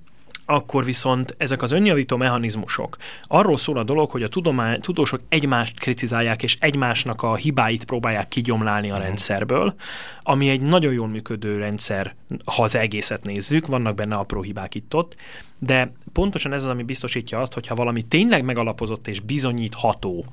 akkor 0.50 0.84
viszont 0.84 1.34
ezek 1.38 1.62
az 1.62 1.70
önjavító 1.70 2.16
mechanizmusok. 2.16 2.96
Arról 3.22 3.56
szól 3.56 3.78
a 3.78 3.84
dolog, 3.84 4.10
hogy 4.10 4.22
a 4.22 4.28
tudomány, 4.28 4.80
tudósok 4.80 5.20
egymást 5.28 5.80
kritizálják, 5.80 6.42
és 6.42 6.56
egymásnak 6.60 7.22
a 7.22 7.34
hibáit 7.34 7.84
próbálják 7.84 8.28
kigyomlálni 8.28 8.90
a 8.90 8.98
rendszerből, 8.98 9.74
ami 10.22 10.48
egy 10.48 10.60
nagyon 10.60 10.92
jól 10.92 11.08
működő 11.08 11.58
rendszer, 11.58 12.14
ha 12.44 12.62
az 12.62 12.74
egészet 12.74 13.24
nézzük, 13.24 13.66
vannak 13.66 13.94
benne 13.94 14.14
apró 14.14 14.42
hibák 14.42 14.74
itt-ott, 14.74 15.16
de 15.58 15.92
pontosan 16.12 16.52
ez 16.52 16.62
az, 16.62 16.68
ami 16.68 16.82
biztosítja 16.82 17.40
azt, 17.40 17.54
hogyha 17.54 17.74
valami 17.74 18.02
tényleg 18.02 18.44
megalapozott 18.44 19.08
és 19.08 19.20
bizonyítható 19.20 20.24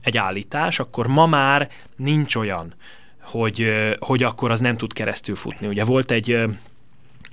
egy 0.00 0.16
állítás, 0.16 0.78
akkor 0.78 1.06
ma 1.06 1.26
már 1.26 1.68
nincs 1.96 2.36
olyan, 2.36 2.74
hogy, 3.22 3.72
hogy 3.98 4.22
akkor 4.22 4.50
az 4.50 4.60
nem 4.60 4.76
tud 4.76 4.92
keresztül 4.92 5.36
futni. 5.36 5.66
Ugye 5.66 5.84
volt 5.84 6.10
egy 6.10 6.38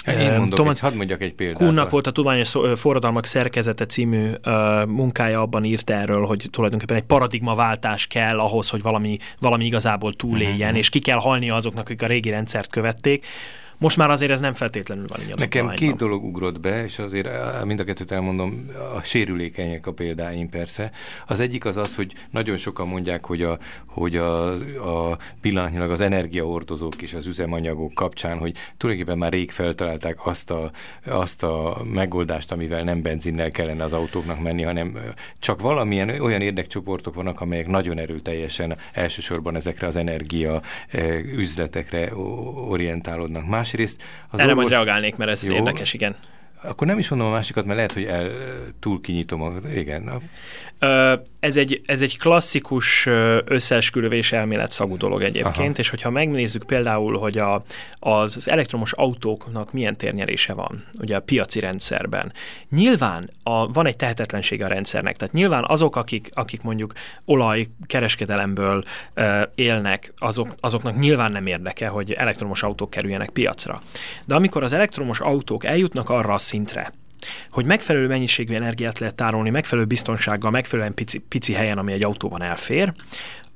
én 0.08 0.32
mondok 0.32 0.60
Thomas 0.60 0.74
egy, 0.74 0.80
hadd 0.80 0.96
mondjak 0.96 1.22
egy 1.22 1.34
példát. 1.34 1.58
Kuhnnak 1.58 1.90
volt 1.90 2.08
a 2.08 2.12
Tudományos 2.12 2.54
Forradalmak 2.76 3.26
szerkezete 3.26 3.86
című 3.86 4.30
uh, 4.46 4.86
munkája, 4.86 5.42
abban 5.42 5.64
írt 5.64 5.90
erről, 5.90 6.26
hogy 6.26 6.46
tulajdonképpen 6.50 6.96
egy 6.96 7.04
paradigmaváltás 7.04 8.08
kell 8.08 8.40
ahhoz, 8.40 8.70
hogy 8.70 8.82
valami, 8.82 9.18
valami 9.40 9.66
igazából 9.66 10.14
túléljen, 10.14 10.60
uh-huh. 10.60 10.78
és 10.78 10.90
ki 10.90 11.00
kell 11.00 11.18
halnia 11.18 11.56
azoknak, 11.56 11.84
akik 11.84 12.02
a 12.02 12.08
régi 12.08 12.30
rendszert 12.30 12.70
követték. 12.70 13.26
Most 13.80 13.98
már 13.98 14.10
azért 14.10 14.32
ez 14.32 14.40
nem 14.40 14.54
feltétlenül 14.54 15.06
van 15.08 15.22
így 15.22 15.36
Nekem 15.36 15.70
két 15.70 15.96
dolog 15.96 16.24
ugrott 16.24 16.60
be, 16.60 16.84
és 16.84 17.00
azért 17.00 17.30
mind 17.66 17.80
a 17.80 17.84
kettőt 17.84 18.12
elmondom, 18.12 18.66
a 18.96 19.02
sérülékenyek 19.02 19.88
a 19.88 19.94
példáim 19.94 20.50
persze. 20.50 20.92
Az 21.28 21.40
egyik 21.40 21.66
az 21.66 21.78
az, 21.78 21.96
hogy 21.96 22.14
nagyon 22.30 22.58
sokan 22.58 22.88
mondják, 22.88 23.26
hogy 23.26 23.42
a, 23.42 23.58
hogy 23.86 24.16
a, 24.16 24.52
a 25.12 25.18
pillanatnyilag 25.42 25.92
az 25.92 26.02
energiaordozók 26.02 27.02
és 27.02 27.14
az 27.14 27.26
üzemanyagok 27.26 27.94
kapcsán, 27.94 28.38
hogy 28.38 28.56
tulajdonképpen 28.78 29.20
már 29.20 29.32
rég 29.32 29.52
feltalálták 29.52 30.26
azt 30.26 30.52
a, 30.52 30.72
azt 31.06 31.44
a 31.44 31.82
megoldást, 31.94 32.52
amivel 32.52 32.84
nem 32.84 33.02
benzinnel 33.02 33.52
kellene 33.52 33.84
az 33.84 33.94
autóknak 33.94 34.42
menni, 34.42 34.64
hanem 34.64 34.98
csak 35.40 35.62
valamilyen 35.62 36.10
olyan 36.10 36.42
érdekcsoportok 36.42 37.14
vannak, 37.14 37.42
amelyek 37.42 37.68
nagyon 37.68 37.98
erőteljesen 37.98 38.78
elsősorban 38.94 39.56
ezekre 39.56 39.88
az 39.88 39.96
energia 39.96 40.62
üzletekre 41.36 42.16
orientálódnak. 42.68 43.46
Másrészt 43.68 44.04
az 44.30 44.40
Erre 44.40 44.50
orvos... 44.50 44.64
majd 44.64 44.74
reagálnék, 44.76 45.16
mert 45.16 45.32
ez 45.32 45.48
Jó. 45.48 45.56
érdekes, 45.56 45.94
igen. 45.94 46.16
Akkor 46.64 46.88
nem 46.88 46.98
is 46.98 47.10
mondom 47.10 47.28
a 47.28 47.32
másikat, 47.32 47.66
mert 47.66 47.76
lehet, 47.76 47.94
hogy 47.94 48.04
el, 48.04 48.30
túl 48.80 49.02
kinyitom. 49.02 49.42
A, 49.42 49.52
igen. 49.76 50.04
Na. 50.04 50.22
Ez 51.40 51.58
egy, 51.58 51.82
ez 51.86 52.02
egy 52.02 52.18
klasszikus 52.18 53.06
összeeskülvés 53.46 54.32
elmélet 54.32 54.72
szagú 54.72 54.98
dolog 54.98 55.22
egyébként, 55.22 55.58
Aha. 55.58 55.78
és 55.78 55.90
hogyha 55.90 56.10
megnézzük 56.10 56.64
például, 56.64 57.18
hogy 57.18 57.38
a, 57.38 57.64
az 58.00 58.50
elektromos 58.50 58.92
autóknak 58.92 59.74
milyen 59.74 59.98
térnyerése 59.98 60.54
van, 60.54 60.84
ugye 61.00 61.16
a 61.16 61.20
piaci 61.20 61.60
rendszerben, 61.60 62.34
nyilván 62.70 63.30
a, 63.44 63.68
van 63.72 63.86
egy 63.86 63.96
tehetetlensége 63.96 64.66
a 64.66 64.68
rendszernek, 64.68 65.16
tehát 65.18 65.34
nyilván 65.34 65.64
azok, 65.68 65.96
akik, 65.96 66.30
akik 66.34 66.62
mondjuk 66.62 66.94
olajkereskedelemből 67.26 68.84
élnek, 69.56 70.14
azok, 70.18 70.56
azoknak 70.60 71.00
nyilván 71.00 71.32
nem 71.32 71.46
érdeke, 71.46 71.88
hogy 71.88 72.12
elektromos 72.12 72.64
autók 72.64 72.90
kerüljenek 72.90 73.30
piacra. 73.30 73.82
De 74.26 74.36
amikor 74.36 74.64
az 74.64 74.74
elektromos 74.74 75.20
autók 75.20 75.66
eljutnak 75.66 76.10
arra 76.10 76.34
a 76.34 76.38
szintre, 76.48 76.94
hogy 77.50 77.66
megfelelő 77.66 78.08
mennyiségű 78.08 78.54
energiát 78.54 79.00
lehet 79.00 79.16
tárolni, 79.16 79.50
megfelelő 79.50 79.88
biztonsággal, 79.88 80.52
megfelelően 80.52 80.94
pici, 80.94 81.18
pici 81.18 81.54
helyen, 81.54 81.78
ami 81.78 81.92
egy 81.92 82.04
autóban 82.04 82.42
elfér, 82.42 82.94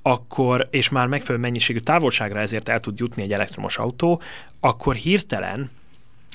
akkor, 0.02 0.68
és 0.72 0.89
már 0.89 1.08
megfelelő 1.08 1.44
mennyiségű 1.44 1.80
távolságra 1.80 2.39
ezért 2.39 2.70
el 2.70 2.80
tud 2.80 3.00
jutni 3.00 3.24
egy 3.24 3.34
elektromos 3.34 3.78
autó, 3.78 4.22
akkor 4.60 4.96
hirtelen 4.96 5.70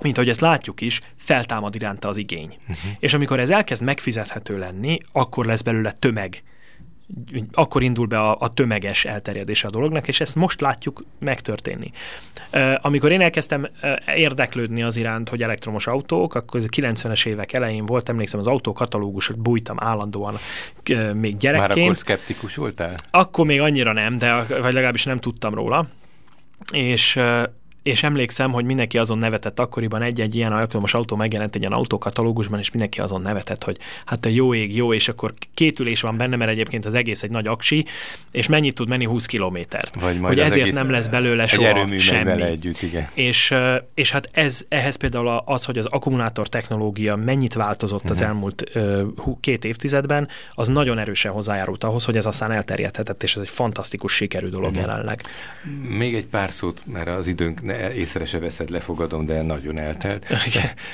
mint 0.02 0.16
ahogy 0.16 0.28
ezt 0.30 0.40
látjuk 0.40 0.80
is, 0.80 1.00
feltámad 1.16 1.74
iránta 1.74 2.08
az 2.08 2.16
igény. 2.16 2.56
Uh-huh. 2.60 2.90
És 2.98 3.14
amikor 3.14 3.40
ez 3.40 3.50
elkezd 3.50 3.82
megfizethető 3.82 4.58
lenni, 4.58 4.98
akkor 5.12 5.46
lesz 5.46 5.60
belőle 5.60 5.92
tömeg 5.92 6.42
akkor 7.52 7.82
indul 7.82 8.06
be 8.06 8.18
a, 8.20 8.36
a 8.40 8.54
tömeges 8.54 9.04
elterjedése 9.04 9.66
a 9.66 9.70
dolognak, 9.70 10.08
és 10.08 10.20
ezt 10.20 10.34
most 10.34 10.60
látjuk 10.60 11.04
megtörténni. 11.18 11.92
Amikor 12.80 13.12
én 13.12 13.20
elkezdtem 13.20 13.68
érdeklődni 14.16 14.82
az 14.82 14.96
iránt, 14.96 15.28
hogy 15.28 15.42
elektromos 15.42 15.86
autók, 15.86 16.34
akkor 16.34 16.60
ez 16.60 16.66
a 16.66 16.76
90-es 16.76 17.26
évek 17.26 17.52
elején 17.52 17.86
volt, 17.86 18.08
emlékszem, 18.08 18.40
az 18.40 18.46
autókatalógusot 18.46 19.38
bújtam 19.38 19.76
állandóan 19.80 20.34
még 21.14 21.36
gyerekként. 21.36 21.74
Már 21.74 21.84
akkor 21.84 21.96
szkeptikus 21.96 22.56
voltál? 22.56 22.94
Akkor 23.10 23.46
még 23.46 23.60
annyira 23.60 23.92
nem, 23.92 24.18
de 24.18 24.42
vagy 24.48 24.72
legalábbis 24.72 25.04
nem 25.04 25.18
tudtam 25.18 25.54
róla. 25.54 25.86
És 26.72 27.18
és 27.86 28.02
emlékszem, 28.02 28.52
hogy 28.52 28.64
mindenki 28.64 28.98
azon 28.98 29.18
nevetett 29.18 29.60
akkoriban 29.60 30.02
egy-egy 30.02 30.34
ilyen 30.34 30.52
elektromos 30.52 30.94
autó 30.94 31.16
megjelent 31.16 31.54
egy 31.54 31.60
ilyen 31.60 31.72
autókatalógusban, 31.72 32.58
és 32.58 32.70
mindenki 32.70 33.00
azon 33.00 33.20
nevetett, 33.20 33.64
hogy 33.64 33.76
hát 34.04 34.26
a 34.26 34.28
jó 34.28 34.54
ég, 34.54 34.76
jó, 34.76 34.92
és 34.92 35.08
akkor 35.08 35.34
két 35.54 35.78
ülés 35.78 36.00
van 36.00 36.16
benne, 36.16 36.36
mert 36.36 36.50
egyébként 36.50 36.84
az 36.84 36.94
egész 36.94 37.22
egy 37.22 37.30
nagy 37.30 37.46
aksi, 37.46 37.84
és 38.30 38.46
mennyit 38.46 38.74
tud 38.74 38.88
menni 38.88 39.04
20 39.04 39.26
kilométert. 39.26 40.00
Vagy 40.00 40.18
majd 40.18 40.38
hogy 40.38 40.42
ezért 40.42 40.72
nem 40.72 40.90
lesz 40.90 41.06
belőle 41.06 41.46
soha 41.46 41.98
semmi. 41.98 42.42
együtt, 42.42 42.82
igen. 42.82 43.08
És, 43.14 43.54
és 43.94 44.10
hát 44.10 44.28
ez, 44.32 44.64
ehhez 44.68 44.96
például 44.96 45.42
az, 45.44 45.64
hogy 45.64 45.78
az 45.78 45.86
akkumulátor 45.86 46.48
technológia 46.48 47.16
mennyit 47.16 47.54
változott 47.54 48.02
uh-huh. 48.04 48.16
az 48.16 48.20
mhm. 48.20 48.28
elmúlt 48.28 48.70
uh, 48.74 49.40
két 49.40 49.64
évtizedben, 49.64 50.28
az 50.50 50.68
nagyon 50.68 50.98
erősen 50.98 51.32
hozzájárult 51.32 51.84
ahhoz, 51.84 52.04
hogy 52.04 52.16
ez 52.16 52.26
aztán 52.26 52.52
elterjedhetett, 52.52 53.22
és 53.22 53.36
ez 53.36 53.42
egy 53.42 53.50
fantasztikus 53.50 54.14
sikerű 54.14 54.48
dolog 54.48 54.70
uh-huh. 54.70 54.86
jelenleg. 54.86 55.20
Még 55.88 56.14
egy 56.14 56.26
pár 56.26 56.50
szót, 56.50 56.82
mert 56.84 57.08
az 57.08 57.26
időnk 57.26 57.62
ne 57.62 57.74
észre 57.94 58.24
se 58.24 58.38
veszed, 58.38 58.70
lefogadom, 58.70 59.26
de 59.26 59.42
nagyon 59.42 59.78
eltelt. 59.78 60.26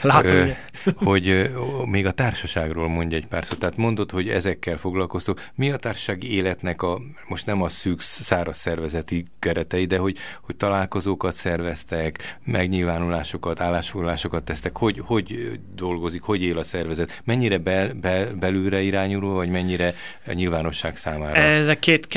Látom, 0.03 0.55
hogy 0.97 1.51
még 1.85 2.07
a 2.07 2.11
társaságról 2.11 2.89
mondja 2.89 3.17
egy 3.17 3.27
pár 3.27 3.45
szót. 3.45 3.59
Tehát 3.59 3.77
mondod, 3.77 4.11
hogy 4.11 4.29
ezekkel 4.29 4.77
foglalkoztok. 4.77 5.41
Mi 5.55 5.71
a 5.71 5.77
társasági 5.77 6.35
életnek 6.35 6.83
a, 6.83 7.01
most 7.29 7.47
nem 7.47 7.63
a 7.63 7.69
szűk, 7.69 8.01
száraz 8.01 8.57
szervezeti 8.57 9.25
keretei, 9.39 9.85
de 9.85 9.99
hogy, 9.99 10.17
hogy 10.43 10.57
találkozókat 10.57 11.35
szerveztek, 11.35 12.39
megnyilvánulásokat, 12.45 13.61
állásfoglalásokat 13.61 14.45
tesztek, 14.45 14.77
hogy, 14.77 14.99
hogy 15.05 15.61
dolgozik, 15.75 16.23
hogy 16.23 16.43
él 16.43 16.59
a 16.59 16.65
szervezet, 16.65 17.23
mennyire 17.25 17.59
bel, 17.59 17.93
bel, 17.93 18.35
belülre 18.35 18.81
irányuló, 18.81 19.35
vagy 19.35 19.49
mennyire 19.49 19.95
nyilvánosság 20.33 20.97
számára? 20.97 21.35
Ezek 21.35 21.79
két, 21.79 22.09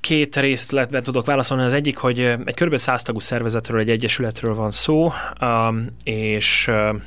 két 0.00 0.36
részletben 0.36 1.02
tudok 1.02 1.26
válaszolni. 1.26 1.62
Az 1.64 1.72
egyik, 1.72 1.96
hogy 1.96 2.20
egy 2.20 2.54
kb. 2.54 2.76
száztagú 2.76 3.18
szervezetről, 3.18 3.80
egy 3.80 3.90
egyesületről 4.04 4.54
van 4.54 4.70
szó, 4.70 5.12
um, 5.40 5.86
és 6.02 6.66
uh, 6.68 7.00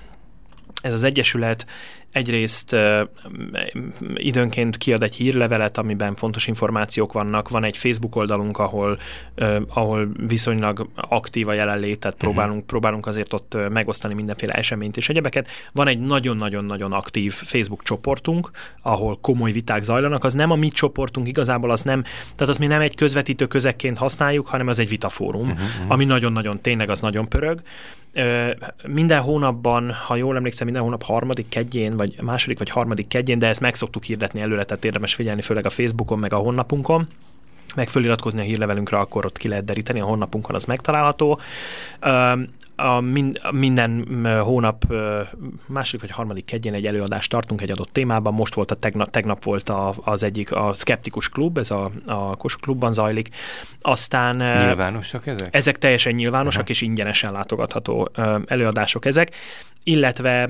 ez 0.82 0.94
az 0.94 1.04
egyesület 1.04 1.66
egyrészt 2.18 2.74
uh, 2.74 3.02
időnként 4.16 4.78
kiad 4.78 5.04
egy 5.04 5.16
hírlevelet, 5.16 5.78
amiben 5.78 6.16
fontos 6.16 6.48
információk 6.48 7.14
vannak. 7.14 7.50
Van 7.50 7.64
egy 7.64 7.78
Facebook 7.78 8.16
oldalunk, 8.16 8.58
ahol, 8.58 8.98
uh, 9.38 9.62
ahol 9.68 10.10
viszonylag 10.28 10.88
aktív 10.96 11.48
a 11.48 11.54
jelenlét, 11.54 12.00
tehát 12.00 12.16
uh-huh. 12.16 12.34
próbálunk, 12.34 12.66
próbálunk 12.66 13.08
azért 13.08 13.34
ott 13.34 13.58
megosztani 13.70 14.14
mindenféle 14.14 14.54
eseményt 14.54 14.98
és 14.98 15.10
egyebeket. 15.10 15.48
Van 15.74 15.88
egy 15.88 16.00
nagyon-nagyon-nagyon 16.00 16.92
aktív 16.92 17.34
Facebook 17.34 17.84
csoportunk, 17.84 18.50
ahol 18.82 19.18
komoly 19.22 19.52
viták 19.52 19.84
zajlanak. 19.84 20.24
Az 20.24 20.34
nem 20.34 20.52
a 20.52 20.56
mi 20.56 20.70
csoportunk, 20.70 21.28
igazából 21.28 21.72
az 21.72 21.82
nem, 21.82 22.04
tehát 22.36 22.54
az 22.54 22.58
mi 22.58 22.68
nem 22.68 22.82
egy 22.82 22.96
közvetítő 22.96 23.46
közekként 23.46 23.98
használjuk, 23.98 24.48
hanem 24.48 24.68
az 24.68 24.80
egy 24.80 24.90
vitafórum, 24.90 25.50
uh-huh. 25.50 25.62
ami 25.88 26.06
nagyon-nagyon 26.06 26.62
tényleg 26.62 26.90
az 26.90 27.00
nagyon 27.00 27.30
pörög. 27.30 27.62
Minden 28.88 29.22
hónapban, 29.22 29.92
ha 29.92 30.16
jól 30.16 30.36
emlékszem, 30.36 30.66
minden 30.66 30.84
hónap 30.84 31.04
harmadik 31.04 31.50
kedjén, 31.50 31.98
vagy 31.98 32.16
második 32.22 32.58
vagy 32.58 32.70
harmadik 32.70 33.08
kedjén, 33.08 33.40
de 33.40 33.48
ezt 33.48 33.60
meg 33.60 33.76
szoktuk 33.76 34.04
hirdetni 34.04 34.42
előle, 34.42 34.64
tehát 34.64 34.86
érdemes 34.86 35.16
figyelni, 35.16 35.42
főleg 35.42 35.66
a 35.66 35.70
Facebookon, 35.70 36.20
meg 36.20 36.34
a 36.34 36.38
honlapunkon. 36.38 37.08
Meg 37.76 37.90
föliratkozni 37.90 38.40
a 38.40 38.44
hírlevelünkre, 38.44 38.98
akkor 38.98 39.26
ott 39.26 39.38
ki 39.38 39.48
lehet 39.48 39.66
deríteni, 39.66 40.00
a 40.00 40.06
honlapunkon 40.06 40.56
az 40.56 40.66
megtalálható 40.66 41.40
a 42.80 43.02
minden 43.52 44.08
hónap 44.44 44.94
második 45.66 46.02
vagy 46.02 46.12
harmadik 46.12 46.46
kedjén 46.46 46.74
egy 46.74 46.86
előadást 46.86 47.30
tartunk 47.30 47.62
egy 47.62 47.72
adott 47.72 47.90
témában. 47.92 48.34
Most 48.34 48.54
volt 48.54 48.72
a 48.72 48.76
tegnap, 48.76 49.10
tegnap 49.10 49.44
volt 49.44 49.70
a, 49.70 49.96
az 50.04 50.24
egyik 50.24 50.52
a 50.52 50.74
Skeptikus 50.74 51.30
Klub, 51.30 51.58
ez 51.58 51.72
a, 51.72 51.92
a 52.06 52.36
Kossuth 52.36 52.64
Klubban 52.64 52.94
zajlik. 52.94 53.30
Aztán... 53.82 54.36
Nyilvánosak 54.36 55.28
ezek? 55.28 55.56
Ezek 55.56 55.78
teljesen 55.78 56.14
nyilvánosak 56.14 56.62
Aha. 56.62 56.70
és 56.70 56.82
ingyenesen 56.82 57.32
látogatható 57.32 58.10
előadások 58.46 59.06
ezek 59.06 59.32
illetve 59.88 60.50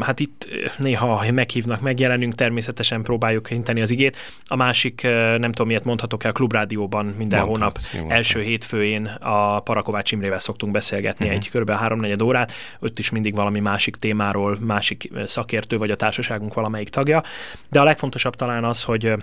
hát 0.00 0.20
itt 0.20 0.48
néha 0.78 1.32
meghívnak, 1.32 1.80
megjelenünk, 1.80 2.34
természetesen 2.34 3.02
próbáljuk 3.02 3.48
hinteni 3.48 3.80
az 3.80 3.90
igét. 3.90 4.16
A 4.46 4.56
másik, 4.56 5.02
nem 5.38 5.52
tudom 5.52 5.66
miért 5.66 5.84
mondhatok 5.84 6.24
el, 6.24 6.32
Klubrádióban 6.32 7.06
minden 7.06 7.46
Mondhatsz, 7.46 7.90
hónap 7.90 8.12
első 8.12 8.40
hétfőjén 8.40 9.04
a 9.20 9.60
Parakovács 9.60 10.12
Imrével 10.12 10.38
szoktunk 10.38 10.72
beszélgetni 10.72 11.24
uh-huh. 11.26 11.40
Egy 11.46 11.60
kb. 11.60 11.70
háromnegyed 11.70 12.22
órát, 12.22 12.52
ott 12.80 12.98
is 12.98 13.10
mindig 13.10 13.34
valami 13.34 13.60
másik 13.60 13.96
témáról, 13.96 14.58
másik 14.60 15.10
szakértő 15.26 15.78
vagy 15.78 15.90
a 15.90 15.96
társaságunk 15.96 16.54
valamelyik 16.54 16.88
tagja. 16.88 17.22
De 17.70 17.80
a 17.80 17.84
legfontosabb 17.84 18.34
talán 18.34 18.64
az, 18.64 18.82
hogy 18.82 19.14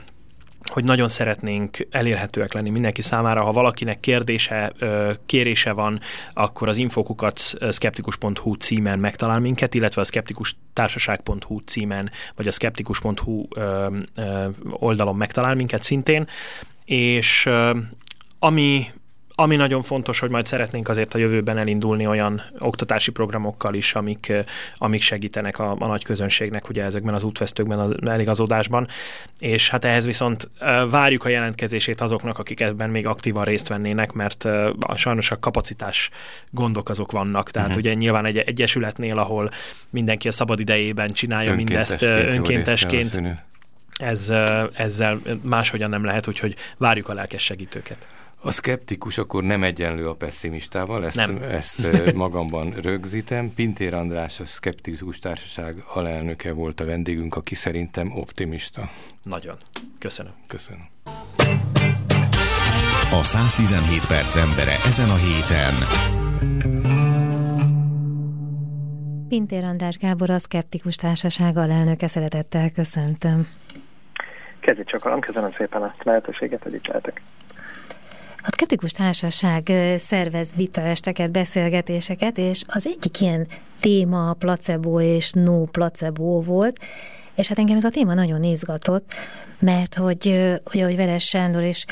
hogy 0.71 0.84
nagyon 0.84 1.09
szeretnénk 1.09 1.88
elérhetőek 1.91 2.53
lenni 2.53 2.69
mindenki 2.69 3.01
számára. 3.01 3.43
Ha 3.43 3.51
valakinek 3.51 3.99
kérdése, 3.99 4.74
kérése 5.26 5.71
van, 5.71 5.99
akkor 6.34 6.67
az 6.67 6.78
infokukat 6.78 7.39
skeptikus.hu 7.71 8.53
címen 8.53 8.99
megtalál 8.99 9.39
minket, 9.39 9.74
illetve 9.74 10.01
a 10.01 10.05
skeptikustársaság.hu 10.05 11.59
címen, 11.59 12.11
vagy 12.36 12.47
a 12.47 12.51
skeptikus.hu 12.51 13.47
oldalon 14.69 15.15
megtalál 15.15 15.55
minket 15.55 15.84
szintén. 15.84 16.28
És 16.86 17.49
ami 18.39 18.86
ami 19.36 19.56
nagyon 19.56 19.82
fontos, 19.82 20.20
hogy 20.20 20.30
majd 20.30 20.46
szeretnénk 20.46 20.90
azért 20.90 21.14
a 21.14 21.18
jövőben 21.18 21.58
elindulni 21.58 22.08
olyan 22.08 22.42
oktatási 22.60 23.12
programokkal 23.12 23.74
is, 23.74 23.94
amik, 23.94 24.34
amik 24.76 25.02
segítenek 25.02 25.60
a, 25.60 25.76
a 25.80 25.88
nagy 25.88 26.04
közönségnek 26.04 26.70
ugye 26.70 26.84
ezekben 26.84 27.14
az 27.14 27.24
útvesztőkben, 27.24 27.80
az 27.80 27.96
eligazodásban, 28.06 28.88
és 29.40 29.70
hát 29.70 29.86
ehhez 29.86 30.06
viszont 30.06 30.50
várjuk 30.90 31.26
a 31.26 31.30
jelentkezését 31.30 32.02
azoknak, 32.02 32.40
akik 32.40 32.60
ebben 32.62 32.90
még 32.90 33.08
aktívan 33.08 33.44
részt 33.44 33.68
vennének, 33.68 34.12
mert 34.12 34.48
sajnos 34.96 35.32
a 35.32 35.40
kapacitás 35.40 36.10
gondok 36.50 36.90
azok 36.90 37.12
vannak, 37.12 37.52
tehát 37.52 37.70
uh-huh. 37.70 37.84
ugye 37.84 37.94
nyilván 37.94 38.26
egy 38.26 38.38
egyesületnél, 38.38 39.18
ahol 39.18 39.50
mindenki 39.90 40.28
a 40.28 40.32
szabad 40.32 40.60
idejében 40.60 41.10
csinálja 41.10 41.56
mindezt 41.56 42.02
önkéntesként, 42.02 43.22
ez, 43.94 44.34
ezzel 44.74 45.20
máshogyan 45.42 45.90
nem 45.90 46.04
lehet, 46.04 46.28
úgyhogy 46.28 46.56
várjuk 46.78 47.10
a 47.10 47.14
lelkes 47.14 47.44
segítőket. 47.44 48.08
A 48.46 48.52
szkeptikus 48.52 49.18
akkor 49.18 49.44
nem 49.44 49.64
egyenlő 49.64 50.10
a 50.10 50.14
pessimistával, 50.14 51.06
ezt, 51.06 51.16
nem. 51.16 51.38
ezt 51.41 51.88
magamban 52.14 52.74
rögzítem. 52.82 53.54
Pintér 53.54 53.94
András, 53.94 54.39
a 54.39 54.46
Szkeptikus 54.46 55.20
Társaság 55.20 55.76
alelnöke 55.94 56.54
volt 56.54 56.80
a 56.80 56.86
vendégünk, 56.86 57.36
aki 57.36 57.56
szerintem 57.56 58.12
optimista. 58.18 58.89
Nagyon. 59.24 59.56
Köszönöm. 60.00 60.32
Köszönöm. 60.48 60.82
A 63.12 63.24
117 63.24 64.08
perc 64.08 64.36
embere 64.36 64.76
ezen 64.86 65.10
a 65.10 65.16
héten. 65.16 65.74
Pintér 69.28 69.64
András 69.64 69.98
Gábor, 69.98 70.30
a 70.30 70.39
Szkeptikus 70.39 70.96
Társaság 70.96 71.58
alelnöke, 71.58 72.08
szeretettel 72.08 72.72
köszöntöm. 72.72 73.48
Kezdjük 74.60 74.88
csak, 74.88 75.20
köszönöm 75.20 75.54
szépen 75.58 75.82
a 75.82 75.96
lehetőséget, 76.04 76.64
hogy 76.64 76.74
itt 76.74 76.88
lehetek. 76.88 77.22
A 78.46 78.52
Skeptikus 78.52 78.91
Társaság 78.91 79.72
szervez 79.98 80.52
vitaesteket, 80.56 81.32
beszélgetéseket, 81.32 82.38
és 82.38 82.64
az 82.68 82.88
egyik 82.88 83.20
ilyen 83.22 83.48
téma 83.80 84.30
a 84.30 84.34
placebo 84.34 85.02
és 85.02 85.32
no 85.32 85.66
placebo 85.66 86.41
volt, 86.41 86.80
és 87.36 87.48
hát 87.48 87.60
engem 87.60 87.76
ez 87.78 87.84
a 87.84 87.89
téma 87.89 88.14
nagyon 88.14 88.44
izgatott, 88.44 89.14
mert 89.60 89.96
hogy, 89.96 90.52
hogy 90.64 90.80
ahogy 90.80 90.96
Veres 90.96 91.28
Sándor 91.28 91.64
is 91.64 91.86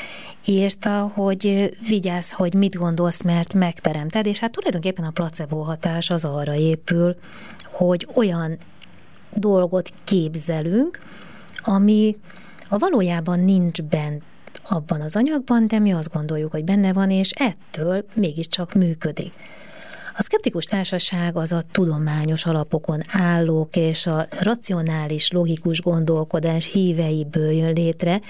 írta, 0.44 1.10
hogy 1.14 1.74
vigyázz, 1.88 2.30
hogy 2.30 2.54
mit 2.54 2.74
gondolsz, 2.74 3.22
mert 3.22 3.54
megteremted, 3.54 4.26
és 4.26 4.38
hát 4.38 4.52
tulajdonképpen 4.52 5.04
a 5.04 5.10
placebo 5.10 5.62
hatás 5.62 6.10
az 6.10 6.24
arra 6.24 6.54
épül, 6.54 7.16
hogy 7.62 8.08
olyan 8.14 8.58
dolgot 9.34 9.92
képzelünk, 10.04 10.98
ami 11.56 12.16
a 12.68 12.78
valójában 12.78 13.40
nincs 13.40 13.82
bent 13.82 14.22
abban 14.68 15.00
az 15.00 15.16
anyagban, 15.16 15.66
de 15.66 15.78
mi 15.78 15.92
azt 15.92 16.12
gondoljuk, 16.12 16.50
hogy 16.50 16.64
benne 16.64 16.92
van, 16.92 17.10
és 17.10 17.30
ettől 17.30 18.04
mégiscsak 18.14 18.74
működik. 18.74 19.32
A 20.16 20.22
szkeptikus 20.22 20.64
társaság 20.64 21.36
az 21.36 21.52
a 21.52 21.62
tudományos 21.72 22.46
alapokon 22.46 23.00
állók 23.12 23.76
és 23.76 24.06
a 24.06 24.26
racionális, 24.40 25.30
logikus 25.30 25.80
gondolkodás 25.80 26.72
híveiből 26.72 27.50
jön 27.50 27.72
létre. 27.72 28.20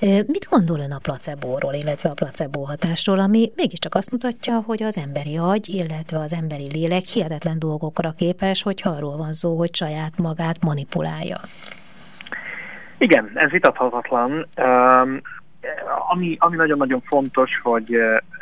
Mit 0.00 0.46
gondol 0.50 0.78
ön 0.78 0.92
a 0.92 0.98
placebóról, 0.98 1.72
illetve 1.72 2.08
a 2.08 2.14
placebo 2.14 2.62
hatásról, 2.62 3.18
ami 3.18 3.50
mégiscsak 3.56 3.94
azt 3.94 4.10
mutatja, 4.10 4.62
hogy 4.66 4.82
az 4.82 4.96
emberi 4.96 5.36
agy, 5.36 5.68
illetve 5.68 6.18
az 6.18 6.32
emberi 6.32 6.68
lélek 6.72 7.04
hihetetlen 7.04 7.58
dolgokra 7.58 8.10
képes, 8.10 8.62
hogyha 8.62 8.90
arról 8.90 9.16
van 9.16 9.32
szó, 9.32 9.56
hogy 9.56 9.74
saját 9.74 10.18
magát 10.18 10.64
manipulálja. 10.64 11.40
Igen, 12.98 13.30
ez 13.34 13.50
vitathatatlan. 13.50 14.48
Um, 15.64 16.02
ami, 16.10 16.36
ami 16.38 16.56
nagyon-nagyon 16.56 17.00
fontos, 17.00 17.60
hogy 17.62 17.96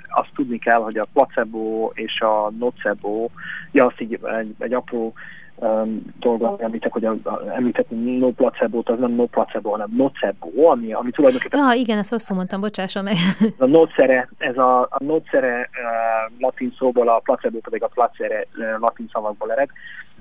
azt 0.08 0.30
tudni 0.34 0.58
kell, 0.58 0.78
hogy 0.78 0.98
a 0.98 1.06
placebo 1.12 1.90
és 1.94 2.20
a 2.20 2.50
nocebo, 2.58 3.28
ja, 3.72 3.86
azt 3.86 4.00
így 4.00 4.18
egy, 4.38 4.54
egy 4.58 4.72
apró 4.72 5.12
um, 5.54 6.02
dolgot 6.18 6.60
említek, 6.60 6.92
hogy 6.92 7.04
a, 7.04 7.10
a, 7.22 7.42
említeni 7.54 8.18
no 8.18 8.30
placebo 8.30 8.82
az 8.84 8.98
nem 8.98 9.12
no 9.12 9.26
placebo, 9.26 9.70
hanem 9.70 9.88
nocebo, 9.96 10.66
ami, 10.66 10.92
ami 10.92 11.10
tulajdonképpen... 11.10 11.60
Ja, 11.60 11.72
igen, 11.72 11.98
ezt 11.98 12.10
rosszul 12.10 12.36
mondtam, 12.36 12.60
bocsássa 12.60 13.02
meg. 13.02 13.14
A 13.58 13.66
nocere, 13.66 14.28
ez 14.38 14.58
a, 14.58 14.80
a 14.80 14.98
nocere 14.98 15.70
uh, 15.72 16.40
latin 16.40 16.74
szóból, 16.78 17.08
a 17.08 17.18
placebo 17.18 17.58
pedig 17.58 17.82
a 17.82 17.88
placere 17.88 18.46
uh, 18.56 18.80
latin 18.80 19.08
szavakból 19.12 19.52
ered. 19.52 19.68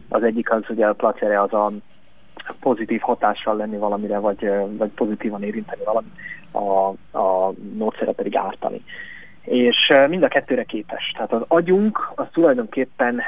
Az 0.10 0.24
egyik 0.24 0.52
az, 0.52 0.64
ugye 0.70 0.88
a 0.88 0.94
placere 0.94 1.42
az 1.42 1.54
a 1.54 1.72
pozitív 2.60 3.02
hatással 3.02 3.56
lenni 3.56 3.78
valamire, 3.78 4.18
vagy, 4.18 4.52
vagy 4.78 4.90
pozitívan 4.90 5.44
érinteni 5.44 5.82
valamit, 5.86 6.12
a, 6.52 6.88
a 7.18 7.54
nótszere 7.74 8.12
pedig 8.12 8.36
ártani. 8.36 8.84
És 9.42 9.92
mind 10.08 10.24
a 10.24 10.28
kettőre 10.28 10.64
képes. 10.64 11.12
Tehát 11.12 11.34
az 11.34 11.42
agyunk 11.48 12.12
az 12.16 12.26
tulajdonképpen 12.32 13.22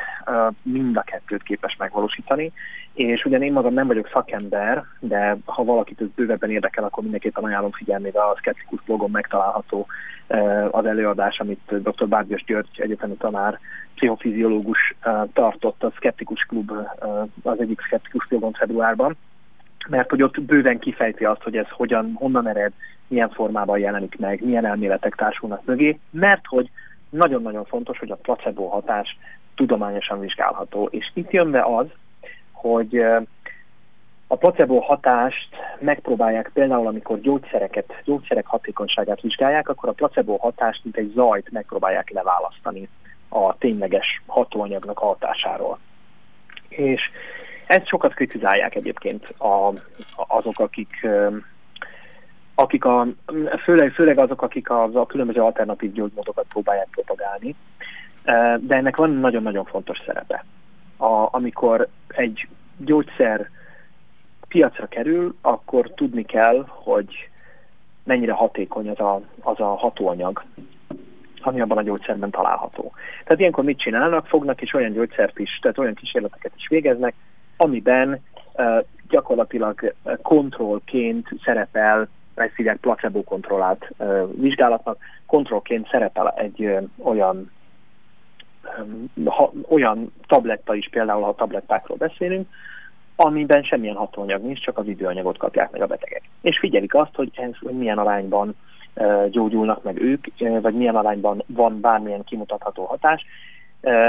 mind 0.61 0.97
a 0.97 1.01
kettőt 1.01 1.43
képes 1.43 1.75
megvalósítani, 1.75 2.51
és 2.93 3.25
ugyan 3.25 3.41
én 3.41 3.53
magam 3.53 3.73
nem 3.73 3.87
vagyok 3.87 4.09
szakember, 4.13 4.83
de 4.99 5.37
ha 5.45 5.63
valakit 5.63 6.01
ez 6.01 6.07
bővebben 6.15 6.49
érdekel, 6.49 6.83
akkor 6.83 7.03
mindenképpen 7.03 7.43
ajánlom 7.43 7.71
figyelmébe 7.71 8.19
a 8.19 8.35
Skeptikus 8.37 8.81
blogon 8.85 9.11
megtalálható 9.11 9.85
az 10.71 10.85
előadás, 10.85 11.39
amit 11.39 11.81
dr. 11.81 12.07
Bárgyos 12.07 12.43
György 12.43 12.81
egyetemi 12.81 13.15
tanár, 13.15 13.59
pszichofiziológus 13.95 14.95
tartott 15.33 15.83
a 15.83 15.91
Skeptikus 15.95 16.43
Klub, 16.43 16.71
az 17.43 17.59
egyik 17.59 17.81
Skeptikus 17.81 18.27
blogon 18.27 18.51
februárban, 18.51 19.15
mert 19.89 20.09
hogy 20.09 20.21
ott 20.21 20.41
bőven 20.41 20.79
kifejti 20.79 21.25
azt, 21.25 21.43
hogy 21.43 21.57
ez 21.57 21.69
hogyan, 21.69 22.11
honnan 22.15 22.47
ered, 22.47 22.71
milyen 23.07 23.29
formában 23.29 23.79
jelenik 23.79 24.19
meg, 24.19 24.43
milyen 24.43 24.65
elméletek 24.65 25.15
társulnak 25.15 25.65
mögé, 25.65 25.99
mert 26.09 26.45
hogy 26.45 26.69
nagyon-nagyon 27.09 27.65
fontos, 27.65 27.99
hogy 27.99 28.11
a 28.11 28.15
placebo 28.15 28.67
hatás 28.67 29.17
tudományosan 29.55 30.19
vizsgálható. 30.19 30.87
És 30.91 31.11
itt 31.13 31.31
jön 31.31 31.51
be 31.51 31.61
az, 31.61 31.85
hogy 32.51 33.05
a 34.27 34.35
placebo 34.35 34.79
hatást 34.79 35.49
megpróbálják 35.79 36.51
például, 36.53 36.87
amikor 36.87 37.19
gyógyszereket, 37.19 38.01
gyógyszerek 38.03 38.45
hatékonyságát 38.45 39.21
vizsgálják, 39.21 39.69
akkor 39.69 39.89
a 39.89 39.93
placebo 39.93 40.37
hatást, 40.37 40.83
mint 40.83 40.97
egy 40.97 41.11
zajt 41.15 41.51
megpróbálják 41.51 42.09
leválasztani 42.09 42.89
a 43.29 43.57
tényleges 43.57 44.21
hatóanyagnak 44.25 44.99
a 44.99 45.05
hatásáról. 45.05 45.79
És 46.67 47.09
ezt 47.67 47.87
sokat 47.87 48.13
kritizálják 48.13 48.75
egyébként 48.75 49.29
a, 49.39 49.73
azok, 50.27 50.59
akik 50.59 51.07
akik 52.55 52.85
a, 52.85 53.07
főleg, 53.63 53.91
főleg 53.91 54.19
azok, 54.19 54.41
akik 54.41 54.69
a, 54.69 54.83
a 54.83 55.05
különböző 55.05 55.41
alternatív 55.41 55.91
gyógymódokat 55.91 56.45
próbálják 56.49 56.87
propagálni, 56.91 57.55
de 58.59 58.75
ennek 58.75 58.95
van 58.95 59.11
nagyon-nagyon 59.11 59.65
fontos 59.65 60.01
szerepe. 60.05 60.45
A, 60.97 61.27
amikor 61.31 61.87
egy 62.07 62.47
gyógyszer 62.77 63.49
piacra 64.53 64.87
kerül, 64.87 65.35
akkor 65.41 65.91
tudni 65.95 66.25
kell, 66.25 66.65
hogy 66.67 67.29
mennyire 68.03 68.31
hatékony 68.31 68.89
az 68.89 68.99
a, 68.99 69.21
az 69.41 69.59
a 69.59 69.75
hatóanyag, 69.75 70.43
ami 71.41 71.61
abban 71.61 71.77
a 71.77 71.81
gyógyszerben 71.81 72.29
található. 72.29 72.91
Tehát 73.23 73.39
ilyenkor 73.39 73.63
mit 73.63 73.79
csinálnak? 73.79 74.27
Fognak 74.27 74.61
és 74.61 74.73
olyan 74.73 74.91
gyógyszert 74.91 75.39
is, 75.39 75.59
tehát 75.61 75.77
olyan 75.77 75.93
kísérleteket 75.93 76.51
is 76.55 76.67
végeznek, 76.67 77.13
amiben 77.57 78.21
uh, 78.53 78.83
gyakorlatilag 79.09 79.93
kontrollként 80.21 81.27
szerepel, 81.43 82.07
ezt 82.35 82.55
hívják 82.55 82.77
placebo 82.77 83.23
kontrollált 83.23 83.89
uh, 83.97 84.29
vizsgálatnak, 84.35 84.97
kontrollként 85.25 85.87
szerepel 85.89 86.33
egy 86.37 86.65
uh, 86.65 86.83
olyan 86.97 87.51
ha, 89.25 89.51
olyan 89.69 90.13
tabletta 90.27 90.75
is, 90.75 90.89
például 90.89 91.21
ha 91.21 91.35
tablettákról 91.35 91.97
beszélünk, 91.97 92.47
amiben 93.15 93.63
semmilyen 93.63 93.95
hatóanyag 93.95 94.41
nincs, 94.41 94.61
csak 94.61 94.77
az 94.77 94.87
időanyagot 94.87 95.37
kapják 95.37 95.71
meg 95.71 95.81
a 95.81 95.87
betegek. 95.87 96.21
És 96.41 96.59
figyelik 96.59 96.95
azt, 96.95 97.15
hogy 97.15 97.29
ez 97.33 97.57
hogy 97.59 97.77
milyen 97.77 97.97
arányban 97.97 98.55
gyógyulnak 99.29 99.83
meg 99.83 100.01
ők, 100.01 100.25
vagy 100.61 100.73
milyen 100.73 100.95
arányban 100.95 101.43
van 101.45 101.79
bármilyen 101.79 102.23
kimutatható 102.23 102.85
hatás, 102.85 103.25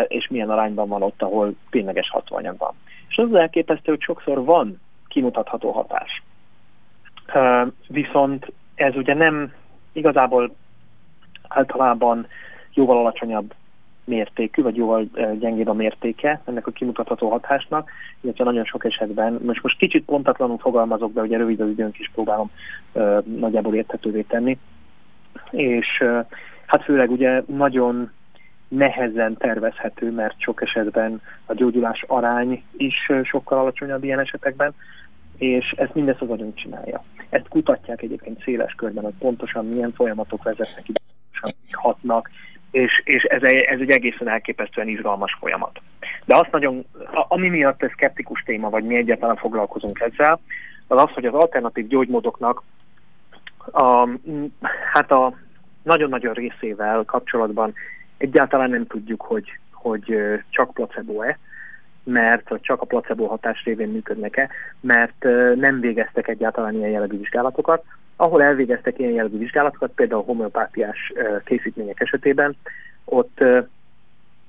és 0.09 0.29
milyen 0.29 0.51
arányban 0.51 0.89
van 0.89 1.03
ott, 1.03 1.23
ahol 1.23 1.55
tényleges 1.71 2.11
hatóanyag 2.11 2.59
van. 2.59 2.75
És 3.09 3.17
az 3.17 3.35
elképesztő, 3.35 3.93
hogy 3.93 4.01
sokszor 4.01 4.45
van 4.45 4.81
kimutatható 5.09 5.71
hatás. 5.71 6.23
Viszont 7.89 8.53
ez 8.75 8.97
ugye 8.97 9.15
nem 9.15 9.53
igazából 9.93 10.55
általában 11.49 12.27
jóval 12.75 12.99
alacsonyabb 12.99 13.55
mértékű, 14.05 14.63
vagy 14.63 14.77
jóval 14.77 15.09
gyengébb 15.39 15.69
a 15.69 15.73
mértéke 15.73 16.41
ennek 16.45 16.67
a 16.67 16.71
kimutatható 16.71 17.31
hatásnak, 17.31 17.91
illetve 18.21 18.45
nagyon 18.45 18.65
sok 18.65 18.85
esetben, 18.85 19.39
most 19.45 19.63
most 19.63 19.79
kicsit 19.79 20.05
pontatlanul 20.05 20.59
fogalmazok, 20.59 21.13
de 21.13 21.21
ugye 21.21 21.37
rövid 21.37 21.61
az 21.61 21.69
időnk 21.69 21.99
is 21.99 22.11
próbálom 22.15 22.51
uh, 22.93 23.25
nagyjából 23.25 23.75
érthetővé 23.75 24.21
tenni, 24.21 24.59
és 25.51 26.01
uh, 26.01 26.27
hát 26.67 26.85
főleg 26.85 27.11
ugye 27.11 27.43
nagyon 27.47 28.11
nehezen 28.69 29.37
tervezhető, 29.37 30.11
mert 30.11 30.41
sok 30.41 30.63
esetben 30.63 31.21
a 31.47 31.55
gyógyulás 31.55 32.05
arány 32.07 32.63
is 32.77 33.11
sokkal 33.23 33.59
alacsonyabb 33.59 34.05
ilyen 34.05 34.21
esetekben, 34.21 34.75
és 35.37 35.75
ezt 35.77 35.95
mindezt 35.95 36.21
az 36.21 36.31
agyunk 36.31 36.55
csinálja. 36.55 37.03
Ezt 37.29 37.49
kutatják 37.49 38.03
egyébként 38.03 38.43
széles 38.43 38.73
körben, 38.73 39.05
hogy 39.05 39.15
pontosan 39.19 39.67
milyen 39.67 39.91
folyamatok 39.91 40.43
vezetnek 40.43 40.89
ide, 40.89 41.01
hatnak, 41.71 42.31
és, 42.75 43.03
és 43.05 43.23
ez, 43.23 43.43
egy, 43.43 43.61
ez 43.61 43.81
egy 43.81 43.91
egészen 43.91 44.29
elképesztően 44.29 44.89
izgalmas 44.89 45.37
folyamat. 45.41 45.81
De 46.25 46.37
azt 46.37 46.51
nagyon, 46.51 46.85
ami 47.29 47.49
miatt 47.49 47.83
ez 47.83 47.91
szkeptikus 47.91 48.43
téma, 48.43 48.71
vagy 48.71 48.85
mi 48.85 48.97
egyáltalán 48.97 49.37
foglalkozunk 49.37 50.01
ezzel, 50.01 50.41
az 50.87 51.03
az, 51.03 51.11
hogy 51.11 51.25
az 51.25 51.35
alternatív 51.35 51.87
gyógymódoknak 51.87 52.63
a, 53.73 54.09
hát 54.93 55.11
a 55.11 55.35
nagyon-nagyon 55.83 56.33
részével 56.33 57.05
kapcsolatban 57.05 57.75
egyáltalán 58.17 58.71
nem 58.71 58.87
tudjuk, 58.87 59.23
hogy, 59.23 59.59
hogy 59.73 60.19
csak 60.49 60.75
placebo-e, 60.75 61.39
mert 62.05 62.51
csak 62.61 62.81
a 62.81 62.87
placebo 62.87 63.27
hatás 63.27 63.65
révén 63.65 63.89
működnek-e, 63.89 64.49
mert 64.81 65.25
nem 65.55 65.81
végeztek 65.81 66.29
egyáltalán 66.29 66.75
ilyen 66.75 66.91
jellegű 66.91 67.19
vizsgálatokat, 67.19 67.85
ahol 68.17 68.43
elvégeztek 68.43 68.99
ilyen 68.99 69.13
jellegű 69.13 69.39
vizsgálatokat, 69.39 69.91
például 69.95 70.25
homeopátiás 70.25 71.13
készítmények 71.45 72.01
esetében, 72.01 72.57
ott 73.05 73.41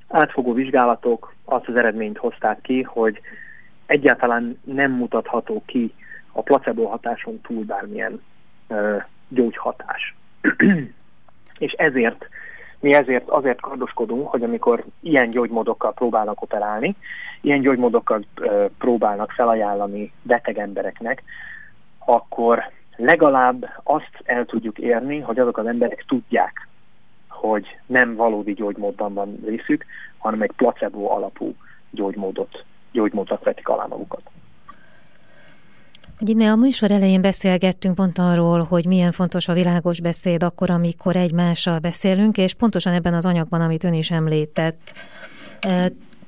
átfogó 0.07 0.53
vizsgálatok 0.53 1.33
azt 1.45 1.67
az 1.67 1.75
eredményt 1.75 2.17
hozták 2.17 2.61
ki, 2.61 2.81
hogy 2.81 3.19
egyáltalán 3.85 4.59
nem 4.63 4.91
mutatható 4.91 5.63
ki 5.65 5.93
a 6.31 6.41
placebo 6.41 6.85
hatáson 6.85 7.41
túl 7.41 7.63
bármilyen 7.63 8.21
gyógyhatás. 9.27 10.15
és 11.57 11.71
ezért 11.71 12.29
mi 12.79 12.93
ezért 12.93 13.29
azért 13.29 13.61
kardoskodunk, 13.61 14.27
hogy 14.27 14.43
amikor 14.43 14.83
ilyen 14.99 15.29
gyógymódokkal 15.29 15.93
próbálnak 15.93 16.41
operálni, 16.41 16.95
ilyen 17.41 17.61
gyógymódokkal 17.61 18.25
próbálnak 18.77 19.31
felajánlani 19.31 20.11
beteg 20.21 20.57
embereknek, 20.57 21.23
akkor 21.99 22.71
legalább 22.95 23.81
azt 23.83 24.21
el 24.23 24.45
tudjuk 24.45 24.79
érni, 24.79 25.19
hogy 25.19 25.39
azok 25.39 25.57
az 25.57 25.65
emberek 25.65 26.03
tudják, 26.07 26.67
hogy 27.29 27.65
nem 27.85 28.15
valódi 28.15 28.53
gyógymódban 28.53 29.13
van 29.13 29.39
részük, 29.45 29.85
hanem 30.17 30.41
egy 30.41 30.51
placebo 30.55 31.11
alapú 31.11 31.55
gyógymódot, 31.91 32.63
gyógymódot 32.91 33.43
vetik 33.43 33.67
alá 33.67 33.85
magukat. 33.85 34.21
Ugye 36.19 36.49
a 36.49 36.55
műsor 36.55 36.91
elején 36.91 37.21
beszélgettünk 37.21 37.95
pont 37.95 38.17
arról, 38.17 38.63
hogy 38.63 38.85
milyen 38.85 39.11
fontos 39.11 39.47
a 39.47 39.53
világos 39.53 40.01
beszéd 40.01 40.43
akkor, 40.43 40.69
amikor 40.69 41.15
egymással 41.15 41.79
beszélünk, 41.79 42.37
és 42.37 42.53
pontosan 42.53 42.93
ebben 42.93 43.13
az 43.13 43.25
anyagban, 43.25 43.61
amit 43.61 43.83
ön 43.83 43.93
is 43.93 44.11
említett, 44.11 44.93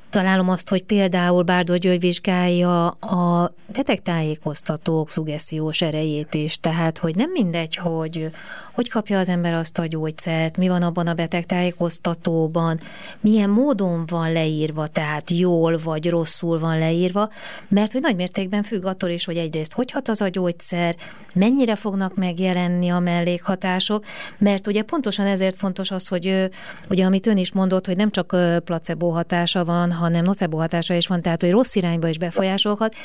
találom 0.10 0.50
azt, 0.50 0.70
hogy 0.70 0.84
például 0.84 1.44
Bárdó 1.44 1.76
György 1.76 2.00
vizsgálja 2.00 2.88
a 2.90 3.54
betegtájékoztatók 3.74 5.10
szugessziós 5.10 5.82
erejét 5.82 6.34
is, 6.34 6.58
tehát 6.60 6.98
hogy 6.98 7.16
nem 7.16 7.32
mindegy, 7.32 7.76
hogy 7.76 8.32
hogy 8.78 8.90
kapja 8.90 9.20
az 9.20 9.30
ember 9.30 9.54
azt 9.54 9.78
a 9.78 9.86
gyógyszert, 9.86 10.58
mi 10.58 10.68
van 10.68 10.82
abban 10.82 11.08
a 11.08 11.14
betegtájékoztatóban, 11.14 12.80
milyen 13.20 13.50
módon 13.50 14.06
van 14.06 14.32
leírva, 14.32 14.88
tehát 14.88 15.30
jól 15.30 15.78
vagy 15.84 16.10
rosszul 16.10 16.60
van 16.60 16.80
leírva, 16.80 17.30
mert 17.68 17.92
hogy 17.92 18.02
nagy 18.02 18.16
mértékben 18.16 18.64
függ 18.64 18.86
attól 18.86 19.10
is, 19.10 19.26
hogy 19.26 19.38
egyrészt 19.38 19.74
hogy 19.74 19.92
hat 19.92 20.08
az 20.08 20.22
a 20.22 20.28
gyógyszer, 20.28 20.96
mennyire 21.34 21.76
fognak 21.76 22.16
megjelenni 22.16 22.90
a 22.90 23.00
mellékhatások, 23.00 24.06
mert 24.38 24.68
ugye 24.68 24.82
pontosan 24.82 25.26
ezért 25.26 25.56
fontos 25.56 25.92
az, 25.92 26.08
hogy 26.08 26.50
ugye 26.90 27.06
amit 27.06 27.28
ön 27.28 27.38
is 27.38 27.52
mondott, 27.52 27.86
hogy 27.86 27.98
nem 27.98 28.12
csak 28.12 28.36
placebo 28.64 29.10
hatása 29.10 29.66
van, 29.66 29.92
hanem 29.98 30.24
nocebo 30.24 30.58
hatása 30.58 30.94
is 30.94 31.08
van, 31.08 31.22
tehát 31.22 31.42
hogy 31.42 31.52
rossz 31.52 31.76
irányba 31.76 32.08
is 32.08 32.18
befolyásolhat, 32.18 32.96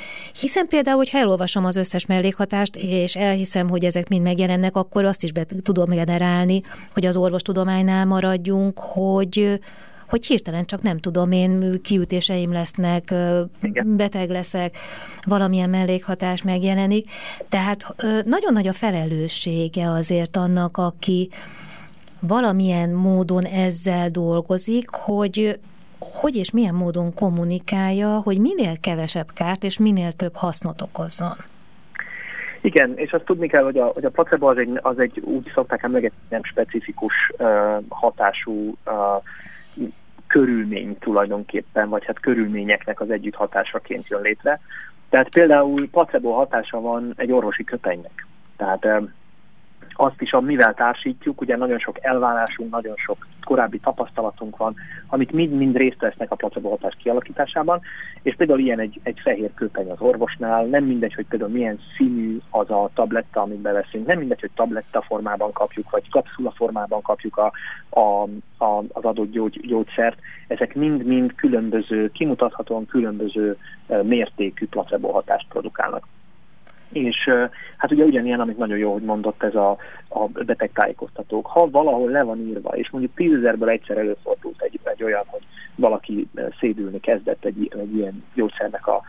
hiszen 0.40 0.66
például, 0.68 0.96
hogyha 0.96 1.18
elolvasom 1.18 1.64
az 1.64 1.76
összes 1.76 2.06
mellékhatást, 2.06 2.76
és 2.76 3.16
elhiszem, 3.16 3.68
hogy 3.68 3.84
ezek 3.84 4.08
mind 4.08 4.22
megjelennek, 4.22 4.76
akkor 4.76 5.04
azt 5.04 5.22
is 5.22 5.32
be 5.32 5.46
tudom 5.62 5.90
generálni, 5.90 6.60
hogy 6.92 7.06
az 7.06 7.16
orvostudománynál 7.16 8.06
maradjunk, 8.06 8.78
hogy 8.78 9.60
hogy 10.12 10.26
hirtelen 10.26 10.64
csak 10.64 10.82
nem 10.82 10.98
tudom, 10.98 11.32
én 11.32 11.80
kiütéseim 11.82 12.52
lesznek, 12.52 13.14
Igen. 13.62 13.96
beteg 13.96 14.30
leszek, 14.30 14.76
valamilyen 15.24 15.70
mellékhatás 15.70 16.42
megjelenik. 16.42 17.10
Tehát 17.48 17.94
nagyon 18.24 18.52
nagy 18.52 18.68
a 18.68 18.72
felelőssége 18.72 19.90
azért 19.90 20.36
annak, 20.36 20.76
aki 20.76 21.28
valamilyen 22.20 22.90
módon 22.90 23.44
ezzel 23.44 24.10
dolgozik, 24.10 24.88
hogy 24.88 25.58
hogy 26.12 26.34
és 26.34 26.52
milyen 26.52 26.74
módon 26.74 27.14
kommunikálja, 27.14 28.20
hogy 28.20 28.40
minél 28.40 28.80
kevesebb 28.80 29.26
kárt 29.34 29.64
és 29.64 29.78
minél 29.78 30.12
több 30.12 30.34
hasznot 30.34 30.82
okozzon. 30.82 31.36
Igen, 32.60 32.92
és 32.96 33.12
azt 33.12 33.24
tudni 33.24 33.48
kell, 33.48 33.62
hogy 33.62 33.78
a, 33.78 33.84
hogy 33.84 34.04
a 34.04 34.10
placebo 34.10 34.48
az 34.48 34.58
egy, 34.58 34.78
az 34.82 34.98
egy 34.98 35.20
úgy 35.20 35.50
szokták 35.54 35.82
emlegetni, 35.82 36.18
nem 36.28 36.42
specifikus 36.44 37.14
uh, 37.38 37.48
hatású 37.88 38.76
uh, 38.86 39.22
körülmény 40.26 40.98
tulajdonképpen, 40.98 41.88
vagy 41.88 42.04
hát 42.04 42.20
körülményeknek 42.20 43.00
az 43.00 43.10
együtt 43.10 43.34
hatásaként 43.34 44.08
jön 44.08 44.22
létre. 44.22 44.60
Tehát 45.08 45.28
például 45.28 45.90
placebo 45.90 46.32
hatása 46.32 46.80
van 46.80 47.12
egy 47.16 47.32
orvosi 47.32 47.64
köpenynek. 47.64 48.26
Tehát 48.56 48.86
azt 49.94 50.20
is, 50.20 50.32
amivel 50.32 50.74
társítjuk, 50.74 51.40
ugye 51.40 51.56
nagyon 51.56 51.78
sok 51.78 52.04
elvárásunk, 52.04 52.70
nagyon 52.70 52.96
sok 52.96 53.26
korábbi 53.44 53.78
tapasztalatunk 53.78 54.56
van, 54.56 54.74
amik 55.06 55.30
mind-mind 55.30 55.76
részt 55.76 56.00
vesznek 56.00 56.30
a 56.30 56.34
placebo 56.34 56.68
hatás 56.68 56.96
kialakításában, 57.02 57.80
és 58.22 58.34
például 58.34 58.58
ilyen 58.58 58.78
egy, 58.78 59.00
egy 59.02 59.18
fehér 59.22 59.54
köpeny 59.54 59.90
az 59.90 60.00
orvosnál, 60.00 60.64
nem 60.64 60.84
mindegy, 60.84 61.14
hogy 61.14 61.26
például 61.26 61.50
milyen 61.50 61.80
színű 61.96 62.38
az 62.50 62.70
a 62.70 62.90
tabletta, 62.94 63.40
amit 63.40 63.60
beveszünk, 63.60 64.06
nem 64.06 64.18
mindegy, 64.18 64.40
hogy 64.40 64.50
tabletta 64.54 65.02
formában 65.02 65.52
kapjuk, 65.52 65.90
vagy 65.90 66.10
kapszula 66.10 66.50
formában 66.50 67.02
kapjuk 67.02 67.36
a, 67.36 67.52
a, 67.88 68.22
a, 68.64 68.78
az 68.92 69.04
adott 69.04 69.30
gyógy, 69.30 69.60
gyógyszert, 69.66 70.18
ezek 70.48 70.74
mind-mind 70.74 71.34
különböző, 71.34 72.10
kimutathatóan 72.10 72.86
különböző 72.86 73.56
mértékű 74.02 74.66
placebo 74.66 75.10
hatást 75.10 75.46
produkálnak. 75.48 76.06
És 76.92 77.30
hát 77.76 77.90
ugye 77.90 78.04
ugyanilyen, 78.04 78.40
amit 78.40 78.58
nagyon 78.58 78.78
jó, 78.78 78.92
hogy 78.92 79.02
mondott 79.02 79.42
ez 79.42 79.54
a, 79.54 79.76
a 80.08 80.26
betegtájékoztatók. 80.26 81.46
Ha 81.46 81.70
valahol 81.70 82.10
le 82.10 82.22
van 82.22 82.38
írva, 82.38 82.70
és 82.70 82.90
mondjuk 82.90 83.14
tízezerből 83.14 83.68
egyszer 83.68 83.98
előfordult 83.98 84.62
egy, 84.62 84.80
egy 84.82 85.02
olyan, 85.02 85.22
hogy 85.26 85.42
valaki 85.74 86.28
szédülni 86.58 87.00
kezdett 87.00 87.44
egy, 87.44 87.72
egy 87.80 87.94
ilyen 87.94 88.24
gyógyszernek 88.34 88.86
a 88.86 89.02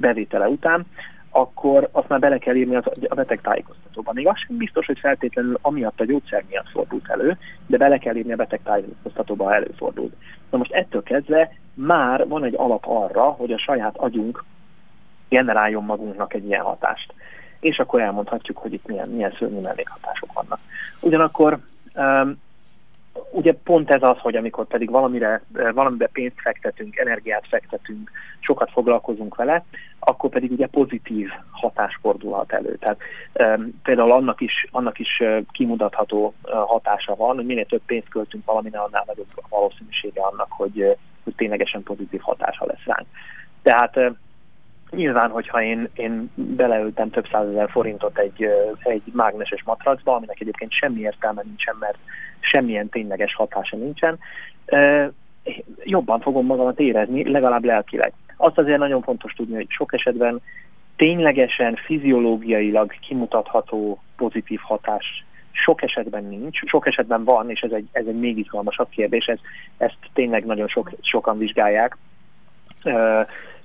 bevétele 0.00 0.48
után, 0.48 0.86
akkor 1.30 1.88
azt 1.92 2.08
már 2.08 2.18
bele 2.18 2.38
kell 2.38 2.54
írni 2.54 2.76
az, 2.76 2.84
a 3.08 3.14
betegtájékoztatóban. 3.14 4.14
Még 4.14 4.26
az 4.26 4.38
sem 4.46 4.56
biztos, 4.56 4.86
hogy 4.86 4.98
feltétlenül 4.98 5.58
amiatt 5.62 6.00
a 6.00 6.04
gyógyszer 6.04 6.44
miatt 6.48 6.68
fordult 6.68 7.08
elő, 7.08 7.36
de 7.66 7.76
bele 7.76 7.98
kell 7.98 8.16
írni 8.16 8.32
a 8.32 8.36
betegtájékoztatóban 8.36 9.52
előfordult. 9.52 10.14
Na 10.50 10.58
most 10.58 10.72
ettől 10.72 11.02
kezdve 11.02 11.52
már 11.74 12.28
van 12.28 12.44
egy 12.44 12.54
alap 12.56 12.84
arra, 12.86 13.22
hogy 13.22 13.52
a 13.52 13.58
saját 13.58 13.96
agyunk 13.96 14.44
generáljon 15.28 15.84
magunknak 15.84 16.34
egy 16.34 16.46
ilyen 16.46 16.64
hatást. 16.64 17.14
És 17.60 17.78
akkor 17.78 18.00
elmondhatjuk, 18.00 18.58
hogy 18.58 18.72
itt 18.72 18.86
milyen, 18.86 19.08
milyen 19.08 19.34
szörnyű 19.38 19.60
mellékhatások 19.60 20.32
vannak. 20.32 20.58
Ugyanakkor 21.00 21.58
um, 21.94 22.40
ugye 23.30 23.52
pont 23.52 23.90
ez 23.90 24.02
az, 24.02 24.18
hogy 24.18 24.36
amikor 24.36 24.66
pedig 24.66 24.90
valamire, 24.90 25.42
valamire 25.74 26.06
pénzt 26.06 26.40
fektetünk, 26.40 26.96
energiát 26.96 27.46
fektetünk, 27.48 28.10
sokat 28.40 28.70
foglalkozunk 28.70 29.34
vele, 29.34 29.64
akkor 29.98 30.30
pedig 30.30 30.50
ugye 30.50 30.66
pozitív 30.66 31.28
hatás 31.50 31.98
fordulhat 32.00 32.52
elő. 32.52 32.76
Tehát 32.76 32.98
um, 33.58 33.80
például 33.82 34.12
annak 34.12 34.40
is, 34.40 34.66
annak 34.70 34.98
is 34.98 35.22
kimutatható 35.50 36.34
uh, 36.42 36.52
hatása 36.52 37.14
van, 37.14 37.34
hogy 37.34 37.46
minél 37.46 37.66
több 37.66 37.82
pénzt 37.86 38.08
költünk 38.08 38.44
valamire, 38.44 38.78
annál 38.78 39.04
nagyobb 39.06 39.26
valószínűsége 39.48 40.20
annak, 40.20 40.48
hogy, 40.50 40.96
hogy 41.24 41.34
ténylegesen 41.34 41.82
pozitív 41.82 42.20
hatása 42.20 42.66
lesz 42.66 42.84
ránk. 42.84 43.06
Tehát 43.62 44.16
Nyilván, 44.90 45.30
hogyha 45.30 45.62
én, 45.62 45.88
én 45.94 46.30
beleöltem 46.34 47.10
több 47.10 47.26
százezer 47.32 47.70
forintot 47.70 48.18
egy, 48.18 48.48
egy 48.78 49.02
mágneses 49.12 49.62
matracba, 49.62 50.14
aminek 50.14 50.40
egyébként 50.40 50.72
semmi 50.72 51.00
értelme 51.00 51.42
nincsen, 51.44 51.76
mert 51.80 51.98
semmilyen 52.40 52.88
tényleges 52.88 53.34
hatása 53.34 53.76
nincsen, 53.76 54.18
jobban 55.84 56.20
fogom 56.20 56.46
magamat 56.46 56.80
érezni, 56.80 57.30
legalább 57.30 57.64
lelkileg. 57.64 58.12
Azt 58.36 58.58
azért 58.58 58.78
nagyon 58.78 59.02
fontos 59.02 59.32
tudni, 59.32 59.54
hogy 59.54 59.66
sok 59.68 59.92
esetben 59.92 60.40
ténylegesen 60.96 61.74
fiziológiailag 61.74 62.92
kimutatható 63.00 64.02
pozitív 64.16 64.60
hatás 64.62 65.24
sok 65.50 65.82
esetben 65.82 66.24
nincs, 66.24 66.60
sok 66.64 66.86
esetben 66.86 67.24
van, 67.24 67.50
és 67.50 67.60
ez 67.60 67.70
egy, 67.70 67.88
ez 67.92 68.06
egy 68.06 68.18
még 68.18 68.38
izgalmasabb 68.38 68.88
kérdés, 68.88 69.26
ez, 69.26 69.38
ezt 69.76 69.98
tényleg 70.12 70.44
nagyon 70.44 70.68
sok, 70.68 70.90
sokan 71.00 71.38
vizsgálják 71.38 71.96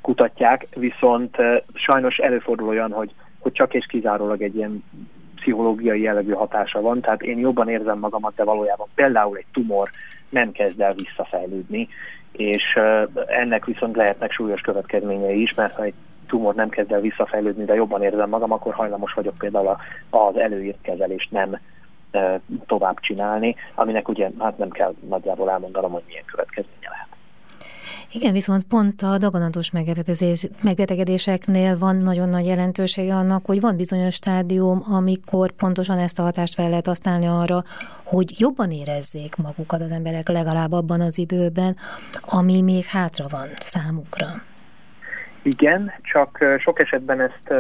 kutatják, 0.04 0.68
viszont 0.76 1.38
sajnos 1.74 2.18
előfordul 2.18 2.68
olyan, 2.68 2.92
hogy, 2.92 3.12
hogy 3.40 3.52
csak 3.52 3.74
és 3.74 3.86
kizárólag 3.86 4.42
egy 4.42 4.56
ilyen 4.56 4.84
pszichológiai 5.36 6.02
jellegű 6.02 6.32
hatása 6.32 6.82
van, 6.82 7.02
tehát 7.02 7.22
én 7.22 7.40
jobban 7.40 7.70
érzem 7.70 8.00
magamat, 8.00 8.36
de 8.36 8.44
valójában 8.44 8.88
például 8.96 9.38
egy 9.38 9.46
tumor 9.54 9.90
nem 10.30 10.52
kezd 10.52 10.82
el 10.82 10.94
visszafejlődni, 10.94 11.88
és 12.32 12.80
ennek 13.28 13.66
viszont 13.66 13.96
lehetnek 13.96 14.32
súlyos 14.32 14.62
következményei 14.62 15.42
is, 15.42 15.54
mert 15.54 15.76
ha 15.76 15.84
egy 15.84 15.94
tumor 16.28 16.56
nem 16.56 16.70
kezd 16.70 16.92
el 16.92 17.02
visszafejlődni, 17.02 17.66
de 17.66 17.74
jobban 17.74 18.04
érzem 18.04 18.30
magam, 18.30 18.52
akkor 18.52 18.74
hajlamos 18.74 19.14
vagyok 19.14 19.38
például 19.38 19.78
az 20.10 20.38
előírt 20.38 20.82
kezelést 20.82 21.32
nem 21.32 21.60
tovább 22.66 23.00
csinálni, 23.00 23.56
aminek 23.76 24.08
ugye 24.08 24.30
hát 24.40 24.58
nem 24.58 24.70
kell 24.70 24.94
nagyjából 25.08 25.50
elmondanom, 25.50 25.92
hogy 25.92 26.04
milyen 26.08 26.26
következménye 26.26 26.90
lehet. 26.90 27.08
Igen, 28.14 28.34
viszont 28.34 28.64
pont 28.64 29.02
a 29.02 29.18
daganatos 29.18 29.72
megbetegedéseknél 30.62 31.78
van 31.78 31.96
nagyon 31.96 32.30
nagy 32.30 32.46
jelentősége 32.46 33.16
annak, 33.16 33.46
hogy 33.46 33.60
van 33.60 33.76
bizonyos 33.76 34.14
stádium, 34.14 34.84
amikor 34.86 35.52
pontosan 35.52 35.98
ezt 35.98 36.20
a 36.20 36.24
hatást 36.24 36.54
fel 36.54 36.70
lehet 36.70 36.86
használni 36.86 37.26
arra, 37.26 37.64
hogy 38.04 38.40
jobban 38.40 38.72
érezzék 38.72 39.36
magukat 39.36 39.82
az 39.82 39.92
emberek 39.92 40.30
legalább 40.30 40.72
abban 40.72 41.02
az 41.02 41.18
időben, 41.18 41.78
ami 42.22 42.62
még 42.62 42.86
hátra 42.86 43.28
van 43.28 43.48
számukra. 43.60 44.42
Igen, 45.44 45.92
csak 46.02 46.46
sok 46.60 46.80
esetben 46.80 47.22
ezt, 47.22 47.54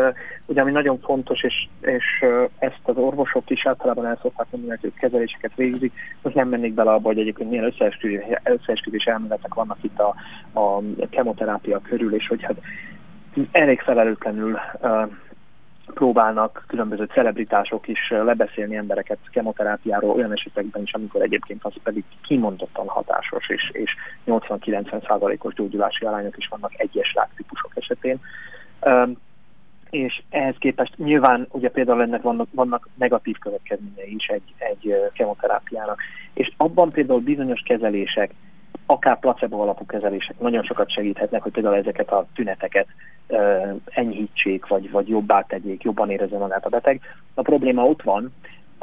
ugye 0.46 0.62
ami 0.62 0.72
nagyon 0.72 1.00
fontos, 1.00 1.44
és, 1.44 1.68
és 1.82 2.26
ezt 2.58 2.82
az 2.84 2.98
orvosok 2.98 3.50
is 3.50 3.66
általában 3.66 4.06
el 4.06 4.20
szokták 4.22 4.48
mondani, 4.50 4.78
hogy 4.82 4.94
kezeléseket 5.00 5.52
végzik, 5.56 5.94
most 6.22 6.36
nem 6.36 6.50
mennék 6.50 6.74
bele 6.74 6.92
abba, 6.92 7.08
hogy 7.08 7.20
egyébként 7.20 7.50
milyen 7.50 7.66
összeesküvés, 7.66 8.24
összeesküvés 8.44 9.06
elméletek 9.06 9.54
vannak 9.54 9.78
itt 9.82 10.00
a, 10.00 10.16
a 10.60 10.82
kemoterápia 11.10 11.80
körül, 11.80 12.16
és 12.16 12.28
hogy 12.28 12.44
hát 12.44 12.58
elég 13.52 13.80
felelőtlenül 13.80 14.60
próbálnak 15.86 16.64
különböző 16.68 17.04
celebritások 17.04 17.88
is 17.88 18.10
lebeszélni 18.10 18.76
embereket 18.76 19.18
kemoterápiáról 19.32 20.12
olyan 20.12 20.32
esetekben 20.32 20.82
is, 20.82 20.94
amikor 20.94 21.22
egyébként 21.22 21.64
az 21.64 21.74
pedig 21.84 22.04
kimondottan 22.22 22.88
hatásos, 22.88 23.50
és, 23.50 23.70
és 23.74 23.96
80-90 24.28 25.08
százalékos 25.08 25.54
gyógyulási 25.54 26.06
arányok 26.06 26.38
is 26.38 26.48
vannak 26.48 26.72
egyes 26.76 27.14
ráktípusok 27.14 27.72
esetén. 27.76 28.20
és 29.90 30.22
ehhez 30.30 30.56
képest 30.58 30.98
nyilván 30.98 31.48
ugye 31.52 31.70
például 31.70 32.02
ennek 32.02 32.22
vannak, 32.22 32.48
vannak 32.52 32.90
negatív 32.96 33.38
következményei 33.38 34.14
is 34.16 34.28
egy, 34.28 34.54
egy 34.58 34.96
kemoterápiának. 35.14 36.00
És 36.34 36.52
abban 36.58 36.92
például 36.92 37.20
bizonyos 37.20 37.62
kezelések, 37.62 38.34
akár 38.86 39.20
placebo 39.20 39.62
alapú 39.62 39.86
kezelések 39.86 40.40
nagyon 40.40 40.64
sokat 40.64 40.92
segíthetnek, 40.92 41.42
hogy 41.42 41.52
például 41.52 41.76
ezeket 41.76 42.12
a 42.12 42.26
tüneteket 42.36 42.88
uh, 43.28 43.74
enyhítsék, 43.86 44.68
vagy, 44.68 44.92
vagy 44.92 45.08
jobbá 45.08 45.42
tegyék, 45.42 45.84
jobban 45.84 46.10
érezze 46.10 46.38
magát 46.38 46.66
a 46.66 46.70
beteg. 46.70 47.02
A 47.34 47.42
probléma 47.42 47.86
ott 47.86 48.02
van, 48.02 48.34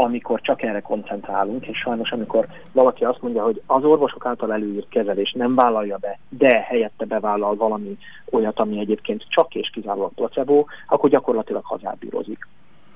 amikor 0.00 0.40
csak 0.40 0.62
erre 0.62 0.80
koncentrálunk, 0.80 1.66
és 1.66 1.78
sajnos 1.78 2.12
amikor 2.12 2.46
valaki 2.72 3.04
azt 3.04 3.22
mondja, 3.22 3.42
hogy 3.42 3.62
az 3.66 3.84
orvosok 3.84 4.26
által 4.26 4.52
előírt 4.52 4.88
kezelés 4.88 5.32
nem 5.32 5.54
vállalja 5.54 5.96
be, 5.96 6.18
de 6.28 6.60
helyette 6.60 7.04
bevállal 7.04 7.56
valami 7.56 7.98
olyat, 8.30 8.58
ami 8.58 8.78
egyébként 8.78 9.24
csak 9.28 9.54
és 9.54 9.70
kizárólag 9.70 10.12
placebo, 10.14 10.64
akkor 10.86 11.10
gyakorlatilag 11.10 11.64
hazárbírozik. 11.64 12.48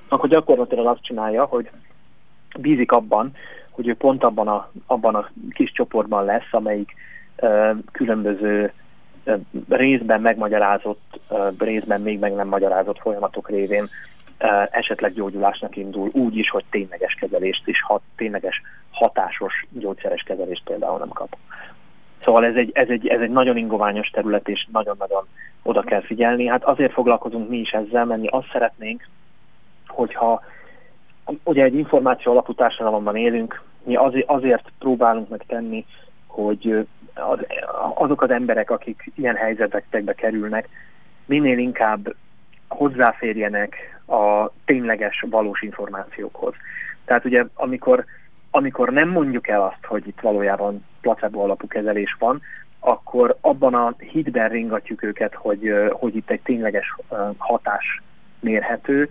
Akkor 0.09 0.29
gyakorlatilag 0.29 0.87
azt 0.87 1.03
csinálja, 1.03 1.45
hogy 1.45 1.71
bízik 2.59 2.93
abban, 2.93 3.33
hogy 3.75 3.89
ő 3.89 3.95
pont 3.95 4.25
abban 4.25 4.49
a, 4.49 4.71
abban 4.87 5.15
a 5.15 5.31
kis 5.51 5.73
csoportban 5.73 6.25
lesz, 6.25 6.49
amelyik 6.51 6.95
uh, 7.37 7.71
különböző 7.93 8.73
uh, 9.25 9.41
részben 9.69 10.21
megmagyarázott, 10.21 11.21
uh, 11.29 11.47
részben 11.59 12.01
még 12.01 12.19
meg 12.19 12.35
nem 12.35 12.49
magyarázott 12.49 12.99
folyamatok 12.99 13.49
révén 13.49 13.83
uh, 13.83 14.67
esetleg 14.71 15.13
gyógyulásnak 15.13 15.77
indul, 15.77 16.11
úgy 16.13 16.37
is, 16.37 16.51
hogy 16.51 16.65
tényleges 16.71 17.15
kezelést 17.15 17.69
is, 17.69 17.83
hat, 17.83 18.03
tényleges 18.17 18.63
hatásos 18.91 19.67
gyógyszeres 19.71 20.23
kezelést 20.23 20.65
például 20.65 20.99
nem 20.99 21.09
kap. 21.09 21.37
Szóval 22.21 22.45
ez 22.45 22.55
egy, 22.57 22.71
ez, 22.75 22.89
egy, 22.89 23.07
ez 23.07 23.21
egy 23.21 23.31
nagyon 23.31 23.57
ingoványos 23.57 24.09
terület, 24.09 24.49
és 24.49 24.67
nagyon-nagyon 24.73 25.27
oda 25.63 25.83
kell 25.83 26.01
figyelni. 26.01 26.47
Hát 26.47 26.65
azért 26.65 26.93
foglalkozunk 26.93 27.49
mi 27.49 27.57
is 27.57 27.71
ezzel, 27.71 28.05
mert 28.05 28.21
mi 28.21 28.27
azt 28.27 28.51
szeretnénk, 28.53 29.09
hogyha 29.87 30.43
ugye 31.43 31.65
egy 31.65 31.75
információ 31.75 32.33
alapú 32.33 32.55
társadalomban 32.55 33.17
élünk, 33.17 33.63
mi 33.83 33.97
azért, 34.27 34.73
próbálunk 34.79 35.29
meg 35.29 35.45
tenni, 35.47 35.85
hogy 36.27 36.87
az, 37.15 37.39
azok 37.95 38.23
az 38.23 38.31
emberek, 38.31 38.71
akik 38.71 39.11
ilyen 39.15 39.35
helyzetekbe 39.35 40.15
kerülnek, 40.15 40.69
minél 41.25 41.59
inkább 41.59 42.15
hozzáférjenek 42.69 44.01
a 44.07 44.51
tényleges, 44.65 45.25
valós 45.31 45.63
információkhoz. 45.63 46.55
Tehát 47.05 47.25
ugye, 47.25 47.45
amikor, 47.55 48.05
amikor 48.51 48.91
nem 48.91 49.09
mondjuk 49.09 49.49
el 49.49 49.63
azt, 49.63 49.85
hogy 49.85 50.07
itt 50.07 50.21
valójában 50.21 50.85
placebo 51.01 51.41
alapú 51.41 51.67
kezelés 51.67 52.17
van, 52.19 52.43
akkor 52.81 53.37
abban 53.41 53.75
a 53.75 53.95
hitben 53.99 54.49
ringatjuk 54.49 55.03
őket, 55.03 55.35
hogy, 55.35 55.73
hogy 55.93 56.17
itt 56.17 56.31
egy 56.31 56.41
tényleges 56.41 56.97
hatás 57.37 58.03
mérhető, 58.41 59.09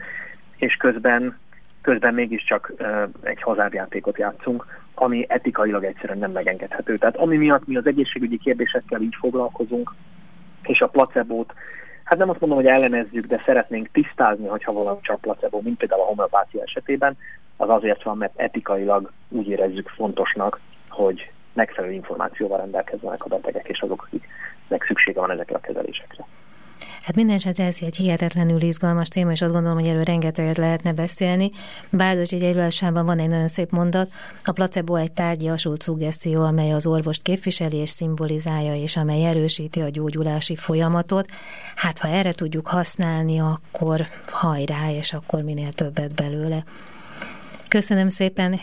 és 0.56 0.76
közben 0.76 1.38
közben 1.84 2.14
mégiscsak 2.14 2.74
egy 3.22 3.42
hazárjátékot 3.42 4.18
játszunk, 4.18 4.66
ami 4.94 5.26
etikailag 5.30 5.84
egyszerűen 5.84 6.18
nem 6.18 6.32
megengedhető. 6.32 6.98
Tehát 6.98 7.18
ami 7.18 7.38
miatt 7.38 7.68
mi 7.68 7.76
az 7.76 7.86
egészségügyi 7.86 8.38
kérdésekkel 8.38 9.02
így 9.02 9.16
foglalkozunk, 9.20 9.94
és 10.64 10.82
a 10.82 10.88
placebót, 10.88 11.54
hát 12.04 12.18
nem 12.18 12.30
azt 12.30 12.40
mondom, 12.40 12.58
hogy 12.58 12.68
ellenezzük, 12.68 13.26
de 13.26 13.42
szeretnénk 13.46 13.90
tisztázni, 13.92 14.48
hogyha 14.48 14.74
valami 14.74 15.00
csak 15.02 15.22
placebo, 15.22 15.62
mint 15.62 15.78
például 15.78 16.02
a 16.02 16.06
homeopátia 16.06 16.62
esetében, 16.62 17.18
az 17.58 17.70
azért 17.70 18.04
van, 18.04 18.18
mert 18.18 18.40
etikailag 18.40 19.12
úgy 19.30 19.48
érezzük 19.48 19.90
fontosnak, 19.90 20.60
hogy 20.90 21.32
megfelelő 21.54 21.94
információval 21.94 22.58
rendelkezzenek 22.58 23.26
a 23.26 23.28
betegek 23.28 23.68
és 23.68 23.82
azok, 23.82 24.02
akiknek 24.02 24.86
szüksége 24.86 25.20
van 25.20 25.32
ezekre 25.32 25.56
a 25.56 25.60
kezelésekre. 25.60 26.26
Hát 27.02 27.16
minden 27.16 27.36
esetre 27.36 27.66
ez 27.66 27.78
egy 27.82 27.96
hihetetlenül 27.96 28.62
izgalmas 28.62 29.08
téma, 29.08 29.32
és 29.32 29.42
azt 29.42 29.54
gondolom, 29.54 29.78
hogy 29.78 29.88
erről 29.88 30.04
rengeteget 30.04 30.58
lehetne 30.58 30.94
beszélni. 30.94 31.52
Bárdos 31.90 32.32
egy 32.32 32.44
előadásában 32.44 33.06
van 33.06 33.20
egy 33.20 33.30
nagyon 33.30 33.48
szép 33.48 33.72
mondat, 33.72 34.12
a 34.44 34.52
placebo 34.52 34.96
egy 34.96 35.12
tárgyasult 35.12 35.82
szuggesztió, 35.82 36.44
amely 36.44 36.72
az 36.72 36.86
orvost 36.86 37.22
képviseli 37.22 37.78
és 37.78 37.90
szimbolizálja, 37.90 38.76
és 38.76 38.98
amely 38.98 39.26
erősíti 39.26 39.82
a 39.82 39.90
gyógyulási 39.90 40.56
folyamatot. 40.56 41.30
Hát 41.76 42.00
ha 42.00 42.08
erre 42.08 42.32
tudjuk 42.32 42.68
használni, 42.68 43.40
akkor 43.40 44.08
hajrá, 44.26 44.92
és 44.92 45.14
akkor 45.14 45.42
minél 45.42 45.72
többet 45.72 46.16
belőle. 46.16 46.64
Köszönöm 47.68 48.10
szépen 48.10 48.60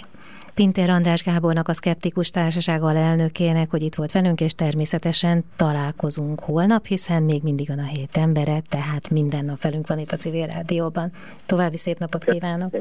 Pintér 0.60 0.90
András 0.90 1.22
Gábornak, 1.22 1.68
a 1.68 1.72
Szkeptikus 1.72 2.30
Társaság 2.30 2.82
alelnökének, 2.82 3.70
hogy 3.70 3.82
itt 3.82 3.94
volt 3.94 4.12
velünk, 4.12 4.40
és 4.40 4.52
természetesen 4.52 5.44
találkozunk 5.56 6.40
holnap, 6.40 6.86
hiszen 6.86 7.22
még 7.22 7.42
mindig 7.42 7.68
van 7.68 7.78
a 7.78 7.84
hét 7.84 8.16
embere, 8.16 8.60
tehát 8.68 9.10
minden 9.10 9.44
nap 9.44 9.62
velünk 9.62 9.86
van 9.86 9.98
itt 9.98 10.12
a 10.12 10.16
Civil 10.16 10.46
Rádióban. 10.46 11.12
További 11.46 11.76
szép 11.76 11.98
napot 11.98 12.24
kívánok! 12.24 12.74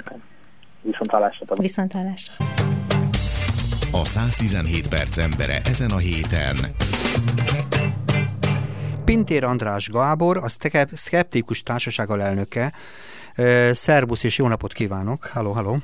Viszontlátásra! 0.82 1.56
Viszontlátásra! 1.56 2.34
A 3.92 4.06
117 4.06 4.88
perc 4.88 5.18
embere 5.18 5.60
ezen 5.64 5.90
a 5.90 5.98
héten. 5.98 6.58
Pintér 9.06 9.44
András 9.44 9.88
Gábor, 9.88 10.38
a 10.38 10.48
Szkeptikus 10.94 11.64
Társaság 11.64 12.10
alelnöke. 12.10 12.74
Szerbusz 13.72 14.24
és 14.24 14.38
jó 14.38 14.48
napot 14.48 14.74
kívánok! 14.74 15.26
Halló, 15.26 15.52
halló! 15.52 15.78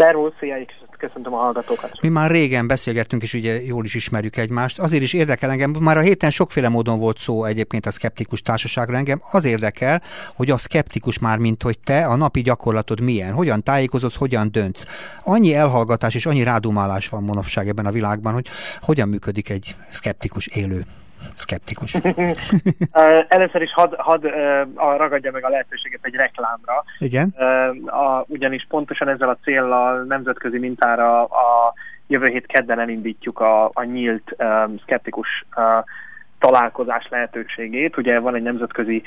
Szervusz, 0.00 0.32
szia, 0.40 0.56
köszöntöm 0.98 1.34
a 1.34 1.36
hallgatókat. 1.36 1.90
Mi 2.02 2.08
már 2.08 2.30
régen 2.30 2.66
beszélgettünk, 2.66 3.22
és 3.22 3.34
ugye 3.34 3.62
jól 3.62 3.84
is 3.84 3.94
ismerjük 3.94 4.36
egymást. 4.36 4.78
Azért 4.78 5.02
is 5.02 5.12
érdekel 5.12 5.50
engem, 5.50 5.74
már 5.80 5.96
a 5.96 6.00
héten 6.00 6.30
sokféle 6.30 6.68
módon 6.68 6.98
volt 6.98 7.18
szó 7.18 7.44
egyébként 7.44 7.86
a 7.86 7.90
szkeptikus 7.90 8.42
társaságra. 8.42 8.96
Engem 8.96 9.22
az 9.30 9.44
érdekel, 9.44 10.02
hogy 10.36 10.50
a 10.50 10.58
szkeptikus 10.58 11.18
már, 11.18 11.38
mint 11.38 11.62
hogy 11.62 11.78
te, 11.78 12.06
a 12.06 12.16
napi 12.16 12.40
gyakorlatod 12.40 13.00
milyen, 13.00 13.32
hogyan 13.32 13.62
tájékozod, 13.62 14.12
hogyan 14.12 14.48
döntsz. 14.50 14.84
Annyi 15.24 15.54
elhallgatás 15.54 16.14
és 16.14 16.26
annyi 16.26 16.42
rádumálás 16.42 17.08
van 17.08 17.22
manapság 17.22 17.68
ebben 17.68 17.86
a 17.86 17.92
világban, 17.92 18.32
hogy 18.32 18.46
hogyan 18.80 19.08
működik 19.08 19.50
egy 19.50 19.74
szkeptikus 19.90 20.46
élő 20.46 20.84
szkeptikus. 21.34 21.94
Először 23.28 23.62
is 23.62 23.72
hadd 23.72 23.94
had, 23.96 24.24
ragadja 24.74 25.32
meg 25.32 25.44
a 25.44 25.48
lehetőséget 25.48 26.00
egy 26.02 26.14
reklámra. 26.14 26.84
Igen. 26.98 27.28
A, 27.86 28.24
ugyanis 28.26 28.66
pontosan 28.68 29.08
ezzel 29.08 29.28
a 29.28 29.38
céllal 29.42 30.02
nemzetközi 30.02 30.58
mintára 30.58 31.24
a 31.24 31.72
jövő 32.06 32.26
hét 32.26 32.46
kedden 32.46 32.80
elindítjuk 32.80 33.40
a, 33.40 33.64
a 33.64 33.82
nyílt 33.82 34.36
um, 34.38 34.78
szkeptikus 34.82 35.44
uh, 35.56 35.84
találkozás 36.38 37.06
lehetőségét. 37.10 37.96
Ugye 37.96 38.18
van 38.18 38.34
egy 38.34 38.42
nemzetközi 38.42 39.02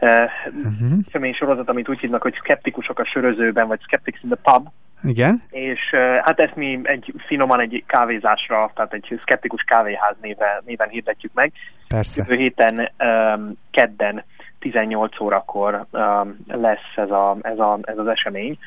uh-huh. 0.00 1.32
sorozat, 1.32 1.68
amit 1.68 1.88
úgy 1.88 1.98
hívnak, 1.98 2.22
hogy 2.22 2.34
szkeptikusok 2.42 2.98
a 2.98 3.04
sörözőben, 3.04 3.66
vagy 3.66 3.80
skeptics 3.82 4.22
in 4.22 4.28
the 4.28 4.52
pub. 4.52 4.68
Igen. 5.02 5.42
És 5.50 5.80
hát 6.22 6.40
ezt 6.40 6.56
mi 6.56 6.80
egy 6.82 7.14
finoman 7.26 7.60
egy 7.60 7.84
kávézásra, 7.86 8.70
tehát 8.74 8.92
egy 8.92 9.18
szkeptikus 9.20 9.62
kávéház 9.62 10.16
néven, 10.20 10.62
néven 10.64 10.88
hirdetjük 10.88 11.32
meg. 11.34 11.52
Persze. 11.88 12.24
Jövő 12.26 12.40
héten 12.40 12.90
um, 12.98 13.52
kedden 13.70 14.24
18 14.58 15.20
órakor 15.20 15.86
um, 15.90 16.36
lesz 16.46 16.96
ez, 16.96 17.10
a, 17.10 17.36
ez, 17.42 17.58
a, 17.58 17.78
ez 17.82 17.98
az 17.98 18.06
esemény. 18.06 18.58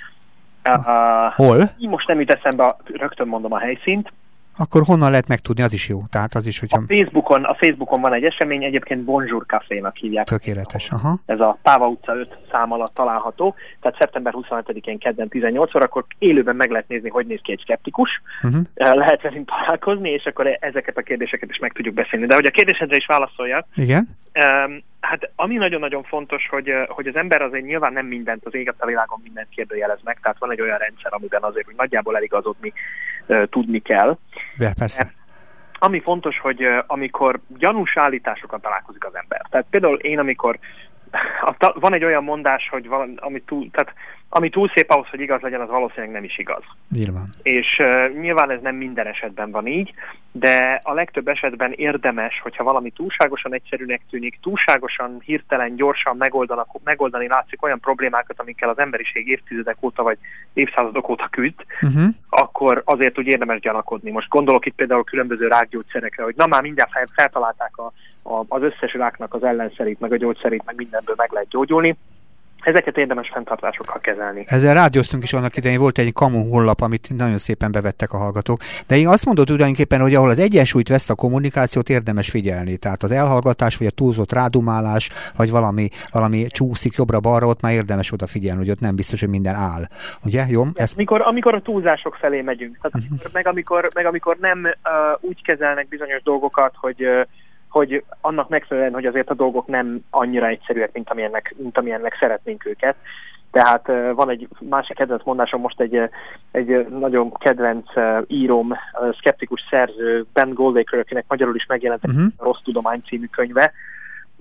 Uh, 0.69 1.33
Hol? 1.33 1.69
Most 1.77 2.07
nem 2.07 2.19
jut 2.19 2.31
eszembe, 2.31 2.75
rögtön 2.83 3.27
mondom 3.27 3.53
a 3.53 3.59
helyszínt 3.59 4.11
akkor 4.57 4.81
honnan 4.85 5.09
lehet 5.09 5.27
megtudni, 5.27 5.63
az 5.63 5.73
is 5.73 5.89
jó. 5.89 5.99
Tehát 6.11 6.35
az 6.35 6.45
is, 6.45 6.59
hogyha... 6.59 6.77
A 6.77 6.83
Facebookon, 6.87 7.43
a 7.43 7.53
Facebookon 7.53 8.01
van 8.01 8.13
egy 8.13 8.23
esemény, 8.23 8.63
egyébként 8.63 9.03
Bonjour 9.03 9.45
Café-nak 9.45 9.95
hívják. 9.95 10.25
Tökéletes, 10.25 10.89
aha. 10.89 11.17
Ez 11.25 11.39
a 11.39 11.57
Páva 11.61 11.87
utca 11.87 12.15
5 12.15 12.37
szám 12.51 12.71
alatt 12.71 12.93
található, 12.93 13.55
tehát 13.81 13.97
szeptember 13.99 14.33
27-én 14.35 14.97
kedden 14.97 15.27
18 15.27 15.75
órakor 15.75 16.05
élőben 16.17 16.55
meg 16.55 16.69
lehet 16.69 16.87
nézni, 16.87 17.09
hogy 17.09 17.25
néz 17.25 17.39
ki 17.43 17.51
egy 17.51 17.61
skeptikus, 17.61 18.21
uh-huh. 18.43 18.63
lehet 18.73 19.21
velünk 19.21 19.49
találkozni, 19.49 20.09
és 20.09 20.25
akkor 20.25 20.57
ezeket 20.59 20.97
a 20.97 21.01
kérdéseket 21.01 21.49
is 21.49 21.59
meg 21.59 21.71
tudjuk 21.71 21.93
beszélni. 21.93 22.25
De 22.25 22.35
hogy 22.35 22.45
a 22.45 22.51
kérdésedre 22.51 22.95
is 22.95 23.05
válaszoljak. 23.05 23.65
Igen. 23.75 24.17
Um, 24.65 24.83
Hát 25.03 25.29
ami 25.35 25.55
nagyon-nagyon 25.55 26.03
fontos, 26.03 26.47
hogy, 26.47 26.71
hogy 26.87 27.07
az 27.07 27.15
ember 27.15 27.41
azért 27.41 27.65
nyilván 27.65 27.93
nem 27.93 28.05
mindent, 28.05 28.45
az 28.45 28.53
éget 28.53 28.75
a 28.77 28.85
világon 28.85 29.19
mindent 29.23 29.49
kérdőjelez 29.49 29.99
meg, 30.03 30.19
tehát 30.21 30.39
van 30.39 30.51
egy 30.51 30.61
olyan 30.61 30.77
rendszer, 30.77 31.13
amiben 31.13 31.43
azért 31.43 31.65
hogy 31.65 31.75
nagyjából 31.75 32.15
eligazodni 32.15 32.73
tudni 33.49 33.79
kell. 33.79 34.17
De, 34.57 34.73
persze. 34.77 35.13
ami 35.79 35.99
fontos, 35.99 36.39
hogy 36.39 36.67
amikor 36.87 37.39
gyanús 37.57 37.97
állításokat 37.97 38.61
találkozik 38.61 39.05
az 39.05 39.15
ember. 39.15 39.41
Tehát 39.49 39.65
például 39.69 39.97
én, 39.97 40.19
amikor 40.19 40.59
van 41.79 41.93
egy 41.93 42.03
olyan 42.03 42.23
mondás, 42.23 42.69
hogy 42.69 42.87
van, 42.87 43.19
ami, 43.21 43.41
túl, 43.41 43.69
tehát, 43.71 43.93
ami 44.35 44.49
túl 44.49 44.71
szép 44.75 44.89
ahhoz, 44.89 45.07
hogy 45.07 45.19
igaz 45.19 45.41
legyen, 45.41 45.61
az 45.61 45.69
valószínűleg 45.69 46.11
nem 46.11 46.23
is 46.23 46.37
igaz. 46.37 46.63
Nyilván. 46.89 47.29
És 47.41 47.79
uh, 47.79 48.19
nyilván 48.21 48.51
ez 48.51 48.59
nem 48.61 48.75
minden 48.75 49.07
esetben 49.07 49.51
van 49.51 49.67
így, 49.67 49.93
de 50.31 50.81
a 50.83 50.93
legtöbb 50.93 51.27
esetben 51.27 51.71
érdemes, 51.71 52.39
hogyha 52.39 52.63
valami 52.63 52.89
túlságosan 52.89 53.53
egyszerűnek 53.53 54.01
tűnik, 54.09 54.39
túlságosan 54.41 55.21
hirtelen, 55.25 55.75
gyorsan 55.75 56.17
megoldanak, 56.17 56.67
megoldani 56.83 57.27
látszik 57.27 57.63
olyan 57.63 57.79
problémákat, 57.79 58.39
amikkel 58.39 58.69
az 58.69 58.79
emberiség 58.79 59.27
évtizedek 59.27 59.77
óta 59.81 60.03
vagy 60.03 60.17
évszázadok 60.53 61.09
óta 61.09 61.27
küzd, 61.31 61.65
uh-huh. 61.81 62.03
akkor 62.29 62.81
azért 62.85 63.19
úgy 63.19 63.27
érdemes 63.27 63.59
gyanakodni. 63.59 64.11
Most 64.11 64.29
gondolok 64.29 64.65
itt 64.65 64.75
például 64.75 65.03
különböző 65.03 65.47
rákgyógyszerekre, 65.47 66.23
hogy 66.23 66.35
na 66.37 66.47
már 66.47 66.61
mindjárt 66.61 66.91
feltalálták 67.13 67.77
a 67.77 67.91
a, 68.23 68.43
az 68.47 68.61
összes 68.61 68.93
ráknak 68.93 69.33
az 69.33 69.43
ellenszerét, 69.43 69.99
meg 69.99 70.11
a 70.11 70.17
gyógyszerét, 70.17 70.63
meg 70.65 70.75
mindenből 70.75 71.15
meg 71.17 71.31
lehet 71.31 71.47
gyógyulni. 71.49 71.97
Ezeket 72.63 72.97
érdemes 72.97 73.29
fenntartásokkal 73.33 73.99
kezelni. 73.99 74.43
Ezzel 74.47 74.73
rádióztunk 74.73 75.23
is 75.23 75.33
annak 75.33 75.57
idején, 75.57 75.79
volt 75.79 75.97
egy 75.97 76.13
kamu 76.13 76.49
honlap, 76.49 76.81
amit 76.81 77.09
nagyon 77.17 77.37
szépen 77.37 77.71
bevettek 77.71 78.11
a 78.11 78.17
hallgatók. 78.17 78.59
De 78.87 78.97
én 78.97 79.07
azt 79.07 79.25
mondod 79.25 79.45
tulajdonképpen, 79.45 80.01
hogy 80.01 80.15
ahol 80.15 80.29
az 80.29 80.39
egyensúlyt 80.39 80.87
veszt 80.87 81.09
a 81.09 81.15
kommunikációt, 81.15 81.89
érdemes 81.89 82.29
figyelni. 82.29 82.77
Tehát 82.77 83.03
az 83.03 83.11
elhallgatás, 83.11 83.77
vagy 83.77 83.87
a 83.87 83.91
túlzott 83.91 84.31
rádumálás, 84.31 85.09
vagy 85.35 85.49
valami, 85.49 85.89
valami 86.11 86.45
csúszik 86.45 86.95
jobbra-balra, 86.95 87.47
ott 87.47 87.61
már 87.61 87.73
érdemes 87.73 88.11
odafigyelni, 88.11 88.59
hogy 88.59 88.69
ott 88.69 88.79
nem 88.79 88.95
biztos, 88.95 89.19
hogy 89.19 89.29
minden 89.29 89.55
áll. 89.55 89.83
Ugye? 90.25 90.45
Jó? 90.49 90.63
Ez... 90.73 90.93
Amikor, 90.95 91.21
amikor 91.21 91.53
a 91.53 91.61
túlzások 91.61 92.15
felé 92.15 92.41
megyünk. 92.41 92.77
Tehát, 92.81 93.07
uh-huh. 93.09 93.31
meg, 93.33 93.47
amikor, 93.47 93.89
meg 93.93 94.05
amikor 94.05 94.37
nem 94.39 94.59
uh, 94.63 95.29
úgy 95.29 95.43
kezelnek 95.43 95.87
bizonyos 95.87 96.21
dolgokat, 96.23 96.73
hogy 96.77 97.03
uh, 97.03 97.21
hogy 97.73 98.03
annak 98.21 98.49
megfelelően, 98.49 98.93
hogy 98.93 99.05
azért 99.05 99.29
a 99.29 99.33
dolgok 99.33 99.67
nem 99.67 99.99
annyira 100.09 100.47
egyszerűek, 100.47 100.93
mint 100.93 101.09
amilyennek, 101.09 101.55
mint 101.57 101.77
amilyennek 101.77 102.17
szeretnénk 102.19 102.65
őket. 102.65 102.95
Tehát 103.51 103.87
van 104.13 104.29
egy 104.29 104.47
másik 104.59 104.95
kedvenc 104.95 105.23
mondásom, 105.23 105.61
most 105.61 105.79
egy, 105.79 105.99
egy 106.51 106.87
nagyon 106.87 107.33
kedvenc 107.33 107.85
íróm, 108.27 108.73
szkeptikus 109.17 109.61
szerző, 109.69 110.25
Ben 110.33 110.53
Goldacre, 110.53 110.99
akinek 110.99 111.25
magyarul 111.27 111.55
is 111.55 111.65
megjelent 111.65 112.07
uh-huh. 112.07 112.25
a 112.37 112.43
Rossz 112.43 112.61
Tudomány 112.63 113.01
című 113.07 113.25
könyve. 113.25 113.71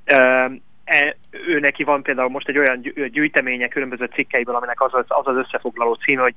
E, 0.05 1.17
ő 1.47 1.59
neki 1.59 1.85
van 1.85 2.03
például 2.03 2.29
most 2.29 2.49
egy 2.49 2.59
olyan 2.59 2.81
gyűjteménye 3.11 3.69
különböző 3.69 4.05
cikkeiből, 4.05 4.55
aminek 4.55 4.81
az 4.81 4.95
az, 4.95 5.05
az, 5.09 5.27
az 5.27 5.37
összefoglaló 5.37 5.95
cím, 5.95 6.19
hogy 6.19 6.35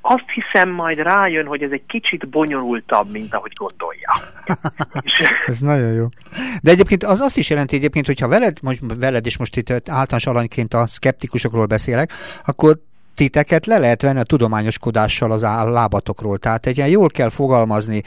azt 0.00 0.30
hiszem 0.34 0.68
majd 0.68 0.98
rájön, 0.98 1.46
hogy 1.46 1.62
ez 1.62 1.70
egy 1.70 1.82
kicsit 1.86 2.28
bonyolultabb, 2.28 3.10
mint 3.10 3.34
ahogy 3.34 3.52
gondolja. 3.54 4.12
ez 5.46 5.58
nagyon 5.58 5.92
jó. 5.92 6.06
De 6.62 6.70
egyébként 6.70 7.04
az 7.04 7.20
azt 7.20 7.36
is 7.36 7.50
jelenti 7.50 7.76
egyébként, 7.76 8.06
hogyha 8.06 8.28
veled, 8.28 8.58
most 8.62 8.80
veled 8.98 9.26
és 9.26 9.38
most 9.38 9.56
itt 9.56 9.70
általános 9.70 10.26
alanyként 10.26 10.74
a 10.74 10.86
szkeptikusokról 10.86 11.66
beszélek, 11.66 12.12
akkor 12.44 12.78
titeket 13.14 13.66
le 13.66 13.78
lehet 13.78 14.02
venni 14.02 14.18
a 14.18 14.22
tudományoskodással 14.22 15.32
az 15.32 15.42
lábatokról. 15.42 16.38
Tehát 16.38 16.66
egy 16.66 16.76
ilyen 16.76 16.88
jól 16.88 17.08
kell 17.08 17.30
fogalmazni. 17.30 18.02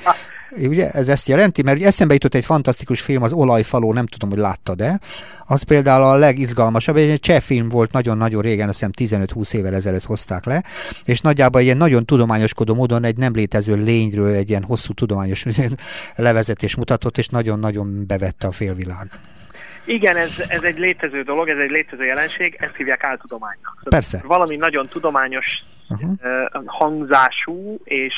Ugye 0.58 0.89
ez 0.89 1.08
ezt 1.08 1.28
jelenti? 1.28 1.62
Mert 1.62 1.82
eszembe 1.82 2.14
jutott 2.14 2.36
egy 2.36 2.45
fantasztikus 2.45 3.02
film, 3.02 3.24
az 3.24 3.34
Olajfaló, 3.34 3.93
nem 3.93 4.06
tudom, 4.06 4.30
hogy 4.30 4.39
láttad-e. 4.39 4.99
Az 5.45 5.64
például 5.64 6.04
a 6.04 6.16
legizgalmasabb, 6.16 6.95
egy 6.95 7.20
cseh 7.20 7.39
film 7.39 7.70
volt 7.70 7.91
nagyon-nagyon 7.91 8.41
régen, 8.41 8.70
azt 8.70 8.86
hiszem 8.97 9.22
15-20 9.26 9.54
évvel 9.54 9.76
ezelőtt 9.76 10.04
hozták 10.04 10.45
le, 10.45 10.64
és 11.06 11.20
nagyjából 11.20 11.62
ilyen 11.62 11.78
nagyon 11.78 12.06
tudományoskodó 12.06 12.74
módon 12.74 13.04
egy 13.04 13.18
nem 13.18 13.34
létező 13.34 13.76
lényről 13.76 14.34
egy 14.34 14.49
ilyen 14.49 14.64
hosszú 14.64 14.93
tudományos 14.93 15.45
levezetés 16.16 16.76
mutatott, 16.76 17.18
és 17.18 17.28
nagyon-nagyon 17.28 18.06
bevette 18.08 18.47
a 18.47 18.52
félvilág. 18.52 19.08
Igen, 19.86 20.16
ez, 20.16 20.45
ez 20.47 20.64
egy 20.64 20.78
létező 20.78 21.22
dolog, 21.22 21.49
ez 21.49 21.58
egy 21.58 21.70
létező 21.70 22.04
jelenség, 22.04 22.56
ezt 22.60 22.76
hívják 22.76 23.04
áltudománynak. 23.04 23.84
Persze. 23.84 24.22
Valami 24.26 24.56
nagyon 24.56 24.88
tudományos 24.88 25.64
uh-huh. 25.89 26.12
hangzású, 26.66 27.80
és 27.84 28.14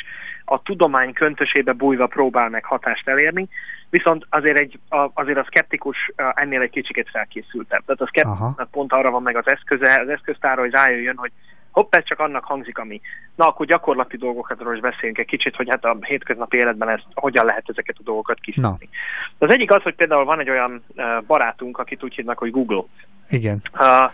a 0.46 0.62
tudomány 0.62 1.14
köntösébe 1.14 1.72
bújva 1.72 2.08
próbál 2.08 2.50
meg 2.50 2.66
hatást 2.66 3.10
elérni, 3.10 3.48
viszont 3.90 4.26
azért, 4.30 4.58
egy, 4.58 4.80
a, 4.90 5.10
azért 5.14 5.38
a 5.38 5.46
szkeptikus 5.46 6.12
ennél 6.34 6.62
egy 6.62 6.70
kicsikét 6.70 7.10
felkészültebb. 7.10 7.82
Tehát 7.86 8.02
a 8.02 8.08
szkeptikusnak 8.08 8.72
pont 8.72 8.94
arra 8.94 9.12
van 9.12 9.22
meg 9.22 9.38
az 9.38 9.48
eszköze, 9.48 10.00
az 10.00 10.10
eszköztára, 10.10 10.62
hogy 10.62 10.72
rájöjjön, 10.72 11.18
hogy 11.18 11.32
hopp, 11.72 11.96
ez 11.96 12.04
csak 12.04 12.20
annak 12.20 12.44
hangzik, 12.44 12.78
ami. 12.78 13.02
Na, 13.36 13.48
akkor 13.48 13.66
gyakorlati 13.66 14.18
dolgokról 14.18 14.76
is 14.76 14.82
beszéljünk 14.82 15.18
egy 15.18 15.26
kicsit, 15.26 15.56
hogy 15.56 15.70
hát 15.70 15.86
a 15.86 15.98
hétköznapi 16.02 16.58
életben 16.58 16.90
ezt, 16.90 17.06
hogyan 17.14 17.46
lehet 17.46 17.70
ezeket 17.70 17.96
a 18.00 18.04
dolgokat 18.04 18.40
kiszűrni. 18.40 18.90
Az 19.38 19.50
egyik 19.50 19.72
az, 19.72 19.82
hogy 19.82 19.96
például 19.96 20.26
van 20.26 20.40
egy 20.40 20.50
olyan 20.50 20.84
barátunk, 21.28 21.78
akit 21.78 22.04
úgy 22.04 22.16
hívnak, 22.16 22.38
hogy 22.38 22.52
Google. 22.52 22.84
Igen. 23.30 23.62
Uh, 23.74 24.12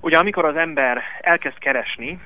ugye 0.00 0.18
amikor 0.18 0.44
az 0.44 0.56
ember 0.56 1.02
elkezd 1.20 1.58
keresni, 1.58 2.20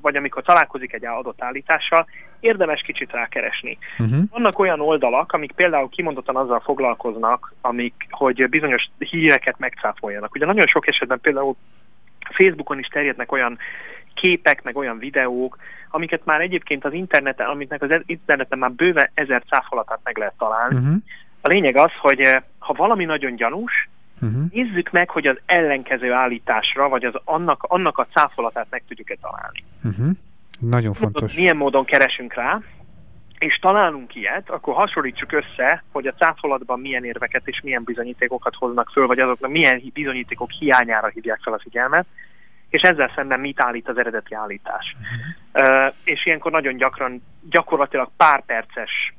vagy 0.00 0.16
amikor 0.16 0.42
találkozik 0.42 0.92
egy 0.92 1.04
adott 1.04 1.42
állítással, 1.42 2.06
érdemes 2.40 2.80
kicsit 2.80 3.12
rákeresni. 3.12 3.78
Uh-huh. 3.98 4.22
Vannak 4.30 4.58
olyan 4.58 4.80
oldalak, 4.80 5.32
amik 5.32 5.52
például 5.52 5.88
kimondottan 5.88 6.36
azzal 6.36 6.60
foglalkoznak, 6.60 7.54
amik, 7.60 8.06
hogy 8.10 8.48
bizonyos 8.48 8.90
híreket 8.98 9.58
megcáfoljanak. 9.58 10.34
Ugye 10.34 10.46
nagyon 10.46 10.66
sok 10.66 10.88
esetben 10.88 11.20
például 11.20 11.56
Facebookon 12.30 12.78
is 12.78 12.86
terjednek 12.86 13.32
olyan 13.32 13.58
képek, 14.14 14.62
meg 14.62 14.76
olyan 14.76 14.98
videók, 14.98 15.58
amiket 15.90 16.24
már 16.24 16.40
egyébként 16.40 16.84
az 16.84 16.92
interneten, 16.92 17.46
amiknek 17.46 17.82
az 17.82 18.02
interneten 18.06 18.58
már 18.58 18.72
bőve 18.72 19.10
ezer 19.14 19.42
cáfolatát 19.48 20.00
meg 20.02 20.16
lehet 20.16 20.34
találni. 20.38 20.74
Uh-huh. 20.74 20.96
A 21.40 21.48
lényeg 21.48 21.76
az, 21.76 21.90
hogy 22.00 22.36
ha 22.58 22.72
valami 22.72 23.04
nagyon 23.04 23.36
gyanús, 23.36 23.88
uh-huh. 24.20 24.42
nézzük 24.52 24.90
meg, 24.90 25.10
hogy 25.10 25.26
az 25.26 25.38
ellenkező 25.46 26.12
állításra, 26.12 26.88
vagy 26.88 27.04
az 27.04 27.14
annak, 27.24 27.62
annak 27.62 27.98
a 27.98 28.06
cáfolatát 28.12 28.66
meg 28.70 28.82
tudjuk-e 28.88 29.16
találni. 29.20 29.64
Uh-huh. 29.84 30.16
Nagyon 30.60 30.92
fontos. 30.92 31.36
Milyen 31.36 31.56
módon 31.56 31.84
keresünk 31.84 32.34
rá, 32.34 32.60
és 33.38 33.58
találunk 33.58 34.14
ilyet, 34.14 34.50
akkor 34.50 34.74
hasonlítsuk 34.74 35.32
össze, 35.32 35.84
hogy 35.92 36.06
a 36.06 36.12
cáfolatban 36.12 36.80
milyen 36.80 37.04
érveket 37.04 37.48
és 37.48 37.60
milyen 37.60 37.82
bizonyítékokat 37.84 38.54
hoznak 38.54 38.90
föl, 38.92 39.06
vagy 39.06 39.18
azoknak 39.18 39.50
milyen 39.50 39.82
bizonyítékok 39.92 40.50
hiányára 40.50 41.06
hívják 41.06 41.40
fel 41.42 41.52
a 41.52 41.58
figyelmet, 41.58 42.06
és 42.68 42.82
ezzel 42.82 43.12
szemben 43.14 43.40
mit 43.40 43.62
állít 43.62 43.88
az 43.88 43.98
eredeti 43.98 44.34
állítás. 44.34 44.96
Uh-huh. 45.00 45.36
És 46.04 46.26
ilyenkor 46.26 46.52
nagyon 46.52 46.76
gyakran, 46.76 47.22
gyakorlatilag 47.50 48.10
pár 48.16 48.44
perces 48.46 49.14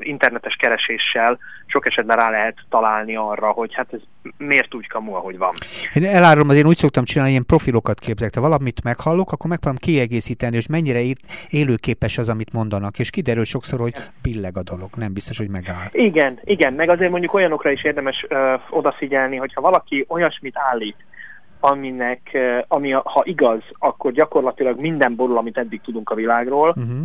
internetes 0.00 0.54
kereséssel 0.56 1.38
sok 1.66 1.86
esetben 1.86 2.16
rá 2.16 2.30
lehet 2.30 2.56
találni 2.68 3.16
arra, 3.16 3.50
hogy 3.50 3.74
hát 3.74 3.92
ez 3.92 4.00
miért 4.38 4.74
úgy 4.74 4.86
kamu, 4.86 5.14
ahogy 5.14 5.38
van. 5.38 5.54
Én 5.94 6.04
elárulom, 6.04 6.48
hogy 6.48 6.56
én 6.56 6.66
úgy 6.66 6.76
szoktam 6.76 7.04
csinálni, 7.04 7.30
ilyen 7.30 7.46
profilokat 7.46 7.98
képzelek. 7.98 8.34
Ha 8.34 8.40
valamit 8.40 8.84
meghallok, 8.84 9.32
akkor 9.32 9.50
megpróbálom 9.50 9.78
kiegészíteni, 9.78 10.56
és 10.56 10.66
mennyire 10.66 11.00
élőképes 11.48 12.18
az, 12.18 12.28
amit 12.28 12.52
mondanak. 12.52 12.98
És 12.98 13.10
kiderül 13.10 13.44
sokszor, 13.44 13.80
hogy 13.80 13.94
pilleg 14.22 14.56
a 14.56 14.62
dolog, 14.62 14.88
nem 14.96 15.12
biztos, 15.12 15.38
hogy 15.38 15.48
megáll. 15.48 15.88
Igen, 15.92 16.40
igen, 16.44 16.72
meg 16.72 16.88
azért 16.88 17.10
mondjuk 17.10 17.34
olyanokra 17.34 17.70
is 17.70 17.84
érdemes 17.84 18.26
uh, 18.28 18.38
odafigyelni, 18.70 19.36
hogyha 19.36 19.60
valaki 19.60 20.04
olyasmit 20.08 20.58
állít, 20.58 20.96
aminek, 21.60 22.38
ami 22.68 22.90
ha 22.90 23.22
igaz, 23.24 23.62
akkor 23.78 24.12
gyakorlatilag 24.12 24.80
minden 24.80 25.14
borul, 25.16 25.36
amit 25.36 25.58
eddig 25.58 25.80
tudunk 25.80 26.10
a 26.10 26.14
világról, 26.14 26.68
uh-huh. 26.68 27.04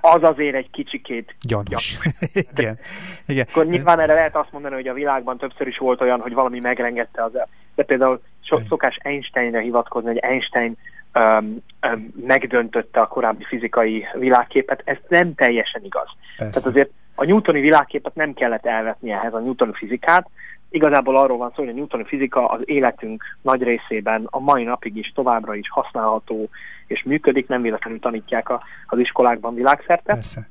az 0.00 0.22
azért 0.22 0.54
egy 0.54 0.70
kicsikét 0.70 1.36
gyanús. 1.40 1.98
igen. 2.54 2.78
igen. 3.26 3.46
Akkor 3.50 3.66
nyilván 3.66 4.00
erre 4.00 4.14
lehet 4.14 4.36
azt 4.36 4.52
mondani, 4.52 4.74
hogy 4.74 4.88
a 4.88 4.94
világban 4.94 5.38
többször 5.38 5.66
is 5.66 5.78
volt 5.78 6.00
olyan, 6.00 6.20
hogy 6.20 6.34
valami 6.34 6.58
megrengette 6.60 7.24
az 7.24 7.32
de 7.74 7.82
például 7.82 8.20
so, 8.40 8.58
szokás 8.68 8.98
Einsteinre 9.02 9.60
hivatkozni, 9.60 10.08
hogy 10.08 10.18
Einstein 10.18 10.76
um, 11.14 11.62
um, 11.92 12.12
megdöntötte 12.26 13.00
a 13.00 13.06
korábbi 13.06 13.44
fizikai 13.44 14.06
világképet, 14.14 14.82
ez 14.84 14.96
nem 15.08 15.34
teljesen 15.34 15.84
igaz. 15.84 16.08
Persze. 16.36 16.52
Tehát 16.52 16.68
azért 16.68 16.90
a 17.14 17.24
newtoni 17.24 17.60
világképet 17.60 18.14
nem 18.14 18.34
kellett 18.34 18.66
elvetni 18.66 19.10
ehhez 19.10 19.34
a 19.34 19.38
newtoni 19.38 19.72
fizikát, 19.74 20.28
Igazából 20.72 21.16
arról 21.16 21.36
van 21.36 21.52
szó, 21.54 21.62
hogy 21.62 21.72
a 21.72 21.76
newtoni 21.76 22.04
fizika 22.04 22.46
az 22.46 22.60
életünk 22.64 23.24
nagy 23.40 23.62
részében 23.62 24.26
a 24.30 24.40
mai 24.40 24.64
napig 24.64 24.96
is 24.96 25.12
továbbra 25.14 25.54
is 25.54 25.70
használható 25.70 26.48
és 26.86 27.02
működik, 27.02 27.48
nem 27.48 27.62
véletlenül 27.62 28.00
tanítják 28.00 28.48
a, 28.48 28.62
az 28.86 28.98
iskolákban 28.98 29.54
világszerte. 29.54 30.12
Persze. 30.12 30.48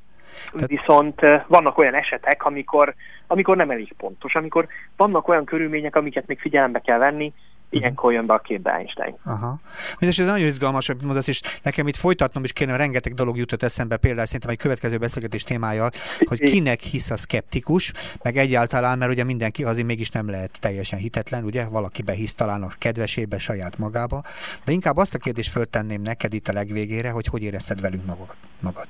Tehát... 0.52 0.68
Viszont 0.68 1.20
vannak 1.46 1.78
olyan 1.78 1.94
esetek, 1.94 2.44
amikor, 2.44 2.94
amikor 3.26 3.56
nem 3.56 3.70
elég 3.70 3.92
pontos, 3.96 4.34
amikor 4.34 4.66
vannak 4.96 5.28
olyan 5.28 5.44
körülmények, 5.44 5.96
amiket 5.96 6.26
még 6.26 6.38
figyelembe 6.38 6.80
kell 6.80 6.98
venni, 6.98 7.32
Ilyenkor 7.72 8.12
jön 8.12 8.26
be 8.26 8.34
a 8.34 8.38
képbe 8.38 8.70
Einstein. 8.70 9.14
Aha. 9.24 9.60
Mindes, 9.98 10.18
ez 10.18 10.26
nagyon 10.26 10.46
izgalmas, 10.46 10.88
amit 10.88 11.02
mondasz, 11.02 11.26
és 11.26 11.40
nekem 11.62 11.86
itt 11.86 11.96
folytatnom 11.96 12.44
is 12.44 12.52
kéne, 12.52 12.76
rengeteg 12.76 13.14
dolog 13.14 13.36
jutott 13.36 13.62
eszembe, 13.62 13.96
például 13.96 14.26
szerintem 14.26 14.50
egy 14.50 14.58
következő 14.58 14.98
beszélgetés 14.98 15.42
témája, 15.42 15.88
hogy 16.18 16.40
kinek 16.40 16.80
hisz 16.80 17.10
a 17.10 17.16
szkeptikus, 17.16 17.92
meg 18.22 18.36
egyáltalán, 18.36 18.98
mert 18.98 19.10
ugye 19.10 19.24
mindenki 19.24 19.64
azért 19.64 19.86
mégis 19.86 20.10
nem 20.10 20.30
lehet 20.30 20.58
teljesen 20.60 20.98
hitetlen, 20.98 21.44
ugye, 21.44 21.68
valaki 21.68 22.02
behisz 22.02 22.34
talán 22.34 22.62
a 22.62 22.68
kedvesébe, 22.78 23.38
saját 23.38 23.78
magába, 23.78 24.22
de 24.64 24.72
inkább 24.72 24.96
azt 24.96 25.14
a 25.14 25.18
kérdést 25.18 25.50
föltenném 25.50 26.02
neked 26.02 26.32
itt 26.32 26.48
a 26.48 26.52
legvégére, 26.52 27.10
hogy 27.10 27.26
hogy 27.26 27.42
érezted 27.42 27.80
velünk 27.80 28.06
magad. 28.06 28.34
magad. 28.60 28.86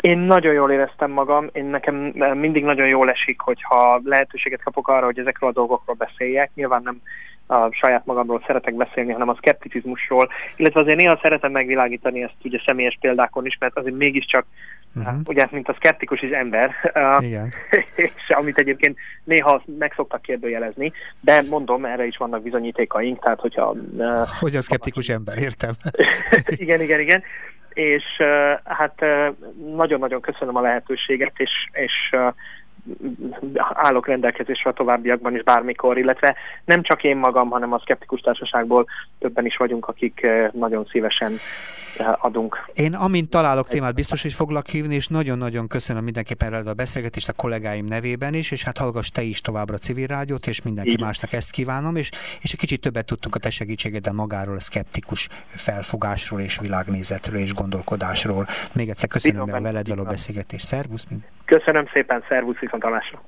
Én 0.00 0.18
nagyon 0.18 0.52
jól 0.52 0.70
éreztem 0.70 1.10
magam, 1.10 1.48
én 1.52 1.64
nekem 1.64 1.94
mindig 2.34 2.64
nagyon 2.64 2.88
jól 2.88 3.10
esik, 3.10 3.40
hogyha 3.40 4.00
lehetőséget 4.04 4.62
kapok 4.62 4.88
arra, 4.88 5.04
hogy 5.04 5.18
ezekről 5.18 5.50
a 5.50 5.52
dolgokról 5.52 5.96
beszéljek. 5.96 6.50
Nyilván 6.54 6.82
nem 6.82 7.00
a 7.50 7.68
saját 7.72 8.06
magamról 8.06 8.42
szeretek 8.46 8.74
beszélni, 8.74 9.12
hanem 9.12 9.28
a 9.28 9.34
szkepticizmusról, 9.34 10.28
illetve 10.56 10.80
azért 10.80 10.98
néha 10.98 11.18
szeretem 11.22 11.52
megvilágítani 11.52 12.22
ezt 12.22 12.34
ugye 12.44 12.60
személyes 12.66 12.98
példákon 13.00 13.46
is, 13.46 13.58
mert 13.58 13.78
azért 13.78 13.96
mégiscsak 13.96 14.46
Uh-huh. 14.94 15.20
Ugye, 15.26 15.46
mint 15.50 15.68
a 15.68 15.74
szkeptikus 15.74 16.22
is 16.22 16.30
ember, 16.30 16.70
Igen. 17.20 17.52
és 17.94 18.12
amit 18.28 18.58
egyébként 18.58 18.96
néha 19.24 19.62
meg 19.78 19.92
szoktak 19.96 20.22
kérdőjelezni, 20.22 20.92
de 21.20 21.42
mondom, 21.50 21.84
erre 21.84 22.06
is 22.06 22.16
vannak 22.16 22.42
bizonyítékaink, 22.42 23.22
tehát 23.22 23.40
hogyha... 23.40 23.76
Hogy 24.40 24.54
a 24.54 24.62
szkeptikus 24.62 25.08
ember, 25.08 25.38
értem. 25.38 25.70
igen, 26.64 26.80
igen, 26.80 27.00
igen 27.00 27.22
és 27.72 28.04
hát 28.64 29.04
nagyon-nagyon 29.74 30.20
köszönöm 30.20 30.56
a 30.56 30.60
lehetőséget, 30.60 31.32
és, 31.36 31.50
és 31.72 32.16
állok 33.74 34.06
rendelkezésre 34.06 34.70
a 34.70 34.74
továbbiakban 34.74 35.34
is 35.34 35.42
bármikor, 35.42 35.98
illetve 35.98 36.36
nem 36.64 36.82
csak 36.82 37.04
én 37.04 37.16
magam, 37.16 37.50
hanem 37.50 37.72
a 37.72 37.78
Skeptikus 37.78 38.20
Társaságból 38.20 38.86
többen 39.18 39.46
is 39.46 39.56
vagyunk, 39.56 39.88
akik 39.88 40.26
nagyon 40.52 40.86
szívesen 40.90 41.38
adunk. 42.20 42.62
Én 42.74 42.94
amint 42.94 43.30
találok 43.30 43.68
témát, 43.68 43.94
biztos, 43.94 44.22
hogy 44.22 44.32
foglak 44.32 44.66
hívni, 44.66 44.94
és 44.94 45.08
nagyon-nagyon 45.08 45.68
köszönöm 45.68 46.04
mindenképpen 46.04 46.66
a 46.66 46.74
beszélgetést 46.74 47.28
a 47.28 47.32
kollégáim 47.32 47.84
nevében 47.84 48.34
is, 48.34 48.50
és 48.50 48.64
hát 48.64 48.78
hallgass 48.78 49.08
te 49.08 49.22
is 49.22 49.40
továbbra 49.40 49.74
a 49.74 49.78
civil 49.78 50.06
rádiót, 50.06 50.46
és 50.46 50.62
mindenki 50.62 50.90
Így. 50.90 51.00
másnak 51.00 51.32
ezt 51.32 51.50
kívánom, 51.50 51.96
és, 51.96 52.10
és 52.40 52.52
egy 52.52 52.58
kicsit 52.58 52.80
többet 52.80 53.06
tudtunk 53.06 53.34
a 53.34 53.38
te 53.38 53.50
segítségeddel 53.50 54.12
magáról, 54.12 54.54
a 54.54 54.60
szkeptikus 54.60 55.28
felfogásról, 55.46 56.40
és 56.40 56.58
világnézetről, 56.58 57.40
és 57.40 57.54
gondolkodásról. 57.54 58.46
Még 58.72 58.88
egyszer 58.88 59.08
köszönöm 59.08 59.52
a 59.52 59.60
veled 59.60 59.88
való 59.88 60.02
beszélgetést. 60.02 60.66
Szervusz! 60.66 61.06
Köszönöm 61.44 61.88
szépen, 61.92 62.24
szervusz, 62.28 62.58
International. 62.74 63.22